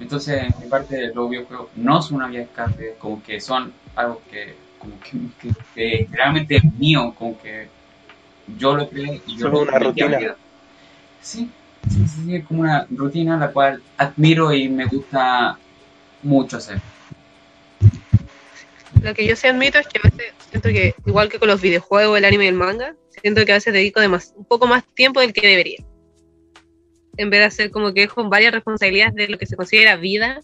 Entonces, 0.00 0.42
en 0.42 0.54
mi 0.62 0.68
parte, 0.68 1.12
los 1.12 1.28
videojuegos 1.28 1.68
no 1.76 2.00
son 2.00 2.16
una 2.18 2.28
vía 2.28 2.42
escape, 2.42 2.94
como 2.98 3.22
que 3.22 3.40
son 3.40 3.72
algo 3.96 4.22
que, 4.30 4.54
como 4.78 4.94
que, 5.00 5.18
que- 5.40 5.54
que 5.74 6.08
realmente 6.12 6.56
es 6.56 6.64
mío, 6.78 7.12
como 7.18 7.36
que 7.40 7.68
yo 8.58 8.74
lo 8.76 8.88
creé 8.88 9.20
y 9.26 9.36
yo 9.36 9.48
lo 9.48 9.60
una 9.62 9.72
metí 9.72 10.02
a 10.02 10.06
mi 10.08 10.14
rutina. 10.14 10.18
vida. 10.18 10.36
Sí, 11.20 11.50
sí, 11.88 11.90
sí, 12.08 12.22
sí, 12.24 12.34
es 12.36 12.46
como 12.46 12.60
una 12.62 12.86
rutina 12.90 13.36
la 13.36 13.52
cual 13.52 13.82
admiro 13.96 14.52
y 14.52 14.68
me 14.68 14.86
gusta 14.86 15.58
mucho 16.22 16.56
hacer. 16.56 16.80
Lo 19.02 19.14
que 19.14 19.26
yo 19.26 19.36
sí 19.36 19.46
admito 19.46 19.78
es 19.78 19.86
que 19.86 19.98
a 19.98 20.10
veces 20.10 20.34
siento 20.50 20.68
que, 20.70 20.94
igual 21.06 21.28
que 21.28 21.38
con 21.38 21.48
los 21.48 21.60
videojuegos, 21.60 22.18
el 22.18 22.24
anime 22.24 22.46
y 22.46 22.48
el 22.48 22.54
manga, 22.54 22.94
siento 23.22 23.44
que 23.44 23.52
a 23.52 23.56
veces 23.56 23.72
dedico 23.72 24.00
demas- 24.00 24.32
un 24.36 24.44
poco 24.44 24.66
más 24.66 24.84
tiempo 24.94 25.20
del 25.20 25.32
que 25.32 25.46
debería. 25.46 25.84
En 27.16 27.30
vez 27.30 27.40
de 27.40 27.46
hacer 27.46 27.70
como 27.70 27.92
que 27.92 28.08
con 28.08 28.30
varias 28.30 28.52
responsabilidades 28.52 29.14
de 29.14 29.28
lo 29.28 29.38
que 29.38 29.46
se 29.46 29.56
considera 29.56 29.96
vida, 29.96 30.40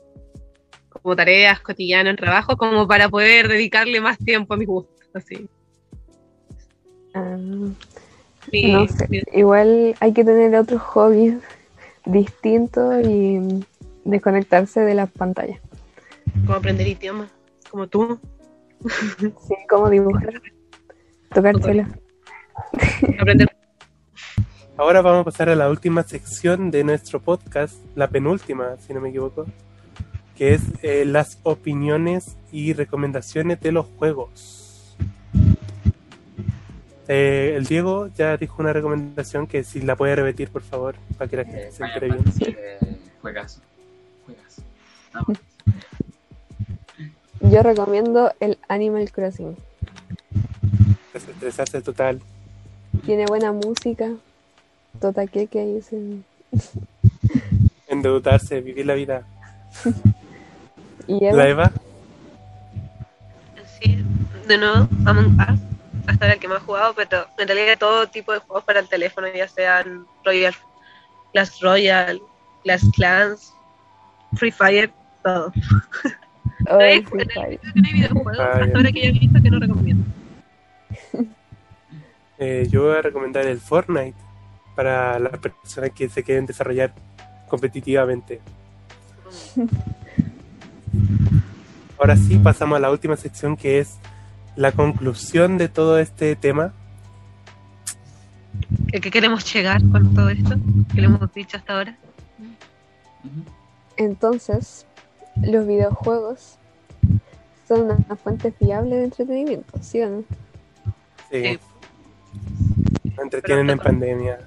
como 0.89 1.17
tareas 1.17 1.61
cotidianas 1.61 2.11
en 2.13 2.17
trabajo, 2.17 2.57
como 2.57 2.87
para 2.87 3.09
poder 3.09 3.49
dedicarle 3.49 4.01
más 4.01 4.19
tiempo 4.19 4.55
a 4.55 4.57
mis 4.57 4.69
gustos. 4.69 4.95
Así. 5.15 5.47
Ah, 7.15 7.37
Mi- 8.53 8.73
no 8.73 8.87
sé. 8.89 9.07
mi- 9.09 9.23
Igual 9.33 9.95
hay 10.01 10.13
que 10.13 10.25
tener 10.25 10.55
otros 10.57 10.81
hobbies 10.83 11.37
distintos 12.05 13.07
y 13.07 13.65
desconectarse 14.05 14.81
de 14.81 14.95
las 14.95 15.11
pantallas. 15.11 15.59
como 16.47 16.55
aprender 16.59 16.87
idiomas, 16.87 17.31
como 17.71 17.87
tú. 17.87 18.19
Sí, 18.89 19.55
como 19.69 19.89
dibujar, 19.89 20.43
tocar 21.33 21.59
chela. 21.61 21.89
Aprender 23.19 23.49
Ahora 24.77 25.01
vamos 25.03 25.23
a 25.23 25.25
pasar 25.25 25.49
a 25.49 25.55
la 25.55 25.71
última 25.71 26.03
sección 26.03 26.71
de 26.71 26.83
nuestro 26.85 27.21
podcast, 27.21 27.77
la 27.95 28.09
penúltima, 28.09 28.77
si 28.85 28.93
no 28.93 29.01
me 29.01 29.11
equivoco, 29.11 29.47
que 30.37 30.55
es 30.55 30.63
eh, 30.83 31.05
las 31.05 31.39
opiniones 31.45 32.37
y 32.51 32.73
recomendaciones 32.73 33.61
de 33.61 33.71
los 33.73 33.87
juegos. 33.99 34.64
Eh, 37.09 37.55
el 37.57 37.67
Diego 37.67 38.09
ya 38.17 38.37
dijo 38.37 38.63
una 38.63 38.73
recomendación 38.73 39.47
que 39.47 39.63
si 39.63 39.81
la 39.83 39.97
puede 39.97 40.17
repetir, 40.17 40.49
por 40.49 40.63
favor, 40.63 40.95
para 41.19 41.29
que 41.29 41.37
la 41.37 41.45
gente 41.45 41.69
Eh, 41.69 41.73
se 41.73 41.85
entere 41.85 42.07
bien. 42.07 42.25
Fantasy, 42.25 42.45
eh. 42.57 42.79
No, 45.13 45.25
Yo 47.51 47.63
recomiendo 47.63 48.33
el 48.41 48.59
Animal 48.69 49.11
Crossing. 49.13 49.57
Desestresarse 51.13 51.83
total. 51.83 52.21
Tiene 53.05 53.27
buena 53.27 53.53
música. 53.53 54.11
Tota 55.01 55.27
que 55.27 55.49
ahí 55.53 55.83
se... 55.83 55.99
Endeudarse, 57.89 58.61
vivir 58.61 58.87
la 58.87 58.95
vida. 58.95 59.27
Y 61.07 61.23
Eva, 61.23 61.37
¿La 61.37 61.49
Eva? 61.49 61.73
Sí, 63.79 64.03
de 64.49 64.57
nuevo, 64.57 64.89
Among 65.05 65.37
Us, 65.39 65.61
hasta 66.07 66.33
el 66.33 66.39
que 66.39 66.49
más 66.49 66.63
he 66.63 66.67
jugado, 66.67 66.95
pero 66.95 67.27
en 67.39 67.49
realidad 67.49 67.79
todo 67.79 68.07
tipo 68.09 68.33
de 68.33 68.39
juegos 68.41 68.65
para 68.65 68.81
el 68.81 68.89
teléfono, 68.89 69.27
ya 69.35 69.49
sean 69.49 70.07
Royal, 70.25 70.55
Clash 71.33 71.61
Royale, 71.61 72.21
Clash 72.63 72.85
Clans, 72.95 73.55
Free 74.35 74.51
Fire, 74.51 74.93
todo. 75.23 75.53
Oh, 76.71 76.75
No 76.75 76.79
hay- 76.81 76.99
el 76.99 77.07
Fire. 77.07 77.59
creo 77.61 77.73
que 77.75 77.81
no 77.81 77.87
hay 77.89 77.93
videojuegos 77.95 78.39
hasta 78.39 78.77
ahora 78.77 78.93
que 78.93 79.01
ya 79.03 79.09
he 79.09 79.13
visto 79.13 79.43
que 79.43 79.51
no 79.51 79.59
recomiendo. 79.59 80.05
Eh, 82.37 82.67
yo 82.69 82.83
voy 82.83 82.97
a 82.97 83.01
recomendar 83.03 83.47
el 83.47 83.61
Fortnite 83.61 84.17
para 84.75 85.21
las 85.21 85.39
personas 85.39 85.91
que 85.95 86.09
se 86.09 86.25
quieren 86.25 86.47
desarrollar 86.47 86.93
competitivamente. 87.49 88.41
Ahora 91.97 92.17
sí, 92.17 92.37
pasamos 92.43 92.77
a 92.77 92.81
la 92.81 92.91
última 92.91 93.17
sección 93.17 93.57
que 93.57 93.79
es 93.79 93.99
la 94.57 94.73
conclusión 94.73 95.59
de 95.59 95.69
todo 95.69 95.99
este 95.99 96.37
tema. 96.37 96.73
¿A 98.97 99.01
qué 99.01 99.11
queremos 99.11 99.53
llegar 99.53 99.81
con 99.91 100.15
todo 100.15 100.29
esto? 100.31 100.55
Que 100.95 101.01
le 101.01 101.07
hemos 101.07 101.33
dicho 101.33 101.57
hasta 101.57 101.75
ahora. 101.77 101.97
Entonces, 103.97 104.87
los 105.43 105.67
videojuegos 105.67 106.57
son 107.67 107.83
una 107.83 108.17
fuente 108.17 108.53
fiable 108.53 108.97
de 108.97 109.05
entretenimiento, 109.05 109.79
¿sí 109.83 110.01
o 110.03 110.11
no? 110.11 110.25
Sí, 111.31 111.43
Sí. 111.43 111.59
entretienen 113.21 113.71
en 113.71 113.79
pandemia. 113.79 114.39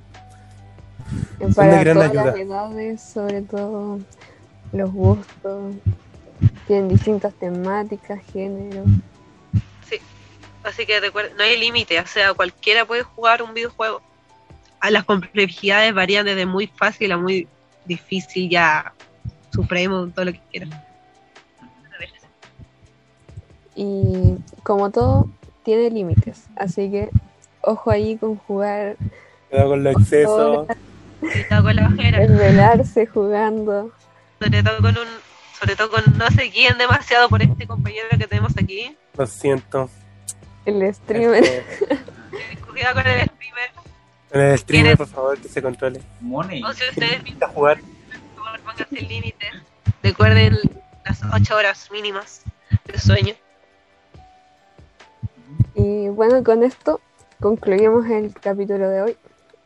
En 1.40 1.54
Son 1.54 1.66
de 1.66 1.72
Para 1.72 1.84
gran 1.84 1.94
todas 1.96 2.10
ayuda. 2.12 2.26
las 2.26 2.36
edades, 2.38 3.02
sobre 3.02 3.42
todo 3.42 4.00
los 4.74 4.92
gustos, 4.92 5.76
tienen 6.68 6.90
distintas 6.90 7.34
temáticas, 7.36 8.20
géneros. 8.32 8.86
Sí. 10.72 10.82
Así 10.82 10.86
que 10.86 11.00
recuerda, 11.00 11.34
no 11.36 11.44
hay 11.44 11.58
límite, 11.58 12.00
o 12.00 12.08
sea, 12.08 12.34
cualquiera 12.34 12.86
puede 12.86 13.04
jugar 13.04 13.42
un 13.42 13.54
videojuego. 13.54 14.02
A 14.80 14.92
las 14.92 15.06
complejidades 15.06 15.94
varían 15.94 16.26
desde 16.26 16.46
muy 16.46 16.68
fácil 16.68 17.12
a 17.12 17.18
muy 17.18 17.48
difícil, 17.86 18.50
ya 18.50 18.94
supremo, 19.52 20.08
todo 20.08 20.26
lo 20.26 20.34
que 20.34 20.42
quieras. 20.52 20.70
Y 23.76 24.36
como 24.64 24.90
todo, 24.90 25.30
tiene 25.64 25.92
límites. 25.92 26.46
Así 26.56 26.90
que 26.90 27.10
ojo 27.62 27.92
ahí 27.92 28.18
con 28.18 28.38
jugar, 28.38 28.98
Cuidado 29.50 29.70
con 29.70 29.84
los 29.84 29.96
excesos. 29.96 30.68
Cuidado 31.20 31.64
con 31.64 31.76
la 31.76 31.88
ojera, 31.88 32.20
desvelarse 32.20 33.06
jugando. 33.06 33.92
sobre 34.40 34.64
todo 34.64 34.78
con 34.82 34.98
un, 34.98 35.08
sobre 35.60 35.76
todo 35.76 35.90
con 35.90 36.18
no 36.18 36.30
se 36.30 36.44
guíen 36.44 36.78
demasiado 36.78 37.30
por 37.30 37.42
este 37.42 37.66
compañero 37.68 38.08
que 38.18 38.28
tenemos 38.28 38.54
aquí. 38.58 38.96
Lo 39.16 39.26
siento. 39.26 39.90
El 40.68 40.94
streamer. 40.94 41.44
Este, 41.44 41.88
Cuidado 42.70 42.96
con 42.96 43.08
el 43.08 43.22
streamer. 43.30 43.70
en 44.32 44.42
el 44.42 44.58
streamer, 44.60 44.84
¿Quieres? 44.84 44.98
por 44.98 45.08
favor, 45.08 45.40
que 45.42 45.48
se 45.48 45.62
controle. 45.62 46.02
Money. 46.22 46.64
O 46.64 46.74
si 46.74 46.84
ustedes 46.90 47.12
Necesita 47.24 47.48
jugar. 47.48 47.80
por 48.36 48.44
favor, 48.46 48.60
pónganse 48.62 49.00
el 49.00 49.08
límite. 49.08 49.48
Recuerden 50.04 50.58
las 51.06 51.22
8 51.34 51.56
horas 51.56 51.90
mínimas 51.92 52.42
de 52.86 53.00
sueño. 53.00 53.34
Y 55.76 56.10
bueno, 56.10 56.44
con 56.44 56.64
esto 56.64 57.00
concluimos 57.40 58.06
el 58.08 58.34
capítulo 58.34 58.90
de 58.90 59.02
hoy. 59.02 59.18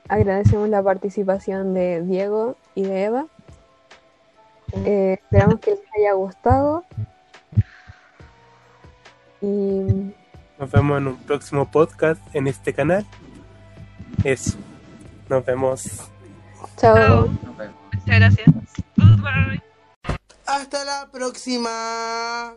Agradecemos 0.07 0.69
la 0.69 0.83
participación 0.83 1.73
de 1.73 2.01
Diego 2.03 2.57
y 2.75 2.83
de 2.83 3.03
Eva. 3.05 3.25
Eh, 4.85 5.17
esperamos 5.21 5.59
que 5.59 5.71
les 5.71 5.79
haya 5.97 6.13
gustado. 6.13 6.83
Y 9.41 10.13
Nos 10.61 10.69
vemos 10.69 10.99
en 10.99 11.07
un 11.07 11.17
próximo 11.17 11.71
podcast 11.71 12.21
en 12.35 12.45
este 12.45 12.71
canal. 12.71 13.03
Eso. 14.23 14.59
Nos 15.27 15.43
vemos. 15.43 15.89
chao. 16.77 16.95
Chao. 16.95 17.25
Nos 17.43 17.57
vemos. 17.57 17.75
Muchas 17.91 18.19
gracias. 18.19 18.47
Goodbye. 18.95 19.63
Hasta 20.45 20.85
la 20.85 21.09
próxima. 21.11 22.53